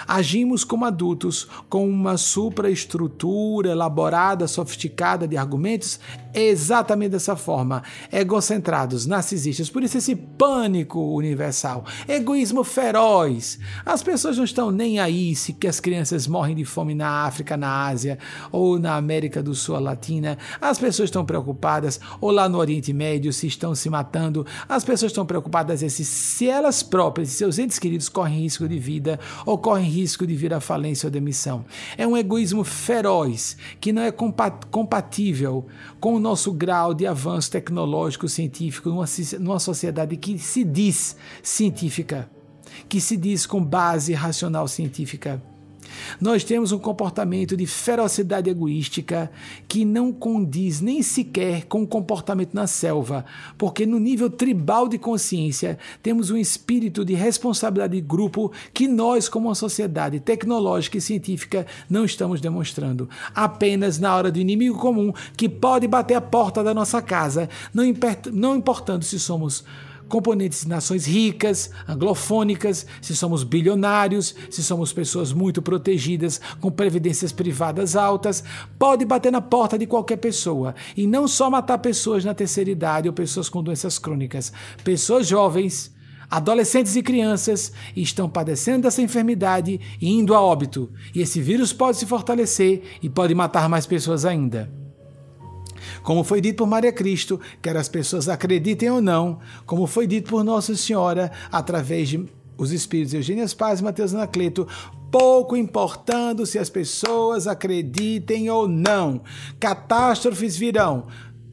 Agimos 0.06 0.64
como 0.64 0.84
adultos 0.84 1.48
com 1.68 1.88
uma 1.88 2.16
supraestrutura 2.16 3.70
elaborada, 3.70 4.46
sofisticada 4.46 5.26
de 5.26 5.36
argumentos 5.36 5.98
exatamente 6.46 7.12
dessa 7.12 7.36
forma, 7.36 7.82
egocentrados, 8.12 9.06
narcisistas. 9.06 9.70
Por 9.70 9.82
isso 9.82 9.98
esse 9.98 10.14
pânico 10.14 11.00
universal, 11.00 11.84
egoísmo 12.06 12.64
feroz. 12.64 13.58
As 13.84 14.02
pessoas 14.02 14.36
não 14.36 14.44
estão 14.44 14.70
nem 14.70 14.98
aí 14.98 15.34
se 15.34 15.52
que 15.52 15.66
as 15.66 15.80
crianças 15.80 16.26
morrem 16.26 16.54
de 16.54 16.64
fome 16.64 16.94
na 16.94 17.24
África, 17.24 17.56
na 17.56 17.86
Ásia 17.86 18.18
ou 18.52 18.78
na 18.78 18.96
América 18.96 19.42
do 19.42 19.54
Sul 19.54 19.78
Latina. 19.78 20.38
As 20.60 20.78
pessoas 20.78 21.08
estão 21.08 21.24
preocupadas 21.24 22.00
ou 22.20 22.30
lá 22.30 22.48
no 22.48 22.58
Oriente 22.58 22.92
Médio 22.92 23.32
se 23.32 23.46
estão 23.46 23.74
se 23.74 23.88
matando. 23.88 24.46
As 24.68 24.84
pessoas 24.84 25.12
estão 25.12 25.26
preocupadas 25.26 25.80
se, 25.80 26.04
se 26.04 26.48
elas 26.48 26.82
próprias 26.82 27.30
e 27.30 27.32
seus 27.32 27.58
entes 27.58 27.78
queridos 27.78 28.08
correm 28.08 28.40
risco 28.40 28.68
de 28.68 28.78
vida 28.78 29.18
ou 29.46 29.58
correm 29.58 29.88
risco 29.88 30.26
de 30.26 30.34
vir 30.34 30.52
à 30.52 30.60
falência 30.60 31.06
ou 31.06 31.10
demissão. 31.10 31.64
É 31.96 32.06
um 32.06 32.16
egoísmo 32.16 32.64
feroz 32.64 33.56
que 33.80 33.92
não 33.92 34.02
é 34.02 34.12
compatível 34.12 35.66
com 36.00 36.14
o 36.14 36.20
nosso 36.28 36.52
grau 36.52 36.92
de 36.92 37.06
avanço 37.06 37.50
tecnológico 37.50 38.28
científico 38.28 38.90
numa, 38.90 39.06
numa 39.40 39.58
sociedade 39.58 40.14
que 40.16 40.38
se 40.38 40.62
diz 40.62 41.16
científica, 41.42 42.28
que 42.86 43.00
se 43.00 43.16
diz 43.16 43.46
com 43.46 43.64
base 43.64 44.12
racional 44.12 44.68
científica. 44.68 45.42
Nós 46.20 46.44
temos 46.44 46.72
um 46.72 46.78
comportamento 46.78 47.56
de 47.56 47.66
ferocidade 47.66 48.50
egoística 48.50 49.30
que 49.66 49.84
não 49.84 50.12
condiz 50.12 50.80
nem 50.80 51.02
sequer 51.02 51.66
com 51.66 51.82
o 51.82 51.86
comportamento 51.86 52.54
na 52.54 52.66
selva, 52.66 53.24
porque 53.56 53.86
no 53.86 53.98
nível 53.98 54.30
tribal 54.30 54.88
de 54.88 54.98
consciência 54.98 55.78
temos 56.02 56.30
um 56.30 56.36
espírito 56.36 57.04
de 57.04 57.14
responsabilidade 57.14 57.94
de 57.94 58.00
grupo 58.00 58.52
que 58.72 58.88
nós, 58.88 59.28
como 59.28 59.48
uma 59.48 59.54
sociedade 59.54 60.20
tecnológica 60.20 60.98
e 60.98 61.00
científica, 61.00 61.66
não 61.88 62.04
estamos 62.04 62.40
demonstrando. 62.40 63.08
Apenas 63.34 63.98
na 63.98 64.14
hora 64.14 64.30
do 64.30 64.38
inimigo 64.38 64.78
comum 64.78 65.12
que 65.36 65.48
pode 65.48 65.86
bater 65.86 66.14
a 66.14 66.20
porta 66.20 66.62
da 66.62 66.74
nossa 66.74 67.00
casa, 67.02 67.48
não, 67.72 68.54
importando 68.56 69.04
se 69.04 69.18
somos 69.18 69.64
componentes 70.08 70.62
de 70.62 70.68
nações 70.68 71.06
ricas, 71.06 71.70
anglofônicas, 71.86 72.86
se 73.00 73.14
somos 73.14 73.44
bilionários, 73.44 74.34
se 74.50 74.62
somos 74.64 74.92
pessoas 74.92 75.32
muito 75.32 75.60
protegidas, 75.62 76.40
com 76.60 76.70
previdências 76.70 77.30
privadas 77.30 77.94
altas, 77.94 78.42
pode 78.78 79.04
bater 79.04 79.30
na 79.30 79.40
porta 79.40 79.78
de 79.78 79.86
qualquer 79.86 80.16
pessoa 80.16 80.74
e 80.96 81.06
não 81.06 81.28
só 81.28 81.50
matar 81.50 81.78
pessoas 81.78 82.24
na 82.24 82.34
terceira 82.34 82.70
idade 82.70 83.08
ou 83.08 83.14
pessoas 83.14 83.48
com 83.48 83.62
doenças 83.62 83.98
crônicas, 83.98 84.52
pessoas 84.82 85.26
jovens. 85.26 85.96
Adolescentes 86.30 86.94
e 86.94 87.02
crianças 87.02 87.72
estão 87.96 88.28
padecendo 88.28 88.82
dessa 88.82 89.00
enfermidade 89.00 89.80
e 89.98 90.10
indo 90.10 90.34
a 90.34 90.42
óbito, 90.42 90.90
e 91.14 91.22
esse 91.22 91.40
vírus 91.40 91.72
pode 91.72 91.96
se 91.96 92.04
fortalecer 92.04 92.82
e 93.02 93.08
pode 93.08 93.34
matar 93.34 93.66
mais 93.66 93.86
pessoas 93.86 94.26
ainda. 94.26 94.77
Como 96.02 96.24
foi 96.24 96.40
dito 96.40 96.58
por 96.58 96.66
Maria 96.66 96.92
Cristo, 96.92 97.40
quer 97.60 97.76
as 97.76 97.88
pessoas 97.88 98.28
acreditem 98.28 98.90
ou 98.90 99.00
não, 99.00 99.38
como 99.66 99.86
foi 99.86 100.06
dito 100.06 100.30
por 100.30 100.44
Nossa 100.44 100.74
Senhora 100.74 101.30
através 101.50 102.08
de 102.08 102.26
os 102.58 102.72
espíritos 102.72 103.14
Eugênias 103.14 103.54
Paz 103.54 103.78
e 103.78 103.84
Mateus 103.84 104.12
Anacleto, 104.12 104.66
pouco 105.12 105.56
importando 105.56 106.44
se 106.44 106.58
as 106.58 106.68
pessoas 106.68 107.46
acreditem 107.46 108.50
ou 108.50 108.66
não. 108.66 109.22
Catástrofes 109.60 110.56
virão 110.56 111.06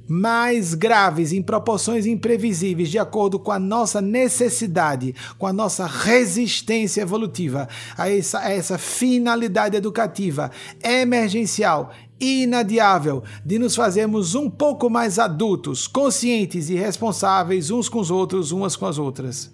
mais 0.07 0.73
graves 0.73 1.33
em 1.33 1.41
proporções 1.41 2.05
imprevisíveis, 2.05 2.89
de 2.89 2.99
acordo 2.99 3.39
com 3.39 3.51
a 3.51 3.59
nossa 3.59 4.01
necessidade, 4.01 5.15
com 5.37 5.47
a 5.47 5.53
nossa 5.53 5.85
resistência 5.87 7.01
evolutiva 7.01 7.67
a 7.97 8.09
essa, 8.09 8.39
a 8.39 8.51
essa 8.51 8.77
finalidade 8.77 9.75
educativa 9.75 10.51
emergencial 10.83 11.91
inadiável 12.19 13.23
de 13.45 13.59
nos 13.59 13.75
fazermos 13.75 14.35
um 14.35 14.49
pouco 14.49 14.89
mais 14.89 15.19
adultos, 15.19 15.87
conscientes 15.87 16.69
e 16.69 16.75
responsáveis 16.75 17.71
uns 17.71 17.89
com 17.89 17.99
os 17.99 18.09
outros, 18.09 18.51
umas 18.51 18.75
com 18.75 18.85
as 18.85 18.97
outras. 18.97 19.53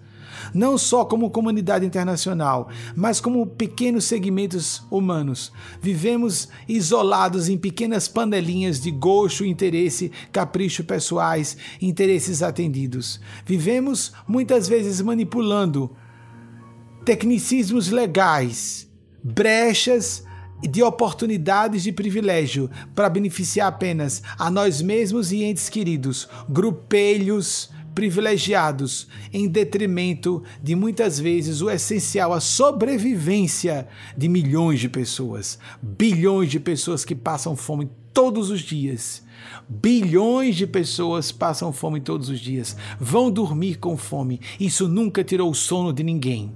Não 0.52 0.76
só 0.76 1.04
como 1.04 1.30
comunidade 1.30 1.86
internacional, 1.86 2.68
mas 2.96 3.20
como 3.20 3.46
pequenos 3.46 4.04
segmentos 4.04 4.82
humanos. 4.90 5.52
Vivemos 5.80 6.48
isolados 6.68 7.48
em 7.48 7.56
pequenas 7.56 8.08
panelinhas 8.08 8.80
de 8.80 8.90
gosto, 8.90 9.44
interesse, 9.44 10.10
capricho 10.32 10.84
pessoais, 10.84 11.56
interesses 11.80 12.42
atendidos. 12.42 13.20
Vivemos 13.46 14.12
muitas 14.26 14.68
vezes 14.68 15.00
manipulando 15.00 15.94
tecnicismos 17.04 17.90
legais, 17.90 18.88
brechas 19.22 20.24
de 20.62 20.82
oportunidades 20.82 21.82
de 21.82 21.92
privilégio 21.92 22.70
para 22.94 23.08
beneficiar 23.08 23.68
apenas 23.68 24.22
a 24.38 24.50
nós 24.50 24.80
mesmos 24.80 25.32
e 25.32 25.42
entes 25.42 25.68
queridos, 25.68 26.28
grupelhos 26.48 27.70
privilegiados, 27.94 29.06
em 29.32 29.46
detrimento 29.48 30.42
de 30.62 30.74
muitas 30.74 31.18
vezes 31.18 31.60
o 31.60 31.70
essencial, 31.70 32.32
a 32.32 32.40
sobrevivência 32.40 33.86
de 34.16 34.28
milhões 34.28 34.80
de 34.80 34.88
pessoas, 34.88 35.58
bilhões 35.82 36.50
de 36.50 36.58
pessoas 36.58 37.04
que 37.04 37.14
passam 37.14 37.54
fome 37.54 37.90
todos 38.12 38.50
os 38.50 38.60
dias. 38.60 39.22
Bilhões 39.68 40.56
de 40.56 40.66
pessoas 40.66 41.32
passam 41.32 41.72
fome 41.72 42.00
todos 42.00 42.28
os 42.28 42.40
dias, 42.40 42.76
vão 42.98 43.30
dormir 43.30 43.76
com 43.76 43.96
fome. 43.96 44.40
Isso 44.58 44.88
nunca 44.88 45.24
tirou 45.24 45.50
o 45.50 45.54
sono 45.54 45.92
de 45.92 46.02
ninguém 46.02 46.52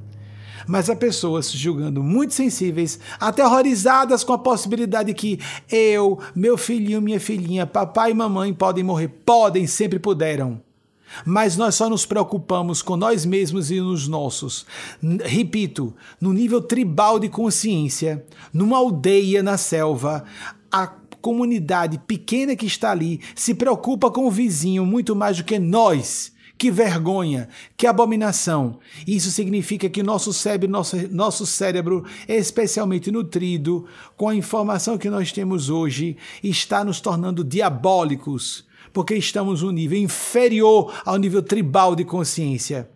mas 0.66 0.90
há 0.90 0.96
pessoas 0.96 1.50
julgando 1.50 2.02
muito 2.02 2.34
sensíveis, 2.34 2.98
aterrorizadas 3.20 4.24
com 4.24 4.32
a 4.32 4.38
possibilidade 4.38 5.14
que 5.14 5.38
eu, 5.70 6.18
meu 6.34 6.56
filhinho, 6.58 7.00
minha 7.00 7.20
filhinha, 7.20 7.66
papai 7.66 8.10
e 8.10 8.14
mamãe 8.14 8.52
podem 8.52 8.84
morrer. 8.84 9.08
Podem, 9.24 9.66
sempre 9.66 9.98
puderam. 9.98 10.60
Mas 11.24 11.56
nós 11.56 11.74
só 11.74 11.88
nos 11.88 12.04
preocupamos 12.04 12.82
com 12.82 12.96
nós 12.96 13.24
mesmos 13.24 13.70
e 13.70 13.80
nos 13.80 14.08
nossos. 14.08 14.66
Repito, 15.24 15.94
no 16.20 16.32
nível 16.32 16.60
tribal 16.60 17.18
de 17.18 17.28
consciência, 17.28 18.24
numa 18.52 18.76
aldeia 18.76 19.42
na 19.42 19.56
selva, 19.56 20.24
a 20.70 20.86
comunidade 21.22 21.98
pequena 22.06 22.54
que 22.54 22.66
está 22.66 22.90
ali 22.90 23.20
se 23.34 23.54
preocupa 23.54 24.10
com 24.10 24.26
o 24.26 24.30
vizinho 24.30 24.84
muito 24.84 25.14
mais 25.16 25.38
do 25.38 25.44
que 25.44 25.58
nós 25.58 26.32
que 26.58 26.70
vergonha, 26.70 27.48
que 27.76 27.86
abominação. 27.86 28.78
Isso 29.06 29.30
significa 29.30 29.88
que 29.88 30.02
nosso 30.02 30.32
cérebro, 30.32 30.68
nosso, 30.68 30.96
nosso 31.14 31.46
cérebro, 31.46 32.04
especialmente 32.26 33.10
nutrido 33.10 33.86
com 34.16 34.28
a 34.28 34.34
informação 34.34 34.98
que 34.98 35.10
nós 35.10 35.32
temos 35.32 35.68
hoje, 35.68 36.16
está 36.42 36.84
nos 36.84 37.00
tornando 37.00 37.44
diabólicos, 37.44 38.64
porque 38.92 39.14
estamos 39.14 39.62
um 39.62 39.70
nível 39.70 39.98
inferior 39.98 40.92
ao 41.04 41.16
nível 41.16 41.42
tribal 41.42 41.94
de 41.94 42.04
consciência. 42.04 42.88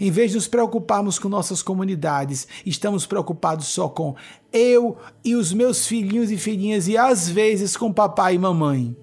Em 0.00 0.10
vez 0.10 0.30
de 0.30 0.36
nos 0.36 0.48
preocuparmos 0.48 1.18
com 1.18 1.28
nossas 1.28 1.62
comunidades, 1.62 2.48
estamos 2.66 3.06
preocupados 3.06 3.68
só 3.68 3.88
com 3.88 4.16
eu 4.52 4.96
e 5.24 5.36
os 5.36 5.52
meus 5.52 5.86
filhinhos 5.86 6.32
e 6.32 6.36
filhinhas 6.36 6.88
e 6.88 6.96
às 6.96 7.28
vezes 7.28 7.76
com 7.76 7.92
papai 7.92 8.34
e 8.34 8.38
mamãe. 8.38 8.96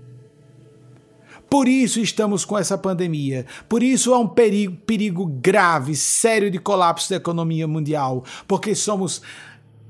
Por 1.52 1.68
isso 1.68 2.00
estamos 2.00 2.46
com 2.46 2.58
essa 2.58 2.78
pandemia. 2.78 3.46
Por 3.68 3.84
isso 3.84 4.14
há 4.14 4.20
um 4.20 4.28
perigo, 4.30 4.78
perigo 4.86 5.26
grave, 5.26 5.98
sério 5.98 6.50
de 6.50 6.58
colapso 6.58 7.10
da 7.10 7.18
economia 7.18 7.68
mundial. 7.68 8.24
Porque 8.48 8.74
somos 8.74 9.22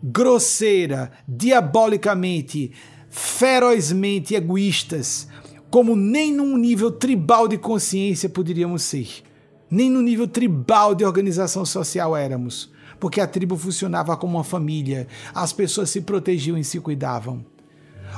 grosseira, 0.02 1.12
diabolicamente, 1.28 2.72
ferozmente 3.12 4.34
egoístas, 4.34 5.28
como 5.70 5.96
nem 5.96 6.34
num 6.34 6.58
nível 6.58 6.90
tribal 6.90 7.48
de 7.48 7.60
consciência 7.60 8.28
poderíamos 8.28 8.82
ser. 8.82 9.22
Nem 9.70 9.88
no 9.88 10.02
nível 10.02 10.28
tribal 10.28 10.96
de 10.96 11.06
organização 11.06 11.64
social 11.64 12.18
éramos. 12.18 12.72
Porque 13.00 13.22
a 13.22 13.28
tribo 13.28 13.56
funcionava 13.56 14.18
como 14.18 14.40
uma 14.40 14.44
família, 14.44 15.08
as 15.32 15.54
pessoas 15.54 15.92
se 15.92 16.02
protegiam 16.02 16.58
e 16.58 16.64
se 16.64 16.80
cuidavam. 16.80 17.46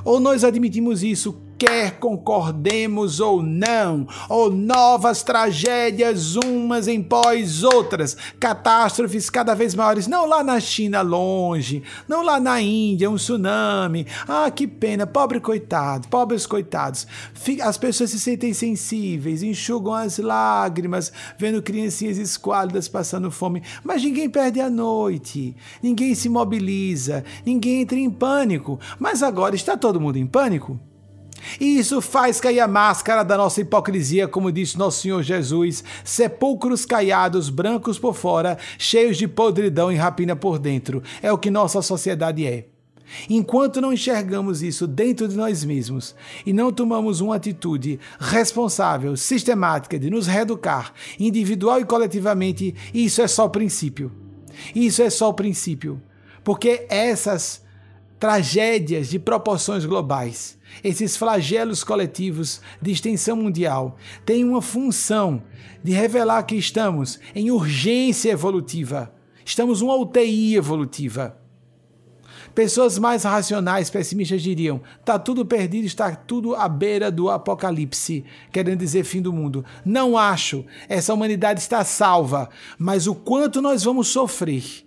Ou 0.05 0.17
nós 0.21 0.45
admitimos 0.45 1.03
isso 1.03 1.37
quer 1.65 1.91
concordemos 1.91 3.21
ou 3.21 3.41
não, 3.41 4.05
ou 4.27 4.51
novas 4.51 5.23
tragédias 5.23 6.35
umas 6.35 6.89
em 6.89 7.01
pós 7.01 7.63
outras, 7.63 8.17
catástrofes 8.37 9.29
cada 9.29 9.53
vez 9.53 9.73
maiores, 9.73 10.05
não 10.05 10.25
lá 10.25 10.43
na 10.43 10.59
China 10.59 11.01
longe, 11.01 11.81
não 12.05 12.21
lá 12.21 12.37
na 12.37 12.59
Índia, 12.59 13.09
um 13.09 13.15
tsunami. 13.15 14.05
Ah, 14.27 14.51
que 14.51 14.67
pena, 14.67 15.07
pobre 15.07 15.39
coitado, 15.39 16.09
pobres 16.09 16.45
coitados. 16.45 17.07
As 17.61 17.77
pessoas 17.77 18.09
se 18.09 18.19
sentem 18.19 18.53
sensíveis, 18.53 19.41
enxugam 19.41 19.93
as 19.93 20.17
lágrimas, 20.17 21.13
vendo 21.37 21.61
criancinhas 21.61 22.17
esquálidas 22.17 22.89
passando 22.89 23.31
fome, 23.31 23.63
mas 23.85 24.03
ninguém 24.03 24.29
perde 24.29 24.59
a 24.59 24.69
noite, 24.69 25.55
ninguém 25.81 26.13
se 26.13 26.27
mobiliza, 26.27 27.23
ninguém 27.45 27.83
entra 27.83 27.97
em 27.97 28.11
pânico. 28.11 28.77
Mas 28.99 29.23
agora 29.23 29.55
está 29.55 29.77
todo 29.77 30.01
mundo 30.01 30.17
em 30.17 30.27
pânico? 30.27 30.77
E 31.59 31.77
isso 31.77 32.01
faz 32.01 32.39
cair 32.39 32.59
a 32.59 32.67
máscara 32.67 33.23
da 33.23 33.37
nossa 33.37 33.61
hipocrisia, 33.61 34.27
como 34.27 34.51
disse 34.51 34.77
nosso 34.77 35.01
Senhor 35.01 35.21
Jesus: 35.21 35.83
sepulcros 36.03 36.85
caiados, 36.85 37.49
brancos 37.49 37.99
por 37.99 38.13
fora, 38.13 38.57
cheios 38.77 39.17
de 39.17 39.27
podridão 39.27 39.91
e 39.91 39.95
rapina 39.95 40.35
por 40.35 40.59
dentro. 40.59 41.03
É 41.21 41.31
o 41.31 41.37
que 41.37 41.51
nossa 41.51 41.81
sociedade 41.81 42.45
é. 42.45 42.67
Enquanto 43.29 43.81
não 43.81 43.93
enxergamos 43.93 44.63
isso 44.63 44.87
dentro 44.87 45.27
de 45.27 45.35
nós 45.35 45.63
mesmos 45.63 46.15
e 46.45 46.53
não 46.53 46.71
tomamos 46.71 47.21
uma 47.21 47.35
atitude 47.35 47.99
responsável, 48.19 49.15
sistemática 49.15 49.99
de 49.99 50.09
nos 50.09 50.25
reeducar, 50.25 50.93
individual 51.19 51.79
e 51.79 51.85
coletivamente, 51.85 52.73
isso 52.93 53.21
é 53.21 53.27
só 53.27 53.45
o 53.45 53.49
princípio. 53.49 54.11
Isso 54.73 55.01
é 55.01 55.09
só 55.09 55.29
o 55.29 55.33
princípio. 55.33 56.01
Porque 56.43 56.85
essas 56.89 57.63
tragédias 58.19 59.09
de 59.09 59.19
proporções 59.19 59.85
globais, 59.85 60.57
esses 60.83 61.17
flagelos 61.17 61.83
coletivos 61.83 62.61
de 62.81 62.91
extensão 62.91 63.35
mundial, 63.35 63.97
têm 64.25 64.43
uma 64.43 64.61
função 64.61 65.43
de 65.83 65.91
revelar 65.91 66.43
que 66.43 66.55
estamos 66.55 67.19
em 67.35 67.51
urgência 67.51 68.31
evolutiva, 68.31 69.13
estamos 69.45 69.81
uma 69.81 69.95
UTI 69.95 70.55
evolutiva. 70.55 71.37
Pessoas 72.55 72.99
mais 72.99 73.23
racionais, 73.23 73.89
pessimistas 73.89 74.41
diriam: 74.41 74.81
está 74.99 75.17
tudo 75.17 75.45
perdido, 75.45 75.85
está 75.85 76.15
tudo 76.15 76.55
à 76.55 76.69
beira 76.69 77.11
do 77.11 77.29
apocalipse, 77.29 78.23
querendo 78.51 78.79
dizer 78.79 79.03
fim 79.03 79.21
do 79.21 79.33
mundo. 79.33 79.65
Não 79.83 80.17
acho. 80.17 80.63
Essa 80.87 81.13
humanidade 81.13 81.59
está 81.59 81.83
salva, 81.83 82.49
mas 82.77 83.07
o 83.07 83.15
quanto 83.15 83.61
nós 83.61 83.83
vamos 83.83 84.07
sofrer 84.09 84.85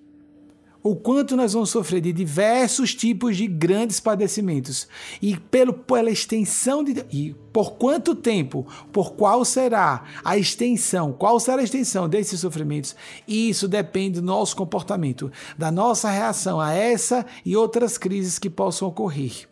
o 0.91 0.95
quanto 0.95 1.37
nós 1.37 1.53
vamos 1.53 1.71
sofrer 1.71 2.01
de 2.01 2.13
diversos 2.13 2.95
tipos 2.95 3.37
de 3.37 3.49
grandes 3.49 3.99
padecimentos 3.99 4.87
e 5.21 5.37
pelo, 5.37 5.73
pela 5.73 6.11
extensão 6.11 6.85
de 6.85 7.05
e 7.11 7.35
por 7.53 7.73
quanto 7.73 8.15
tempo, 8.15 8.65
por 8.93 9.15
qual 9.15 9.45
será 9.45 10.05
a 10.25 10.39
extensão, 10.39 11.13
qual 11.13 11.41
será 11.41 11.61
a 11.61 11.65
extensão 11.65 12.09
desses 12.09 12.39
sofrimentos, 12.39 12.95
isso 13.27 13.67
depende 13.67 14.21
do 14.21 14.27
nosso 14.27 14.55
comportamento, 14.55 15.33
da 15.59 15.73
nossa 15.73 16.09
reação 16.09 16.61
a 16.61 16.73
essa 16.73 17.27
e 17.45 17.57
outras 17.57 17.99
crises 17.99 18.39
que 18.39 18.49
possam 18.49 18.87
ocorrer. 18.87 19.49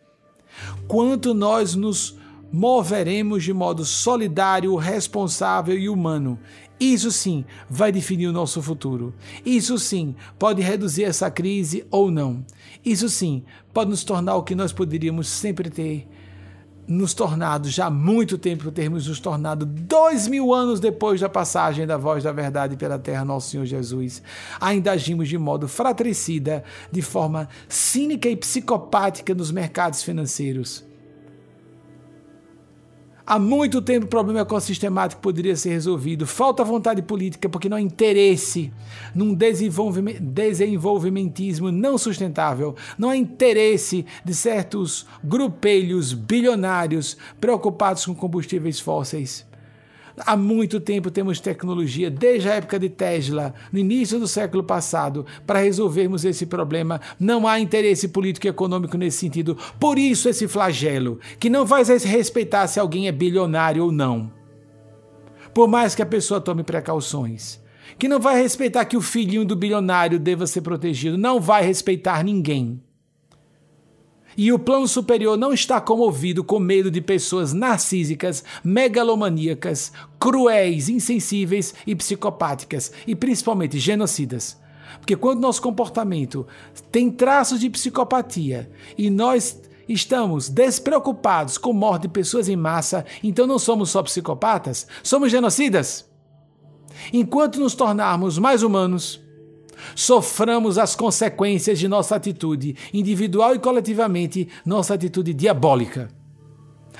Quanto 0.86 1.34
nós 1.34 1.74
nos 1.74 2.16
moveremos 2.54 3.42
de 3.42 3.52
modo 3.52 3.84
solidário, 3.84 4.76
responsável 4.76 5.76
e 5.76 5.88
humano. 5.88 6.38
Isso 6.78 7.10
sim 7.12 7.44
vai 7.68 7.92
definir 7.92 8.26
o 8.26 8.32
nosso 8.32 8.60
futuro. 8.60 9.14
Isso 9.44 9.78
sim 9.78 10.14
pode 10.38 10.60
reduzir 10.60 11.04
essa 11.04 11.30
crise 11.30 11.86
ou 11.90 12.10
não. 12.10 12.44
Isso 12.84 13.08
sim 13.08 13.44
pode 13.72 13.90
nos 13.90 14.04
tornar 14.04 14.36
o 14.36 14.42
que 14.42 14.54
nós 14.54 14.72
poderíamos 14.72 15.28
sempre 15.28 15.70
ter 15.70 16.08
nos 16.86 17.14
tornado, 17.14 17.68
já 17.70 17.86
há 17.86 17.90
muito 17.90 18.36
tempo 18.36 18.70
termos 18.70 19.06
nos 19.06 19.18
tornado, 19.18 19.64
dois 19.64 20.28
mil 20.28 20.52
anos 20.52 20.80
depois 20.80 21.20
da 21.20 21.28
passagem 21.28 21.86
da 21.86 21.96
voz 21.96 22.24
da 22.24 22.32
verdade 22.32 22.76
pela 22.76 22.98
terra, 22.98 23.24
nosso 23.24 23.50
Senhor 23.50 23.64
Jesus, 23.64 24.22
ainda 24.60 24.92
agimos 24.92 25.28
de 25.28 25.38
modo 25.38 25.66
fratricida, 25.66 26.62
de 26.92 27.00
forma 27.00 27.48
cínica 27.68 28.28
e 28.28 28.36
psicopática 28.36 29.34
nos 29.34 29.50
mercados 29.50 30.02
financeiros. 30.02 30.84
Há 33.26 33.38
muito 33.38 33.80
tempo 33.80 34.04
o 34.04 34.08
problema 34.08 34.40
ecossistemático 34.40 35.22
poderia 35.22 35.56
ser 35.56 35.70
resolvido. 35.70 36.26
Falta 36.26 36.62
vontade 36.62 37.00
política 37.00 37.48
porque 37.48 37.70
não 37.70 37.78
há 37.78 37.80
interesse 37.80 38.70
num 39.14 39.34
desenvolvimentismo 39.34 41.72
não 41.72 41.96
sustentável. 41.96 42.76
Não 42.98 43.08
há 43.08 43.16
interesse 43.16 44.04
de 44.22 44.34
certos 44.34 45.06
grupelhos 45.22 46.12
bilionários 46.12 47.16
preocupados 47.40 48.04
com 48.04 48.14
combustíveis 48.14 48.78
fósseis. 48.78 49.46
Há 50.16 50.36
muito 50.36 50.78
tempo 50.78 51.10
temos 51.10 51.40
tecnologia, 51.40 52.08
desde 52.08 52.48
a 52.48 52.54
época 52.54 52.78
de 52.78 52.88
Tesla, 52.88 53.52
no 53.72 53.78
início 53.80 54.18
do 54.20 54.28
século 54.28 54.62
passado, 54.62 55.26
para 55.44 55.58
resolvermos 55.58 56.24
esse 56.24 56.46
problema. 56.46 57.00
Não 57.18 57.48
há 57.48 57.58
interesse 57.58 58.06
político 58.08 58.46
e 58.46 58.50
econômico 58.50 58.96
nesse 58.96 59.18
sentido. 59.18 59.58
Por 59.80 59.98
isso, 59.98 60.28
esse 60.28 60.46
flagelo, 60.46 61.18
que 61.40 61.50
não 61.50 61.66
vai 61.66 61.82
respeitar 61.82 62.66
se 62.68 62.78
alguém 62.78 63.08
é 63.08 63.12
bilionário 63.12 63.84
ou 63.84 63.90
não. 63.90 64.32
Por 65.52 65.66
mais 65.66 65.94
que 65.94 66.02
a 66.02 66.06
pessoa 66.06 66.40
tome 66.40 66.62
precauções. 66.62 67.62
Que 67.98 68.08
não 68.08 68.20
vai 68.20 68.40
respeitar 68.40 68.84
que 68.84 68.96
o 68.96 69.00
filhinho 69.00 69.44
do 69.44 69.56
bilionário 69.56 70.18
deva 70.18 70.46
ser 70.46 70.62
protegido. 70.62 71.18
Não 71.18 71.40
vai 71.40 71.64
respeitar 71.64 72.24
ninguém. 72.24 72.82
E 74.36 74.52
o 74.52 74.58
plano 74.58 74.88
superior 74.88 75.36
não 75.36 75.52
está 75.52 75.80
comovido 75.80 76.42
com 76.42 76.58
medo 76.58 76.90
de 76.90 77.00
pessoas 77.00 77.52
narcísicas, 77.52 78.42
megalomaníacas, 78.62 79.92
cruéis, 80.18 80.88
insensíveis 80.88 81.74
e 81.86 81.94
psicopáticas, 81.94 82.92
e 83.06 83.14
principalmente 83.14 83.78
genocidas. 83.78 84.58
Porque 84.98 85.16
quando 85.16 85.40
nosso 85.40 85.62
comportamento 85.62 86.46
tem 86.90 87.10
traços 87.10 87.60
de 87.60 87.70
psicopatia 87.70 88.70
e 88.96 89.10
nós 89.10 89.60
estamos 89.88 90.48
despreocupados 90.48 91.58
com 91.58 91.72
morte 91.72 92.02
de 92.02 92.08
pessoas 92.08 92.48
em 92.48 92.56
massa, 92.56 93.04
então 93.22 93.46
não 93.46 93.58
somos 93.58 93.90
só 93.90 94.02
psicopatas, 94.02 94.86
somos 95.02 95.30
genocidas. 95.30 96.08
Enquanto 97.12 97.60
nos 97.60 97.74
tornarmos 97.74 98.38
mais 98.38 98.62
humanos, 98.62 99.23
soframos 99.94 100.78
as 100.78 100.94
consequências 100.94 101.78
de 101.78 101.88
nossa 101.88 102.16
atitude, 102.16 102.76
individual 102.92 103.54
e 103.54 103.58
coletivamente, 103.58 104.48
nossa 104.64 104.94
atitude 104.94 105.34
diabólica. 105.34 106.23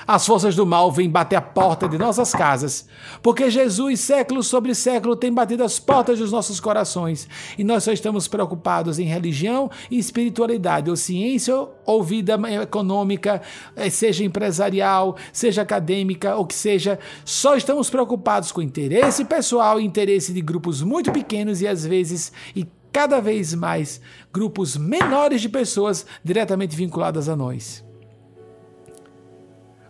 As 0.07 0.25
forças 0.25 0.55
do 0.55 0.65
mal 0.65 0.91
vêm 0.91 1.09
bater 1.09 1.35
a 1.35 1.41
porta 1.41 1.87
de 1.87 1.97
nossas 1.97 2.31
casas, 2.31 2.87
porque 3.23 3.49
Jesus, 3.49 3.99
século 4.01 4.43
sobre 4.43 4.75
século, 4.75 5.15
tem 5.15 5.33
batido 5.33 5.63
as 5.63 5.79
portas 5.79 6.19
dos 6.19 6.31
nossos 6.31 6.59
corações. 6.59 7.27
E 7.57 7.63
nós 7.63 7.83
só 7.83 7.91
estamos 7.91 8.27
preocupados 8.27 8.99
em 8.99 9.05
religião 9.05 9.69
e 9.89 9.97
espiritualidade, 9.97 10.89
ou 10.89 10.95
ciência 10.95 11.55
ou 11.85 12.03
vida 12.03 12.37
econômica, 12.61 13.41
eh, 13.75 13.89
seja 13.89 14.23
empresarial, 14.23 15.15
seja 15.31 15.61
acadêmica, 15.63 16.35
ou 16.35 16.45
que 16.45 16.55
seja, 16.55 16.99
só 17.23 17.55
estamos 17.55 17.89
preocupados 17.89 18.51
com 18.51 18.61
interesse 18.61 19.25
pessoal 19.25 19.79
e 19.79 19.85
interesse 19.85 20.33
de 20.33 20.41
grupos 20.41 20.81
muito 20.81 21.11
pequenos 21.11 21.61
e 21.61 21.67
às 21.67 21.85
vezes 21.85 22.31
e 22.55 22.67
cada 22.91 23.19
vez 23.19 23.53
mais 23.53 23.99
grupos 24.31 24.77
menores 24.77 25.41
de 25.41 25.49
pessoas 25.49 26.05
diretamente 26.23 26.75
vinculadas 26.75 27.27
a 27.27 27.35
nós 27.35 27.83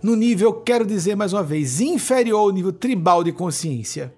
no 0.06 0.16
nível, 0.16 0.54
quero 0.54 0.86
dizer 0.86 1.16
mais 1.16 1.34
uma 1.34 1.42
vez, 1.42 1.82
inferior 1.82 2.38
ao 2.38 2.52
nível 2.52 2.72
tribal 2.72 3.24
de 3.24 3.32
consciência. 3.32 4.14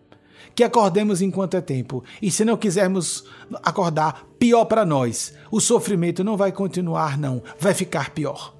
Que 0.53 0.61
acordemos 0.61 1.21
enquanto 1.21 1.55
é 1.55 1.61
tempo. 1.61 2.03
E 2.21 2.29
se 2.29 2.43
não 2.43 2.57
quisermos 2.57 3.23
acordar, 3.63 4.27
pior 4.37 4.65
para 4.65 4.85
nós. 4.85 5.33
O 5.49 5.61
sofrimento 5.61 6.25
não 6.25 6.35
vai 6.35 6.51
continuar, 6.51 7.17
não. 7.17 7.41
Vai 7.57 7.73
ficar 7.73 8.09
pior. 8.09 8.53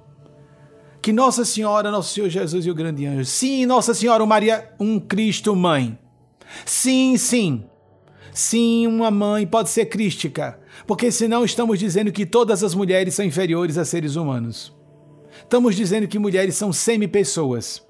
Que 1.02 1.12
Nossa 1.12 1.44
Senhora, 1.44 1.90
Nosso 1.90 2.14
Senhor 2.14 2.30
Jesus 2.30 2.64
e 2.64 2.70
o 2.70 2.74
grande 2.74 3.04
anjo. 3.04 3.26
Sim, 3.26 3.66
Nossa 3.66 3.92
Senhora, 3.92 4.24
Maria, 4.24 4.72
um 4.80 4.98
Cristo 4.98 5.54
mãe. 5.54 5.98
Sim, 6.64 7.18
sim. 7.18 7.62
Sim, 8.32 8.86
uma 8.86 9.10
mãe 9.10 9.46
pode 9.46 9.68
ser 9.68 9.84
crística, 9.86 10.58
porque 10.86 11.10
senão 11.10 11.44
estamos 11.44 11.78
dizendo 11.78 12.10
que 12.10 12.24
todas 12.24 12.64
as 12.64 12.74
mulheres 12.74 13.12
são 13.12 13.24
inferiores 13.24 13.76
a 13.76 13.84
seres 13.84 14.16
humanos. 14.16 14.77
Estamos 15.48 15.74
dizendo 15.74 16.06
que 16.06 16.18
mulheres 16.18 16.56
são 16.56 16.74
semi-pessoas. 16.74 17.82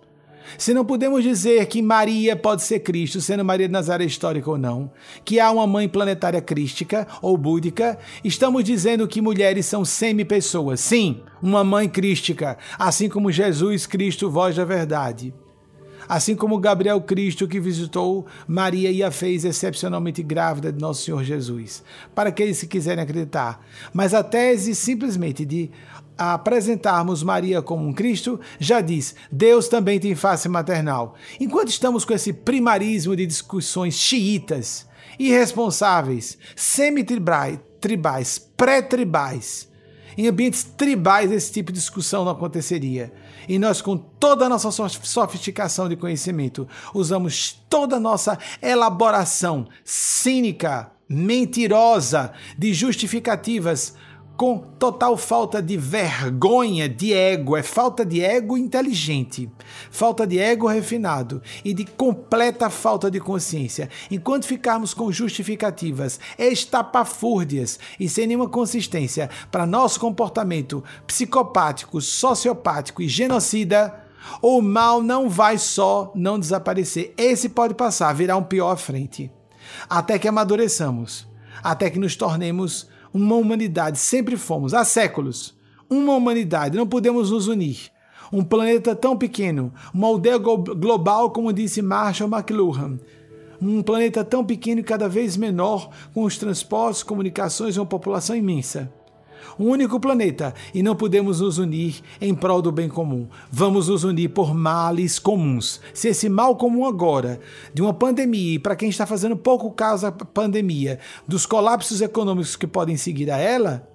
Se 0.56 0.72
não 0.72 0.84
podemos 0.84 1.24
dizer 1.24 1.66
que 1.66 1.82
Maria 1.82 2.36
pode 2.36 2.62
ser 2.62 2.78
Cristo, 2.78 3.20
sendo 3.20 3.44
Maria 3.44 3.66
de 3.66 3.72
Nazaré 3.72 4.04
histórica 4.04 4.48
ou 4.48 4.56
não, 4.56 4.92
que 5.24 5.40
há 5.40 5.50
uma 5.50 5.66
mãe 5.66 5.88
planetária 5.88 6.40
crística 6.40 7.04
ou 7.20 7.36
búdica, 7.36 7.98
estamos 8.22 8.62
dizendo 8.62 9.08
que 9.08 9.20
mulheres 9.20 9.66
são 9.66 9.84
semi-pessoas. 9.84 10.78
Sim, 10.78 11.20
uma 11.42 11.64
mãe 11.64 11.88
crística, 11.88 12.56
assim 12.78 13.08
como 13.08 13.32
Jesus 13.32 13.86
Cristo, 13.86 14.30
voz 14.30 14.54
da 14.54 14.64
verdade. 14.64 15.34
Assim 16.08 16.34
como 16.34 16.58
Gabriel 16.58 17.00
Cristo 17.02 17.46
que 17.46 17.60
visitou 17.60 18.26
Maria 18.46 18.90
e 18.90 19.02
a 19.02 19.10
fez 19.10 19.44
excepcionalmente 19.44 20.22
grávida 20.22 20.72
de 20.72 20.80
nosso 20.80 21.02
Senhor 21.02 21.22
Jesus. 21.22 21.84
Para 22.14 22.30
aqueles 22.30 22.60
que 22.60 22.66
quiserem 22.66 23.04
acreditar. 23.04 23.60
Mas 23.92 24.14
a 24.14 24.24
tese 24.24 24.74
simplesmente 24.74 25.44
de 25.44 25.70
a 26.18 26.34
apresentarmos 26.34 27.22
Maria 27.22 27.62
como 27.62 27.86
um 27.86 27.92
Cristo, 27.92 28.40
já 28.58 28.80
diz: 28.80 29.14
Deus 29.30 29.68
também 29.68 30.00
tem 30.00 30.14
face 30.16 30.48
maternal. 30.48 31.14
Enquanto 31.38 31.68
estamos 31.68 32.04
com 32.04 32.12
esse 32.12 32.32
primarismo 32.32 33.14
de 33.14 33.24
discussões 33.24 33.94
xiitas, 33.94 34.86
irresponsáveis, 35.18 36.36
semi-tribais, 36.56 37.58
pré-tribais, 38.56 39.68
em 40.18 40.26
ambientes 40.26 40.64
tribais 40.64 41.30
esse 41.30 41.52
tipo 41.52 41.70
de 41.70 41.78
discussão 41.78 42.24
não 42.24 42.32
aconteceria. 42.32 43.12
E 43.48 43.56
nós, 43.56 43.80
com 43.80 43.96
toda 43.96 44.46
a 44.46 44.48
nossa 44.48 44.70
sofisticação 44.70 45.88
de 45.88 45.96
conhecimento, 45.96 46.68
usamos 46.92 47.52
toda 47.70 47.96
a 47.96 48.00
nossa 48.00 48.36
elaboração 48.60 49.68
cínica, 49.84 50.90
mentirosa 51.08 52.32
de 52.58 52.74
justificativas 52.74 53.94
com 54.38 54.56
total 54.78 55.16
falta 55.16 55.60
de 55.60 55.76
vergonha, 55.76 56.88
de 56.88 57.12
ego, 57.12 57.56
é 57.56 57.62
falta 57.62 58.06
de 58.06 58.22
ego 58.22 58.56
inteligente, 58.56 59.50
falta 59.90 60.24
de 60.24 60.38
ego 60.38 60.68
refinado 60.68 61.42
e 61.64 61.74
de 61.74 61.84
completa 61.84 62.70
falta 62.70 63.10
de 63.10 63.18
consciência. 63.18 63.90
Enquanto 64.08 64.46
ficarmos 64.46 64.94
com 64.94 65.10
justificativas 65.10 66.20
estapafúrdias 66.38 67.80
e 67.98 68.08
sem 68.08 68.28
nenhuma 68.28 68.48
consistência 68.48 69.28
para 69.50 69.66
nosso 69.66 69.98
comportamento 69.98 70.84
psicopático, 71.04 72.00
sociopático 72.00 73.02
e 73.02 73.08
genocida, 73.08 74.04
o 74.40 74.62
mal 74.62 75.02
não 75.02 75.28
vai 75.28 75.58
só 75.58 76.12
não 76.14 76.38
desaparecer, 76.38 77.12
esse 77.18 77.48
pode 77.48 77.74
passar, 77.74 78.14
virar 78.14 78.36
um 78.36 78.44
pior 78.44 78.70
à 78.70 78.76
frente. 78.76 79.32
Até 79.90 80.16
que 80.16 80.28
amadureçamos, 80.28 81.26
até 81.60 81.90
que 81.90 81.98
nos 81.98 82.14
tornemos 82.14 82.86
uma 83.12 83.36
humanidade, 83.36 83.98
sempre 83.98 84.36
fomos, 84.36 84.74
há 84.74 84.84
séculos, 84.84 85.56
uma 85.88 86.14
humanidade, 86.14 86.76
não 86.76 86.86
podemos 86.86 87.30
nos 87.30 87.48
unir. 87.48 87.90
Um 88.32 88.44
planeta 88.44 88.94
tão 88.94 89.16
pequeno, 89.16 89.72
uma 89.92 90.06
aldeia 90.06 90.36
global, 90.36 91.30
como 91.30 91.52
disse 91.52 91.80
Marshall 91.80 92.28
McLuhan. 92.30 92.98
Um 93.60 93.82
planeta 93.82 94.22
tão 94.22 94.44
pequeno 94.44 94.80
e 94.80 94.84
cada 94.84 95.08
vez 95.08 95.36
menor, 95.36 95.90
com 96.12 96.24
os 96.24 96.36
transportes, 96.36 97.02
comunicações 97.02 97.76
e 97.76 97.80
uma 97.80 97.86
população 97.86 98.36
imensa 98.36 98.92
um 99.58 99.66
único 99.68 100.00
planeta 100.00 100.54
e 100.74 100.82
não 100.82 100.96
podemos 100.96 101.40
nos 101.40 101.58
unir 101.58 102.02
em 102.20 102.34
prol 102.34 102.60
do 102.60 102.72
bem 102.72 102.88
comum. 102.88 103.26
Vamos 103.50 103.88
nos 103.88 104.04
unir 104.04 104.28
por 104.28 104.54
males 104.54 105.18
comuns. 105.18 105.80
Se 105.94 106.08
esse 106.08 106.28
mal 106.28 106.56
comum 106.56 106.86
agora, 106.86 107.40
de 107.72 107.82
uma 107.82 107.94
pandemia, 107.94 108.54
e 108.54 108.58
para 108.58 108.76
quem 108.76 108.88
está 108.88 109.06
fazendo 109.06 109.36
pouco 109.36 109.70
caso 109.70 110.02
da 110.02 110.12
pandemia, 110.12 110.98
dos 111.26 111.46
colapsos 111.46 112.00
econômicos 112.00 112.56
que 112.56 112.66
podem 112.66 112.96
seguir 112.96 113.30
a 113.30 113.38
ela, 113.38 113.87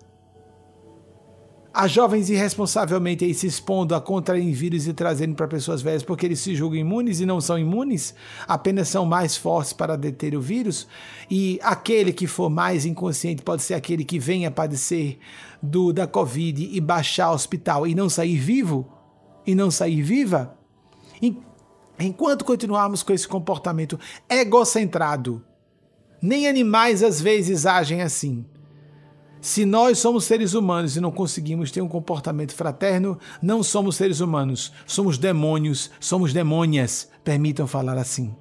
Há 1.76 1.88
jovens 1.88 2.30
irresponsavelmente 2.30 3.26
aí 3.26 3.34
se 3.34 3.48
expondo 3.48 3.96
a 3.96 4.02
contrair 4.02 4.54
vírus 4.54 4.88
e 4.88 4.94
trazendo 4.94 5.34
para 5.34 5.48
pessoas 5.48 5.82
velhas 5.82 6.04
porque 6.04 6.24
eles 6.24 6.40
se 6.40 6.54
julgam 6.54 6.80
imunes 6.80 7.20
e 7.20 7.26
não 7.26 7.42
são 7.42 7.58
imunes, 7.58 8.14
apenas 8.48 8.90
são 8.90 9.08
mais 9.08 9.36
fortes 9.36 9.74
para 9.74 9.98
deter 9.98 10.36
o 10.36 10.42
vírus. 10.42 10.88
E 11.32 11.60
aquele 11.64 12.14
que 12.14 12.28
for 12.28 12.48
mais 12.48 12.86
inconsciente 12.86 13.42
pode 13.42 13.64
ser 13.64 13.74
aquele 13.74 14.06
que 14.06 14.20
venha 14.20 14.52
padecer 14.52 15.18
do 15.64 15.92
da 15.92 16.06
Covid 16.06 16.70
e 16.72 16.80
baixar 16.80 17.26
ao 17.26 17.34
hospital 17.34 17.88
e 17.88 17.96
não 17.96 18.08
sair 18.08 18.38
vivo 18.38 18.88
e 19.44 19.56
não 19.56 19.72
sair 19.72 20.04
viva. 20.04 20.56
Enquanto 22.00 22.46
continuarmos 22.46 23.02
com 23.02 23.14
esse 23.14 23.28
comportamento 23.28 24.00
egocentrado, 24.30 25.44
nem 26.22 26.48
animais 26.48 27.02
às 27.02 27.20
vezes 27.20 27.66
agem 27.66 28.02
assim. 28.02 28.46
Se 29.44 29.66
nós 29.66 30.00
somos 30.00 30.24
seres 30.24 30.54
humanos 30.54 30.96
e 30.96 31.02
não 31.02 31.12
conseguimos 31.12 31.70
ter 31.70 31.82
um 31.82 31.88
comportamento 31.90 32.56
fraterno, 32.56 33.20
não 33.42 33.62
somos 33.62 33.98
seres 33.98 34.22
humanos, 34.22 34.72
somos 34.88 35.18
demônios, 35.18 35.92
somos 36.00 36.32
demônias, 36.32 37.10
permitam 37.26 37.68
falar 37.68 37.98
assim. 37.98 38.34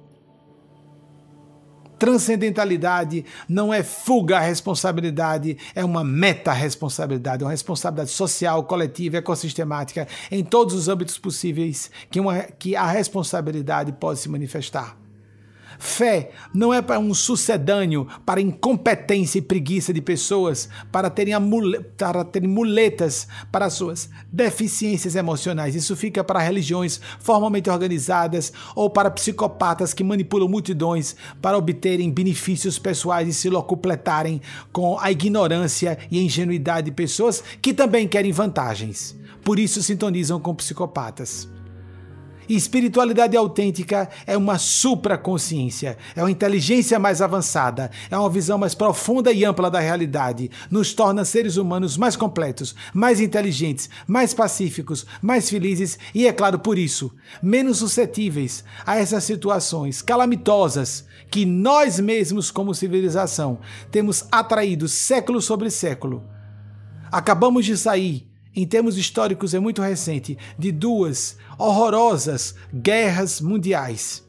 Transcendentalidade 1.99 3.25
não 3.49 3.73
é 3.73 3.83
fuga 3.83 4.37
à 4.37 4.39
responsabilidade, 4.39 5.57
é 5.75 5.83
uma 5.83 6.05
meta-responsabilidade, 6.05 7.43
uma 7.43 7.51
responsabilidade 7.51 8.11
social, 8.11 8.63
coletiva, 8.63 9.17
ecossistemática, 9.17 10.07
em 10.31 10.41
todos 10.41 10.73
os 10.73 10.87
âmbitos 10.87 11.17
possíveis 11.17 11.91
que, 12.09 12.21
uma, 12.21 12.43
que 12.43 12.77
a 12.77 12.87
responsabilidade 12.87 13.91
pode 13.91 14.19
se 14.19 14.29
manifestar. 14.29 15.02
Fé 15.83 16.31
não 16.53 16.73
é 16.73 16.81
para 16.81 16.97
um 16.97 17.13
sucedâneo, 17.13 18.07
para 18.25 18.39
incompetência 18.39 19.39
e 19.39 19.41
preguiça 19.41 19.93
de 19.93 20.01
pessoas, 20.01 20.69
para 20.93 21.09
terem, 21.09 21.33
para 21.97 22.23
terem 22.23 22.47
muletas 22.47 23.27
para 23.51 23.69
suas 23.69 24.09
deficiências 24.31 25.13
emocionais. 25.13 25.75
Isso 25.75 25.93
fica 25.97 26.23
para 26.23 26.39
religiões 26.39 27.01
formalmente 27.19 27.69
organizadas 27.69 28.53
ou 28.73 28.89
para 28.89 29.11
psicopatas 29.11 29.93
que 29.93 30.05
manipulam 30.05 30.47
multidões 30.47 31.17
para 31.41 31.57
obterem 31.57 32.09
benefícios 32.09 32.79
pessoais 32.79 33.27
e 33.27 33.33
se 33.33 33.49
locupletarem 33.49 34.41
com 34.71 34.97
a 34.97 35.11
ignorância 35.11 35.99
e 36.09 36.17
a 36.17 36.21
ingenuidade 36.23 36.85
de 36.85 36.95
pessoas 36.95 37.43
que 37.61 37.73
também 37.73 38.07
querem 38.07 38.31
vantagens. 38.31 39.19
Por 39.43 39.59
isso 39.59 39.83
sintonizam 39.83 40.39
com 40.39 40.55
psicopatas. 40.55 41.52
E 42.47 42.55
espiritualidade 42.55 43.37
autêntica 43.37 44.09
é 44.25 44.37
uma 44.37 44.57
supraconsciência, 44.57 45.97
é 46.15 46.21
uma 46.21 46.31
inteligência 46.31 46.99
mais 46.99 47.21
avançada, 47.21 47.89
é 48.09 48.17
uma 48.17 48.29
visão 48.29 48.57
mais 48.57 48.75
profunda 48.75 49.31
e 49.31 49.45
ampla 49.45 49.69
da 49.71 49.79
realidade. 49.79 50.51
Nos 50.69 50.93
torna 50.93 51.25
seres 51.25 51.57
humanos 51.57 51.97
mais 51.97 52.15
completos, 52.15 52.75
mais 52.93 53.21
inteligentes, 53.21 53.89
mais 54.07 54.33
pacíficos, 54.33 55.05
mais 55.21 55.49
felizes 55.49 55.97
e, 56.13 56.27
é 56.27 56.33
claro, 56.33 56.59
por 56.59 56.77
isso, 56.77 57.11
menos 57.41 57.77
suscetíveis 57.77 58.63
a 58.85 58.97
essas 58.97 59.23
situações 59.23 60.01
calamitosas 60.01 61.05
que 61.29 61.45
nós 61.45 61.99
mesmos, 61.99 62.51
como 62.51 62.75
civilização, 62.75 63.59
temos 63.89 64.25
atraído 64.31 64.87
século 64.87 65.41
sobre 65.41 65.69
século. 65.69 66.23
Acabamos 67.11 67.65
de 67.65 67.77
sair 67.77 68.32
em 68.55 68.65
termos 68.65 68.97
históricos 68.97 69.53
é 69.53 69.59
muito 69.59 69.81
recente, 69.81 70.37
de 70.57 70.71
duas 70.71 71.37
horrorosas 71.57 72.55
guerras 72.73 73.41
mundiais. 73.41 74.23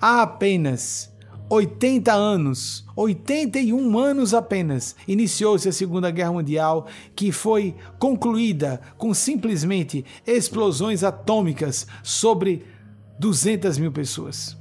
Há 0.00 0.22
apenas 0.22 1.12
80 1.48 2.12
anos, 2.12 2.84
81 2.96 3.98
anos 3.98 4.32
apenas, 4.32 4.96
iniciou-se 5.06 5.68
a 5.68 5.72
Segunda 5.72 6.10
Guerra 6.10 6.32
Mundial, 6.32 6.86
que 7.14 7.30
foi 7.30 7.76
concluída 7.98 8.80
com 8.96 9.12
simplesmente 9.12 10.02
explosões 10.26 11.04
atômicas 11.04 11.86
sobre 12.02 12.64
200 13.18 13.76
mil 13.76 13.92
pessoas. 13.92 14.56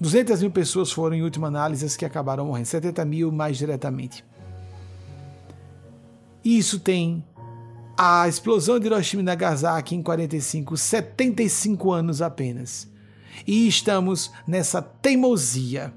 200 0.00 0.40
mil 0.40 0.50
pessoas 0.50 0.90
foram, 0.90 1.16
em 1.16 1.22
última 1.22 1.48
análise, 1.48 1.84
as 1.84 1.96
que 1.96 2.04
acabaram 2.04 2.46
morrendo, 2.46 2.66
70 2.66 3.04
mil 3.04 3.30
mais 3.30 3.58
diretamente. 3.58 4.24
E 6.46 6.58
isso 6.58 6.78
tem 6.78 7.24
a 7.98 8.28
explosão 8.28 8.78
de 8.78 8.86
Hiroshima 8.86 9.20
e 9.20 9.24
Nagasaki 9.24 9.96
em 9.96 10.00
45, 10.00 10.76
75 10.76 11.90
anos 11.90 12.22
apenas. 12.22 12.88
E 13.44 13.66
estamos 13.66 14.30
nessa 14.46 14.80
teimosia, 14.80 15.92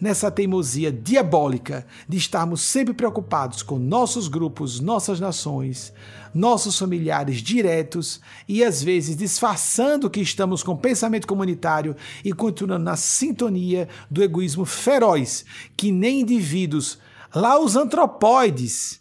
nessa 0.00 0.30
teimosia 0.30 0.92
diabólica 0.92 1.84
de 2.08 2.16
estarmos 2.16 2.60
sempre 2.60 2.94
preocupados 2.94 3.60
com 3.60 3.76
nossos 3.76 4.28
grupos, 4.28 4.78
nossas 4.78 5.18
nações, 5.18 5.92
nossos 6.32 6.78
familiares 6.78 7.38
diretos 7.38 8.20
e 8.46 8.62
às 8.62 8.80
vezes 8.80 9.16
disfarçando 9.16 10.08
que 10.08 10.20
estamos 10.20 10.62
com 10.62 10.76
pensamento 10.76 11.26
comunitário 11.26 11.96
e 12.24 12.32
continuando 12.32 12.84
na 12.84 12.94
sintonia 12.94 13.88
do 14.08 14.22
egoísmo 14.22 14.64
feroz 14.64 15.44
que 15.76 15.90
nem 15.90 16.20
indivíduos, 16.20 17.00
lá 17.34 17.58
os 17.58 17.74
antropóides, 17.74 19.00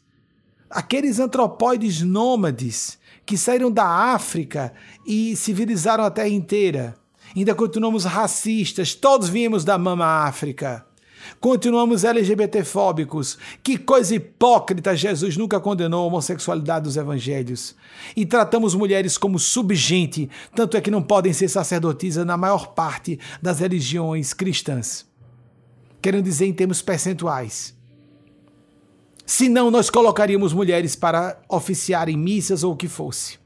aqueles 0.69 1.19
antropóides 1.19 2.01
nômades 2.01 2.97
que 3.25 3.37
saíram 3.37 3.71
da 3.71 3.85
África 3.85 4.73
e 5.05 5.35
civilizaram 5.35 6.03
a 6.03 6.11
Terra 6.11 6.29
inteira. 6.29 6.95
Ainda 7.35 7.53
continuamos 7.53 8.05
racistas, 8.05 8.93
todos 8.93 9.29
vimos 9.29 9.63
da 9.63 9.77
mama 9.77 10.25
África. 10.25 10.85
Continuamos 11.39 12.03
LGBTfóbicos. 12.03 13.37
Que 13.61 13.77
coisa 13.77 14.15
hipócrita! 14.15 14.95
Jesus 14.95 15.37
nunca 15.37 15.59
condenou 15.59 16.03
a 16.03 16.07
homossexualidade 16.07 16.85
dos 16.85 16.97
evangelhos. 16.97 17.75
E 18.15 18.25
tratamos 18.25 18.73
mulheres 18.73 19.17
como 19.17 19.37
subgente, 19.37 20.29
tanto 20.55 20.77
é 20.77 20.81
que 20.81 20.91
não 20.91 21.01
podem 21.01 21.33
ser 21.33 21.49
sacerdotisas 21.49 22.25
na 22.25 22.37
maior 22.37 22.67
parte 22.67 23.19
das 23.41 23.59
religiões 23.59 24.33
cristãs. 24.33 25.05
Querendo 26.01 26.23
dizer 26.23 26.45
em 26.45 26.53
termos 26.53 26.81
percentuais. 26.81 27.76
Senão, 29.29 29.69
nós 29.69 29.89
colocaríamos 29.89 30.53
mulheres 30.53 30.95
para 30.95 31.37
oficiar 31.49 32.07
em 32.07 32.15
missas 32.15 32.63
ou 32.63 32.71
o 32.71 32.77
que 32.77 32.87
fosse. 32.87 33.37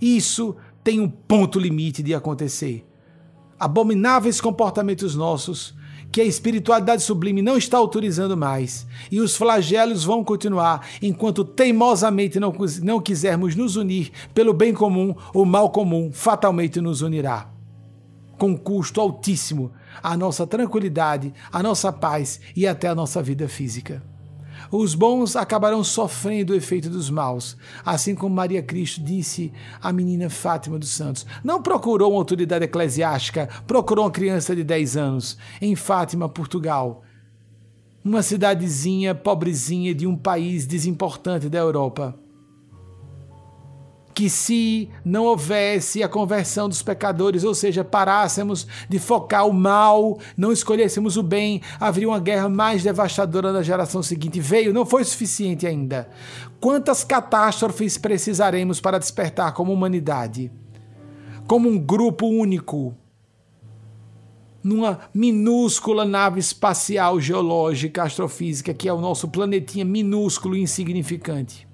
Isso 0.00 0.54
tem 0.84 1.00
um 1.00 1.08
ponto 1.08 1.58
limite 1.58 2.00
de 2.00 2.14
acontecer. 2.14 2.86
Abomináveis 3.58 4.40
comportamentos 4.40 5.16
nossos 5.16 5.74
que 6.12 6.20
a 6.20 6.24
espiritualidade 6.24 7.02
sublime 7.02 7.42
não 7.42 7.56
está 7.56 7.76
autorizando 7.76 8.36
mais, 8.36 8.86
e 9.10 9.20
os 9.20 9.36
flagelos 9.36 10.04
vão 10.04 10.22
continuar 10.22 10.86
enquanto 11.02 11.44
teimosamente 11.44 12.38
não, 12.38 12.54
não 12.80 13.00
quisermos 13.00 13.56
nos 13.56 13.74
unir 13.74 14.12
pelo 14.32 14.54
bem 14.54 14.72
comum, 14.72 15.12
o 15.34 15.44
mal 15.44 15.70
comum 15.70 16.12
fatalmente 16.12 16.80
nos 16.80 17.02
unirá. 17.02 17.50
Com 18.38 18.56
custo 18.56 19.00
altíssimo 19.00 19.72
à 20.00 20.16
nossa 20.16 20.46
tranquilidade, 20.46 21.34
à 21.50 21.64
nossa 21.64 21.92
paz 21.92 22.40
e 22.54 22.64
até 22.64 22.86
à 22.86 22.94
nossa 22.94 23.20
vida 23.20 23.48
física. 23.48 24.00
Os 24.70 24.94
bons 24.94 25.34
acabarão 25.34 25.82
sofrendo 25.82 26.52
o 26.52 26.56
efeito 26.56 26.90
dos 26.90 27.08
maus, 27.08 27.56
assim 27.84 28.14
como 28.14 28.34
Maria 28.34 28.62
Cristo 28.62 29.02
disse 29.02 29.52
à 29.80 29.92
menina 29.92 30.28
Fátima 30.28 30.78
dos 30.78 30.90
Santos. 30.90 31.24
Não 31.42 31.62
procurou 31.62 32.12
uma 32.12 32.18
autoridade 32.18 32.64
eclesiástica, 32.64 33.48
procurou 33.66 34.04
uma 34.04 34.10
criança 34.10 34.54
de 34.54 34.62
10 34.62 34.96
anos, 34.96 35.38
em 35.60 35.74
Fátima, 35.74 36.28
Portugal. 36.28 37.02
Uma 38.04 38.22
cidadezinha 38.22 39.14
pobrezinha 39.14 39.94
de 39.94 40.06
um 40.06 40.16
país 40.16 40.66
desimportante 40.66 41.48
da 41.48 41.58
Europa 41.58 42.14
que 44.18 44.28
se 44.28 44.90
não 45.04 45.26
houvesse 45.26 46.02
a 46.02 46.08
conversão 46.08 46.68
dos 46.68 46.82
pecadores, 46.82 47.44
ou 47.44 47.54
seja, 47.54 47.84
parássemos 47.84 48.66
de 48.88 48.98
focar 48.98 49.46
o 49.46 49.52
mal, 49.52 50.18
não 50.36 50.50
escolhêssemos 50.50 51.16
o 51.16 51.22
bem, 51.22 51.62
haveria 51.78 52.08
uma 52.08 52.18
guerra 52.18 52.48
mais 52.48 52.82
devastadora 52.82 53.52
na 53.52 53.62
geração 53.62 54.02
seguinte. 54.02 54.40
Veio, 54.40 54.74
não 54.74 54.84
foi 54.84 55.04
suficiente 55.04 55.68
ainda. 55.68 56.08
Quantas 56.58 57.04
catástrofes 57.04 57.96
precisaremos 57.96 58.80
para 58.80 58.98
despertar 58.98 59.52
como 59.52 59.72
humanidade? 59.72 60.50
Como 61.46 61.68
um 61.68 61.78
grupo 61.78 62.26
único, 62.26 62.96
numa 64.64 64.98
minúscula 65.14 66.04
nave 66.04 66.40
espacial 66.40 67.20
geológica 67.20 68.02
astrofísica 68.02 68.74
que 68.74 68.88
é 68.88 68.92
o 68.92 69.00
nosso 69.00 69.28
planetinha 69.28 69.84
minúsculo 69.84 70.56
e 70.56 70.60
insignificante. 70.60 71.67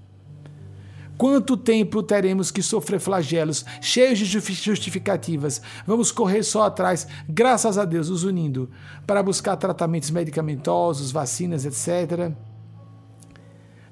Quanto 1.17 1.57
tempo 1.57 2.03
teremos 2.03 2.51
que 2.51 2.63
sofrer 2.63 2.99
flagelos 2.99 3.65
cheios 3.81 4.19
de 4.19 4.27
justificativas? 4.27 5.63
Vamos 5.87 6.11
correr 6.11 6.43
só 6.43 6.65
atrás, 6.65 7.07
graças 7.29 7.79
a 7.79 7.85
Deus, 7.85 8.09
nos 8.09 8.25
unindo 8.25 8.69
para 9.07 9.23
buscar 9.23 9.57
tratamentos 9.57 10.11
medicamentosos, 10.11 11.13
vacinas, 11.13 11.65
etc. 11.65 12.33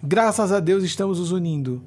Graças 0.02 0.50
a 0.50 0.58
Deus 0.58 0.82
estamos 0.82 1.20
nos 1.20 1.30
unindo. 1.30 1.82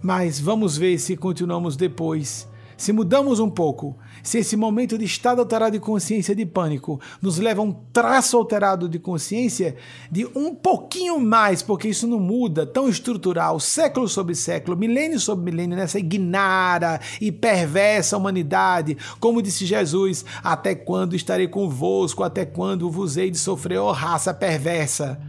Mas 0.00 0.40
vamos 0.40 0.78
ver 0.78 0.98
se 0.98 1.16
continuamos 1.16 1.76
depois 1.76 2.48
se 2.78 2.92
mudamos 2.92 3.40
um 3.40 3.50
pouco, 3.50 3.98
se 4.22 4.38
esse 4.38 4.56
momento 4.56 4.96
de 4.96 5.04
estado 5.04 5.40
alterado 5.40 5.72
de 5.72 5.80
consciência 5.80 6.32
de 6.32 6.46
pânico 6.46 7.00
nos 7.20 7.36
leva 7.36 7.60
a 7.60 7.64
um 7.64 7.72
traço 7.92 8.36
alterado 8.36 8.88
de 8.88 9.00
consciência 9.00 9.74
de 10.08 10.24
um 10.26 10.54
pouquinho 10.54 11.18
mais, 11.18 11.60
porque 11.60 11.88
isso 11.88 12.06
não 12.06 12.20
muda, 12.20 12.64
tão 12.64 12.88
estrutural, 12.88 13.58
século 13.58 14.08
sobre 14.08 14.36
século, 14.36 14.76
milênio 14.76 15.18
sobre 15.18 15.50
milênio, 15.50 15.76
nessa 15.76 15.98
ignara 15.98 17.00
e 17.20 17.32
perversa 17.32 18.16
humanidade, 18.16 18.96
como 19.18 19.42
disse 19.42 19.66
Jesus: 19.66 20.24
Até 20.42 20.76
quando 20.76 21.16
estarei 21.16 21.48
convosco? 21.48 22.22
Até 22.22 22.46
quando 22.46 22.88
vos 22.88 23.16
hei 23.16 23.28
de 23.28 23.38
sofrer, 23.38 23.78
oh, 23.78 23.90
raça 23.90 24.32
perversa? 24.32 25.20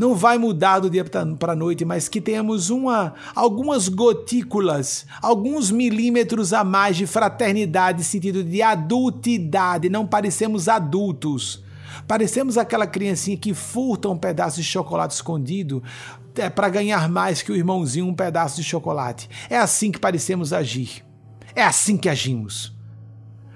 Não 0.00 0.14
vai 0.14 0.38
mudar 0.38 0.78
do 0.78 0.88
dia 0.88 1.04
para 1.04 1.52
a 1.52 1.54
noite, 1.54 1.84
mas 1.84 2.08
que 2.08 2.22
tenhamos 2.22 2.70
uma, 2.70 3.12
algumas 3.34 3.86
gotículas, 3.86 5.04
alguns 5.20 5.70
milímetros 5.70 6.54
a 6.54 6.64
mais 6.64 6.96
de 6.96 7.06
fraternidade, 7.06 8.02
sentido 8.02 8.42
de 8.42 8.62
adultidade, 8.62 9.90
não 9.90 10.06
parecemos 10.06 10.70
adultos. 10.70 11.62
Parecemos 12.08 12.56
aquela 12.56 12.86
criancinha 12.86 13.36
que 13.36 13.52
furta 13.52 14.08
um 14.08 14.16
pedaço 14.16 14.56
de 14.56 14.64
chocolate 14.64 15.12
escondido 15.12 15.82
é, 16.34 16.48
para 16.48 16.70
ganhar 16.70 17.06
mais 17.06 17.42
que 17.42 17.52
o 17.52 17.56
irmãozinho 17.56 18.06
um 18.06 18.14
pedaço 18.14 18.56
de 18.56 18.64
chocolate. 18.64 19.28
É 19.50 19.58
assim 19.58 19.92
que 19.92 19.98
parecemos 19.98 20.54
agir. 20.54 21.04
É 21.54 21.62
assim 21.62 21.98
que 21.98 22.08
agimos 22.08 22.72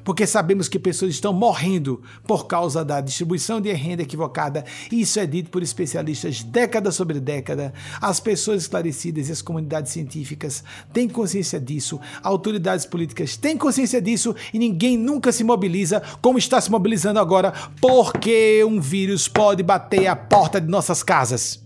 porque 0.04 0.26
sabemos 0.26 0.68
que 0.68 0.78
pessoas 0.78 1.12
estão 1.12 1.32
morrendo 1.32 2.02
por 2.26 2.46
causa 2.46 2.84
da 2.84 3.00
distribuição 3.00 3.60
de 3.60 3.72
renda 3.72 4.02
equivocada. 4.02 4.64
Isso 4.92 5.18
é 5.18 5.26
dito 5.26 5.50
por 5.50 5.62
especialistas 5.62 6.42
década 6.42 6.92
sobre 6.92 7.18
década. 7.18 7.72
As 8.00 8.20
pessoas 8.20 8.62
esclarecidas 8.62 9.28
e 9.28 9.32
as 9.32 9.42
comunidades 9.42 9.92
científicas 9.92 10.62
têm 10.92 11.08
consciência 11.08 11.58
disso, 11.58 11.98
autoridades 12.22 12.84
políticas 12.84 13.36
têm 13.36 13.56
consciência 13.56 14.00
disso 14.00 14.34
e 14.52 14.58
ninguém 14.58 14.98
nunca 14.98 15.32
se 15.32 15.42
mobiliza 15.42 16.02
como 16.20 16.38
está 16.38 16.60
se 16.60 16.70
mobilizando 16.70 17.18
agora, 17.18 17.52
porque 17.80 18.62
um 18.64 18.80
vírus 18.80 19.26
pode 19.26 19.62
bater 19.62 20.06
a 20.06 20.16
porta 20.16 20.60
de 20.60 20.68
nossas 20.68 21.02
casas. 21.02 21.64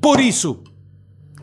Por 0.00 0.20
isso, 0.20 0.62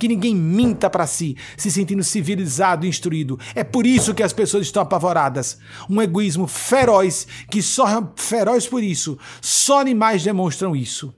que 0.02 0.08
ninguém 0.08 0.36
minta 0.36 0.89
para 0.89 1.06
si, 1.06 1.38
se 1.56 1.70
sentindo 1.70 2.04
civilizado 2.04 2.88
e 2.88 2.89
instruído. 2.89 3.39
É 3.54 3.64
por 3.64 3.86
isso 3.86 4.16
que 4.16 4.24
as 4.24 4.34
pessoas 4.34 4.66
estão 4.66 4.82
apavoradas. 4.82 5.60
Um 5.88 6.02
egoísmo 6.02 6.47
feroz, 6.47 7.28
que 7.52 7.62
só 7.62 8.12
feroz 8.16 8.66
por 8.66 8.82
isso. 8.82 9.16
Só 9.39 9.80
animais 9.80 10.24
demonstram 10.24 10.76
isso. 10.76 11.14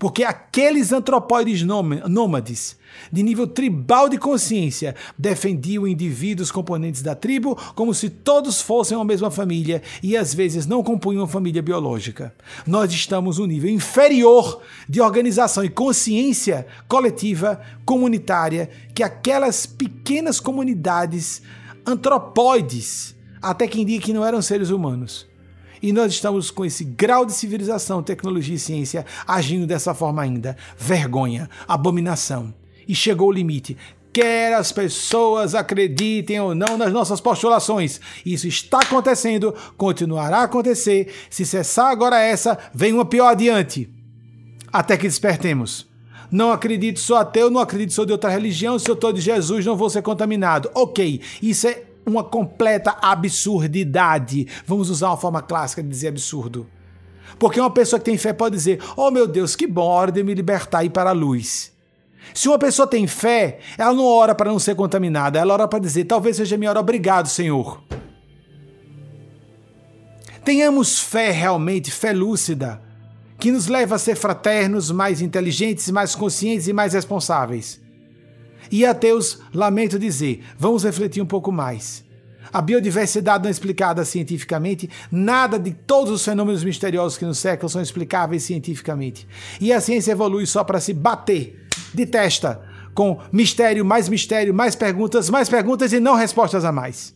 Porque 0.00 0.24
aqueles 0.24 0.94
antropóides 0.94 1.62
nômades, 1.62 2.74
de 3.12 3.22
nível 3.22 3.46
tribal 3.46 4.08
de 4.08 4.16
consciência, 4.16 4.96
defendiam 5.16 5.86
indivíduos 5.86 6.50
componentes 6.50 7.02
da 7.02 7.14
tribo 7.14 7.54
como 7.74 7.92
se 7.92 8.08
todos 8.08 8.62
fossem 8.62 8.96
uma 8.96 9.04
mesma 9.04 9.30
família 9.30 9.82
e 10.02 10.16
às 10.16 10.32
vezes 10.32 10.64
não 10.64 10.82
compunham 10.82 11.28
família 11.28 11.60
biológica. 11.60 12.34
Nós 12.66 12.90
estamos 12.90 13.36
no 13.36 13.46
nível 13.46 13.70
inferior 13.70 14.62
de 14.88 15.02
organização 15.02 15.62
e 15.62 15.68
consciência 15.68 16.66
coletiva, 16.88 17.60
comunitária, 17.84 18.70
que 18.94 19.02
aquelas 19.02 19.66
pequenas 19.66 20.40
comunidades 20.40 21.42
antropóides, 21.86 23.14
até 23.42 23.68
quem 23.68 23.84
diga 23.84 24.02
que 24.02 24.14
não 24.14 24.24
eram 24.24 24.40
seres 24.40 24.70
humanos 24.70 25.28
e 25.82 25.92
nós 25.92 26.12
estamos 26.12 26.50
com 26.50 26.64
esse 26.64 26.84
grau 26.84 27.24
de 27.24 27.32
civilização, 27.32 28.02
tecnologia 28.02 28.54
e 28.54 28.58
ciência 28.58 29.06
agindo 29.26 29.66
dessa 29.66 29.94
forma 29.94 30.22
ainda. 30.22 30.56
Vergonha, 30.76 31.48
abominação. 31.66 32.52
E 32.86 32.94
chegou 32.94 33.28
o 33.28 33.32
limite. 33.32 33.76
Quer 34.12 34.54
as 34.54 34.72
pessoas 34.72 35.54
acreditem 35.54 36.40
ou 36.40 36.54
não 36.54 36.76
nas 36.76 36.92
nossas 36.92 37.20
postulações. 37.20 38.00
Isso 38.26 38.48
está 38.48 38.80
acontecendo, 38.80 39.54
continuará 39.76 40.38
a 40.38 40.44
acontecer. 40.44 41.12
Se 41.30 41.46
cessar 41.46 41.90
agora 41.90 42.18
essa, 42.18 42.58
vem 42.74 42.92
uma 42.92 43.04
pior 43.04 43.28
adiante. 43.28 43.88
Até 44.72 44.96
que 44.96 45.06
despertemos. 45.06 45.88
Não 46.30 46.52
acredito, 46.52 47.00
sou 47.00 47.16
ateu, 47.16 47.50
não 47.50 47.60
acredito, 47.60 47.92
sou 47.92 48.06
de 48.06 48.12
outra 48.12 48.30
religião, 48.30 48.78
se 48.78 48.88
eu 48.88 48.94
estou 48.94 49.12
de 49.12 49.20
Jesus, 49.20 49.66
não 49.66 49.76
vou 49.76 49.90
ser 49.90 50.00
contaminado. 50.00 50.70
Ok, 50.74 51.20
isso 51.42 51.66
é 51.66 51.82
uma 52.06 52.24
completa 52.24 52.96
absurdidade. 53.00 54.46
Vamos 54.66 54.90
usar 54.90 55.08
uma 55.08 55.16
forma 55.16 55.42
clássica 55.42 55.82
de 55.82 55.88
dizer 55.88 56.08
absurdo. 56.08 56.66
Porque 57.38 57.60
uma 57.60 57.70
pessoa 57.70 57.98
que 57.98 58.06
tem 58.06 58.18
fé 58.18 58.32
pode 58.32 58.56
dizer: 58.56 58.80
Oh 58.96 59.10
meu 59.10 59.26
Deus, 59.26 59.54
que 59.54 59.66
bom, 59.66 59.86
hora 59.86 60.12
de 60.12 60.22
me 60.22 60.34
libertar 60.34 60.82
e 60.82 60.86
ir 60.86 60.90
para 60.90 61.10
a 61.10 61.14
luz. 61.14 61.72
Se 62.34 62.48
uma 62.48 62.58
pessoa 62.58 62.86
tem 62.86 63.06
fé, 63.06 63.58
ela 63.78 63.92
não 63.92 64.04
ora 64.04 64.34
para 64.34 64.50
não 64.50 64.58
ser 64.58 64.74
contaminada, 64.74 65.38
ela 65.38 65.54
ora 65.54 65.68
para 65.68 65.78
dizer: 65.78 66.04
Talvez 66.04 66.36
seja 66.36 66.56
minha 66.56 66.70
hora, 66.70 66.80
obrigado, 66.80 67.28
Senhor. 67.28 67.82
Tenhamos 70.44 70.98
fé 70.98 71.30
realmente, 71.30 71.90
fé 71.90 72.12
lúcida, 72.12 72.82
que 73.38 73.50
nos 73.52 73.68
leva 73.68 73.96
a 73.96 73.98
ser 73.98 74.16
fraternos, 74.16 74.90
mais 74.90 75.20
inteligentes, 75.20 75.90
mais 75.90 76.14
conscientes 76.14 76.66
e 76.66 76.72
mais 76.72 76.94
responsáveis. 76.94 77.80
E 78.70 78.86
ateus, 78.86 79.40
lamento 79.52 79.98
dizer, 79.98 80.44
vamos 80.56 80.84
refletir 80.84 81.20
um 81.20 81.26
pouco 81.26 81.50
mais. 81.50 82.04
A 82.52 82.60
biodiversidade 82.60 83.42
não 83.42 83.48
é 83.48 83.50
explicada 83.50 84.04
cientificamente, 84.04 84.90
nada 85.10 85.58
de 85.58 85.72
todos 85.72 86.12
os 86.12 86.24
fenômenos 86.24 86.64
misteriosos 86.64 87.16
que 87.16 87.24
nos 87.24 87.38
cercam 87.38 87.68
são 87.68 87.80
explicáveis 87.80 88.42
cientificamente. 88.42 89.26
E 89.60 89.72
a 89.72 89.80
ciência 89.80 90.12
evolui 90.12 90.46
só 90.46 90.64
para 90.64 90.80
se 90.80 90.92
bater 90.92 91.66
de 91.94 92.06
testa 92.06 92.60
com 92.92 93.20
mistério, 93.32 93.84
mais 93.84 94.08
mistério, 94.08 94.52
mais 94.52 94.74
perguntas, 94.74 95.30
mais 95.30 95.48
perguntas 95.48 95.92
e 95.92 96.00
não 96.00 96.14
respostas 96.14 96.64
a 96.64 96.72
mais. 96.72 97.14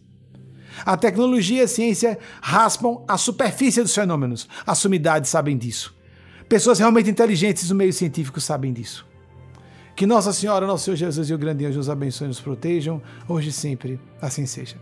A 0.84 0.96
tecnologia 0.96 1.60
e 1.60 1.64
a 1.64 1.68
ciência 1.68 2.18
raspam 2.40 3.04
a 3.06 3.16
superfície 3.16 3.82
dos 3.82 3.94
fenômenos. 3.94 4.48
As 4.66 4.78
sumidades 4.78 5.30
sabem 5.30 5.56
disso. 5.56 5.94
Pessoas 6.48 6.78
realmente 6.78 7.10
inteligentes 7.10 7.68
do 7.68 7.74
meio 7.74 7.92
científico 7.92 8.40
sabem 8.40 8.72
disso. 8.72 9.06
Que 9.94 10.06
Nossa 10.06 10.32
Senhora, 10.32 10.66
Nosso 10.66 10.84
Senhor 10.84 10.96
Jesus 10.96 11.30
e 11.30 11.34
o 11.34 11.38
grande 11.38 11.64
anjo 11.64 11.78
os 11.78 11.88
abençoe 11.88 12.26
e 12.26 12.28
nos 12.28 12.40
protejam, 12.40 13.00
hoje 13.28 13.50
e 13.50 13.52
sempre. 13.52 14.00
Assim 14.20 14.44
seja. 14.44 14.76